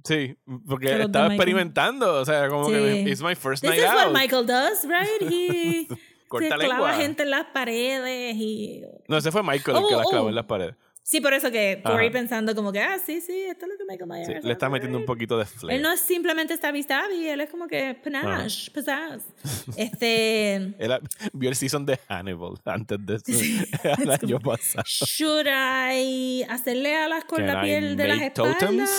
[0.05, 0.36] Sí,
[0.66, 2.15] porque estaba experimentando.
[2.20, 2.73] O sea, como Sí.
[2.73, 4.12] que it's my first This night is out.
[4.12, 5.23] what Michael does, right?
[5.32, 5.89] He
[6.39, 8.82] se clava gente en las paredes y.
[9.09, 10.28] No, ese fue Michael el que Oh, la clavó oh.
[10.28, 10.74] en las paredes.
[11.09, 12.18] Sí, por eso que Corey Ajá.
[12.18, 14.68] pensando como que, ah, sí, sí, esto es lo que Michael Myers Sí, le está
[14.68, 15.76] metiendo un poquito de flair.
[15.78, 19.22] Él no es simplemente stabby stabby, él es como que panache, pizzazz.
[19.78, 20.56] Este.
[20.56, 21.01] Él
[21.32, 23.24] vio el season de Hannibal antes de eso,
[24.02, 24.85] el año pasado.
[24.86, 28.90] Should I hacerle alas con la Can I piel de las espaldas?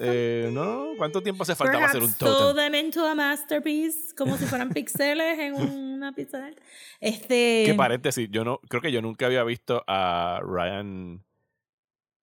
[0.00, 2.72] Eh, no, ¿cuánto tiempo hace falta para hacer un Perhaps throw totem?
[2.72, 6.48] them into a masterpiece, como si fueran pixeles en una pizza.
[7.00, 7.64] Este.
[7.66, 11.24] Que paréntesis, yo no, creo que yo nunca había visto a Ryan,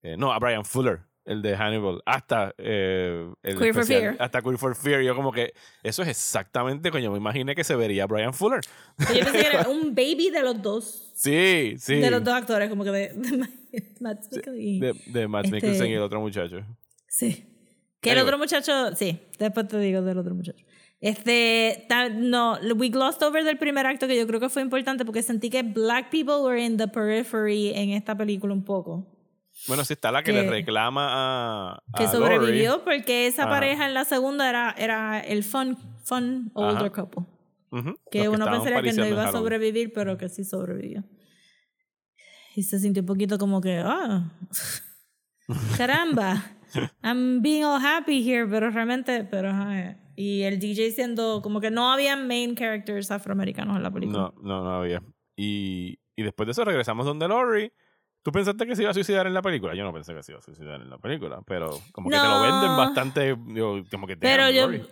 [0.04, 4.16] eh, no, a Brian Fuller, el de Hannibal, hasta eh, el Queer for especial- Fear.
[4.20, 5.02] hasta Queer for Fear.
[5.02, 8.60] Yo como que eso es exactamente coño, me imaginé que se vería Brian Fuller.
[9.00, 11.12] Yo pensé que era un baby de los dos.
[11.16, 11.96] Sí, sí.
[11.96, 13.38] De los dos actores, como que de, de
[14.02, 16.58] Matt Mikkelsen y- De, de Matt Este- Mikkelsen y el otro muchacho.
[17.08, 17.46] Sí.
[18.02, 20.62] Que el otro muchacho, sí, después te digo del otro muchacho.
[21.00, 21.86] Este,
[22.16, 25.50] no, we glossed over del primer acto que yo creo que fue importante porque sentí
[25.50, 29.08] que black people were in the periphery en esta película un poco.
[29.68, 31.08] Bueno, sí está la que, Que- le reclama
[31.76, 32.82] a, Que a sobrevivió Lori.
[32.84, 33.52] porque esa Ajá.
[33.52, 36.90] pareja en la segunda era, era el fun, fun older Ajá.
[36.92, 37.24] couple.
[37.72, 41.04] Ujú, Que los uno pensaría que no iba a sobrevivir, pero que sí sobrevivió.
[42.56, 44.32] Y se sintió un poquito como que, ah,
[45.78, 46.44] caramba,
[47.04, 49.98] I'm being all happy here, pero realmente, pero ajá.
[50.16, 54.20] Y el DJ siendo como que no había main characters afroamericanos en la película.
[54.20, 55.02] No, no, no había.
[55.36, 57.72] Y, y después de eso regresamos donde Lori.
[58.24, 59.76] ¿Tú pensaste que se iba a suicidar en la película?
[59.76, 62.24] Yo no pensé que se iba a suicidar en la película, pero como que te
[62.28, 62.42] lo No.
[62.42, 64.86] venden bastante, digo, como que Pero damn, yo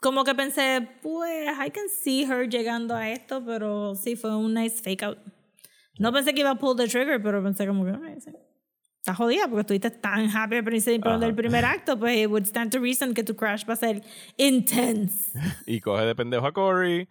[0.00, 4.52] como que pensé, pues, I can see her llegando a esto, pero sí, fue un
[4.52, 5.18] nice fake out.
[5.98, 8.30] No pensé que iba a pull the trigger, pero pensé como que, "Alright, sí".
[8.98, 12.72] Está jodida porque estuviste tan happy al principio del primer acto, pues it would stand
[12.72, 14.02] to reason que tu crash va a ser
[14.38, 15.32] intense.
[15.66, 17.06] Y coge de pendejo a Corey.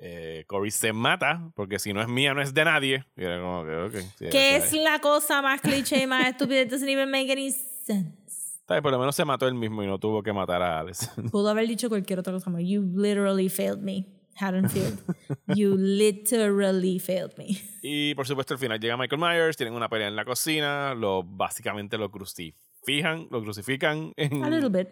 [0.00, 3.04] Eh, Corey se mata, porque si no es mía, no es de nadie.
[3.16, 3.94] Y era como que, ok.
[4.16, 6.62] sí, Que es la cosa más cliché y más estúpida.
[6.62, 8.14] It doesn't even make any sense.
[8.60, 10.78] Está bien, Por lo menos se mató él mismo y no tuvo que matar a
[10.80, 11.10] Alex.
[11.32, 14.06] Pudo haber dicho cualquier otra cosa you literally failed me,
[14.38, 15.00] Haddonfield.
[15.56, 17.56] you literally failed me.
[17.82, 21.22] y por supuesto, al final llega Michael Myers, tienen una pelea en la cocina, lo,
[21.24, 24.88] básicamente lo crucifican, lo crucifican en, A little bit.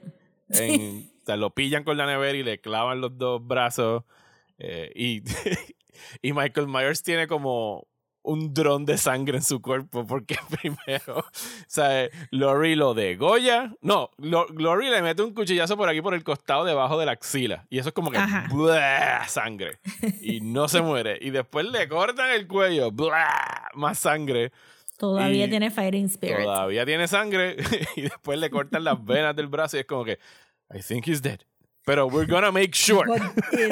[0.48, 4.04] en- o sea, lo pillan con la nevera y le clavan los dos brazos.
[4.58, 5.22] Eh, y,
[6.22, 7.86] y Michael Myers tiene como
[8.22, 11.24] un dron de sangre en su cuerpo porque primero, o
[11.68, 13.72] sea, Lori lo degolla.
[13.80, 17.12] No, Lo- Lori le mete un cuchillazo por aquí por el costado debajo de la
[17.12, 17.66] axila.
[17.70, 18.18] Y eso es como que
[19.28, 19.78] sangre.
[20.20, 21.18] Y no se muere.
[21.20, 22.90] Y después le cortan el cuello.
[23.74, 24.50] Más sangre.
[24.98, 26.42] Todavía Y tiene fighting spirit.
[26.42, 27.56] Todavía tiene sangre.
[27.94, 30.18] y después le cortan las venas del brazo y es como que,
[30.74, 31.40] I think he's dead.
[31.86, 33.08] Pero we're gonna make sure.
[33.52, 33.70] Eh,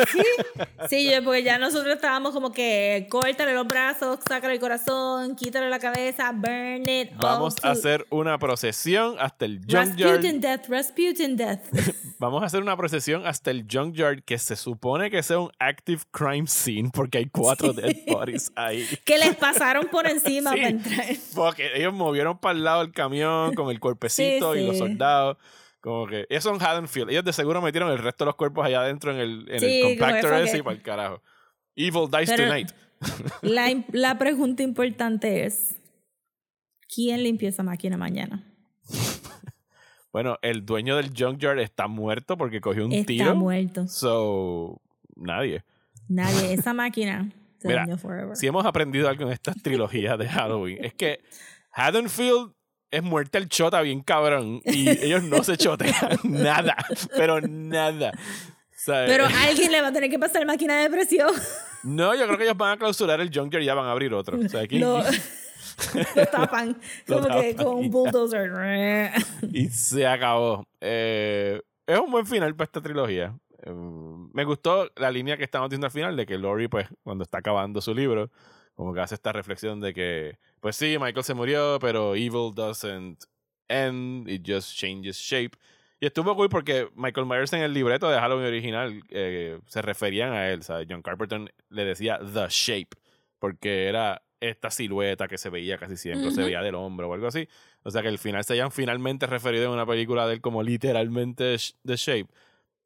[0.88, 5.68] sí, sí, porque ya nosotros estábamos como que córtale los brazos, sácale el corazón, quítale
[5.68, 7.10] la cabeza, burn it.
[7.16, 10.12] Vamos a hacer una procesión hasta el junkyard.
[10.12, 11.60] Rasputin death, Rasputin death.
[12.20, 16.02] Vamos a hacer una procesión hasta el junkyard que se supone que sea un active
[16.12, 18.86] crime scene porque hay cuatro dead bodies ahí.
[19.04, 20.56] que les pasaron por encima Sí.
[20.58, 21.06] para entrar.
[21.34, 24.78] Porque ellos movieron para el lado el camión con el cuerpecito Sí, y los sí.
[24.78, 25.36] soldados.
[25.85, 27.11] Como que ellos son Haddonfield.
[27.11, 29.82] Ellos de seguro metieron el resto de los cuerpos allá adentro en el, en Sí,
[29.82, 31.23] el compactor ese y para el carajo.
[31.77, 32.70] Evil dies Pero- tonight.
[33.43, 35.77] La, la pregunta importante es,
[36.89, 38.51] ¿quién limpió esa máquina mañana?
[40.11, 43.35] Bueno, el dueño del junkyard está muerto porque cogió un Está tiro.
[43.35, 43.86] muerto.
[43.89, 44.81] So,
[45.16, 45.65] nadie.
[46.09, 48.36] Nadie, esa máquina se Mira, dañó forever.
[48.36, 51.20] Si hemos aprendido algo en estas trilogías de Halloween, es que
[51.73, 52.52] Haddonfield
[52.94, 56.76] es muerte al chota bien cabrón y ellos no se chotean nada,
[57.16, 58.12] pero nada.
[58.76, 61.30] Sea, Pero alguien le va a tener que pasar máquina de presión.
[61.84, 64.12] no, yo creo que ellos van a clausurar el junkyard y ya van a abrir
[64.12, 64.38] otro.
[64.38, 65.02] O sea, aquí, Lo,
[66.16, 66.76] lo tapan.
[67.06, 68.52] Lo Como que con un bulldozer.
[69.52, 70.66] y se acabó.
[70.80, 73.34] Eh, es un buen final para esta trilogía.
[73.62, 77.24] Eh, me gustó la línea que estamos viendo al final de que Laurie, pues, cuando
[77.24, 78.30] está acabando su libro,
[78.74, 83.22] como que hace esta reflexión de que, pues sí, Michael se murió, pero evil doesn't
[83.68, 85.50] end, it just changes shape.
[86.00, 90.32] Y estuvo cool porque Michael Myers en el libreto de Halloween original eh, se referían
[90.32, 90.62] a él.
[90.62, 92.96] Sea, John Carpenter le decía The Shape,
[93.38, 97.26] porque era esta silueta que se veía casi siempre, se veía del hombro o algo
[97.26, 97.46] así.
[97.82, 100.62] O sea que al final se hayan finalmente referido en una película de él como
[100.62, 102.28] literalmente The Shape.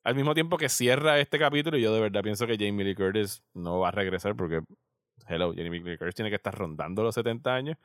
[0.03, 2.97] Al mismo tiempo que cierra este capítulo, y yo de verdad pienso que Jamie Lee
[2.97, 4.63] Curtis no va a regresar porque,
[5.29, 7.77] hello, Jamie Lee Curtis tiene que estar rondando los 70 años.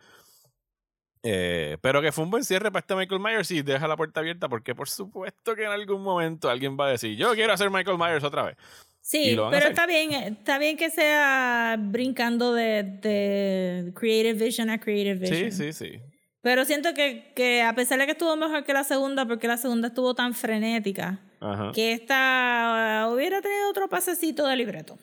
[1.26, 4.20] Eh, pero que fue un buen cierre para este Michael Myers y deja la puerta
[4.20, 7.70] abierta porque por supuesto que en algún momento alguien va a decir, yo quiero hacer
[7.70, 8.58] Michael Myers otra vez.
[9.00, 15.16] Sí, pero está bien, está bien que sea brincando de, de Creative Vision a Creative
[15.16, 15.52] Vision.
[15.52, 16.02] Sí, sí, sí.
[16.42, 19.58] Pero siento que, que a pesar de que estuvo mejor que la segunda, porque la
[19.58, 21.72] segunda estuvo tan frenética, Ajá.
[21.74, 24.98] que esta uh, hubiera tenido otro pasecito de libreto.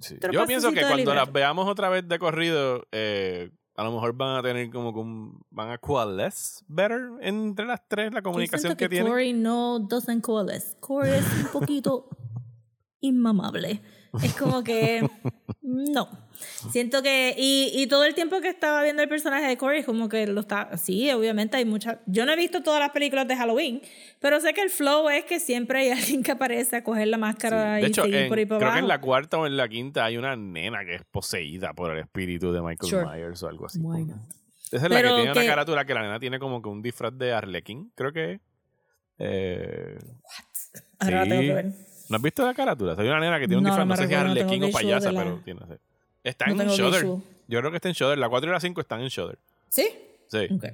[0.00, 0.16] Sí.
[0.32, 4.36] Yo pienso que cuando las veamos otra vez de corrido, eh, a lo mejor van
[4.36, 8.84] a tener como que un, van a coalesce better entre las tres, la comunicación que,
[8.84, 9.10] que, tienen.
[9.10, 10.76] Corey no doesn't coalesce.
[10.80, 12.08] Corey es un poquito
[13.00, 13.80] inmamable.
[14.22, 15.06] Es como que
[15.62, 16.08] no.
[16.70, 20.08] Siento que y, y todo el tiempo que estaba viendo el personaje de Corey como
[20.08, 23.34] que lo está sí, obviamente hay muchas yo no he visto todas las películas de
[23.36, 23.82] Halloween,
[24.20, 27.18] pero sé que el flow es que siempre hay alguien que aparece a coger la
[27.18, 28.78] máscara De y hecho, seguir en- por ahí para creo que abajo.
[28.84, 31.98] en la cuarta o en la quinta hay una nena que es poseída por el
[31.98, 33.04] espíritu de Michael Sure.
[33.06, 33.80] Myers o algo así.
[34.70, 36.68] Esa es la que Pero tiene que- una carátula que la nena tiene como que
[36.68, 38.40] un disfraz de Arlequín, creo que es.
[39.18, 39.98] Eh,
[41.00, 41.28] Ahora la sí.
[41.30, 41.72] tengo que ver.
[42.08, 42.94] ¿No has visto la carátula?
[42.98, 45.12] Hay una nena que tiene un No, disfraz, no sé si es Arlequín o payasa,
[45.12, 45.60] la- pero tiene.
[45.66, 45.78] sé.
[46.24, 47.04] Está en Shudder.
[47.48, 48.18] Yo creo que está en Shudder.
[48.18, 49.38] La 4 y la 5 están en Shudder.
[49.68, 49.88] ¿Sí?
[50.28, 50.64] Sí, Ok.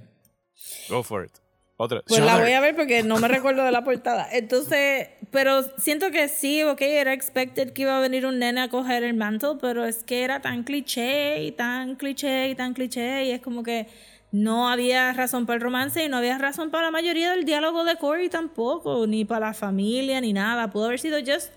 [0.89, 1.33] go for it.
[1.77, 2.03] Otra.
[2.07, 4.29] Pues la voy a ver porque no me recuerdo de la portada.
[4.31, 8.69] Entonces, pero siento que sí, ok, era expected que iba a venir un nene a
[8.69, 13.25] coger el mantle, pero es que era tan cliché y tan cliché y tan cliché
[13.25, 13.89] y es como que
[14.35, 17.85] no había razón para el romance y no había razón para la mayoría del diálogo
[17.85, 20.73] de Corey tampoco, ni para la familia, ni nada.
[20.73, 21.53] Pudo haber sido just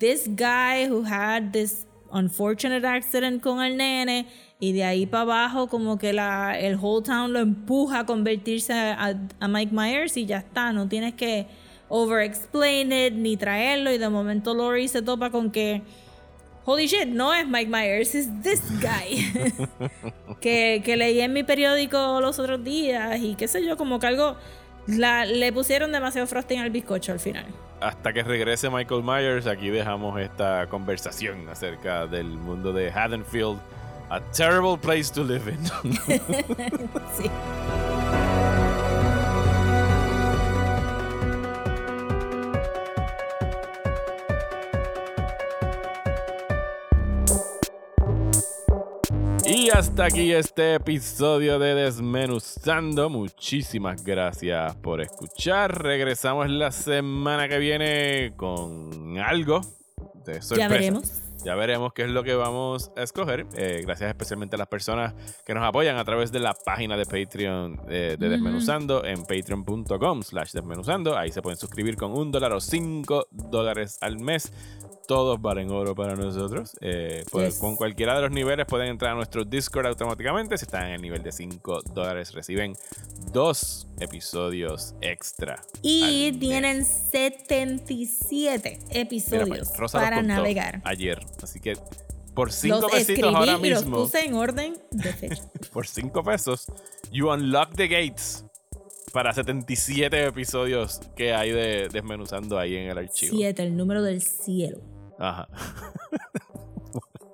[0.00, 4.26] this guy who had this unfortunate accident con el nene
[4.58, 8.72] y de ahí para abajo como que la, el whole town lo empuja a convertirse
[8.72, 9.14] a,
[9.46, 11.46] Mike Myers y ya está, no tienes que
[11.88, 15.82] over explain it ni traerlo y de momento Lori se topa con que
[16.66, 19.32] holy shit, no es Mike Myers, es this guy
[20.40, 24.06] que, que leí en mi periódico los otros días y qué sé yo, como que
[24.08, 24.36] algo
[24.86, 27.46] La, le pusieron demasiado frosting al bizcocho al final.
[27.80, 33.58] Hasta que regrese Michael Myers, aquí dejamos esta conversación acerca del mundo de Haddonfield.
[34.08, 35.58] A terrible place to live in.
[37.16, 37.28] Sí.
[49.76, 53.10] Hasta aquí este episodio de Desmenuzando.
[53.10, 55.82] Muchísimas gracias por escuchar.
[55.82, 59.60] Regresamos la semana que viene con algo
[60.24, 60.56] de sorpresa.
[60.56, 61.22] Ya veremos.
[61.44, 63.46] Ya veremos qué es lo que vamos a escoger.
[63.54, 67.04] Eh, gracias especialmente a las personas que nos apoyan a través de la página de
[67.04, 71.18] Patreon eh, de Desmenuzando en patreon.com slash desmenuzando.
[71.18, 74.50] Ahí se pueden suscribir con un dólar o cinco dólares al mes.
[75.06, 76.76] Todos valen oro para nosotros.
[76.80, 77.60] Eh, pues, Yes.
[77.60, 80.58] Con cualquiera de los niveles pueden entrar a nuestro Discord automáticamente.
[80.58, 82.74] Si están en el nivel de 5 dólares reciben
[83.32, 85.62] dos episodios extra.
[85.82, 90.80] Y tienen 77 Mira, episodios pues, Rosa los para navegar.
[90.84, 91.20] Ayer.
[91.42, 91.74] Así que
[92.34, 93.96] por 5 Los pesitos ahora y los mismo.
[93.98, 95.42] puse en orden de fecha.
[95.72, 96.66] por 5 pesos,
[97.10, 98.44] you unlock the gates
[99.12, 103.34] para 77 episodios que hay de desmenuzando ahí en el archivo.
[103.36, 104.80] 7, el número del cielo.
[105.18, 105.48] Ajá.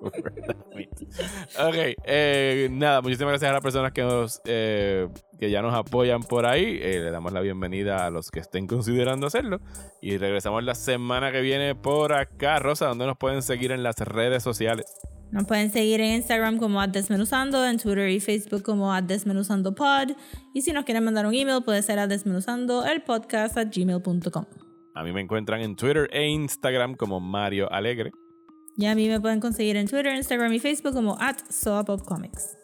[0.03, 5.07] ok, eh, nada, muchísimas gracias a las personas que, eh,
[5.39, 6.79] que ya nos apoyan por ahí.
[6.81, 9.61] Eh, le damos la bienvenida a los que estén considerando hacerlo.
[10.01, 12.59] Y regresamos la semana que viene por acá.
[12.59, 14.85] Rosa, ¿dónde nos pueden seguir en las redes sociales?
[15.31, 20.11] Nos pueden seguir en Instagram como @desmenuzando, en Twitter y Facebook como @desmenuzandopod.
[20.53, 24.45] Y si nos quieren mandar un email, puede ser a desmenuzando el podcast at gmail.com.
[24.95, 28.11] A mí me encuentran en Twitter e Instagram como Mario Alegre.
[28.75, 31.37] Y a mí me pueden conseguir en Twitter, Instagram y Facebook como at.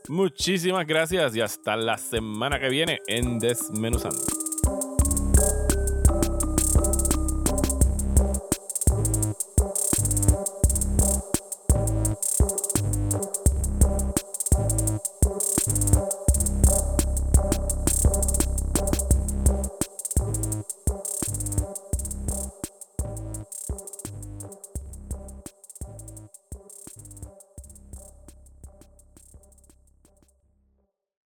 [0.08, 4.49] Muchísimas gracias y hasta la semana que viene en Desmenuzando.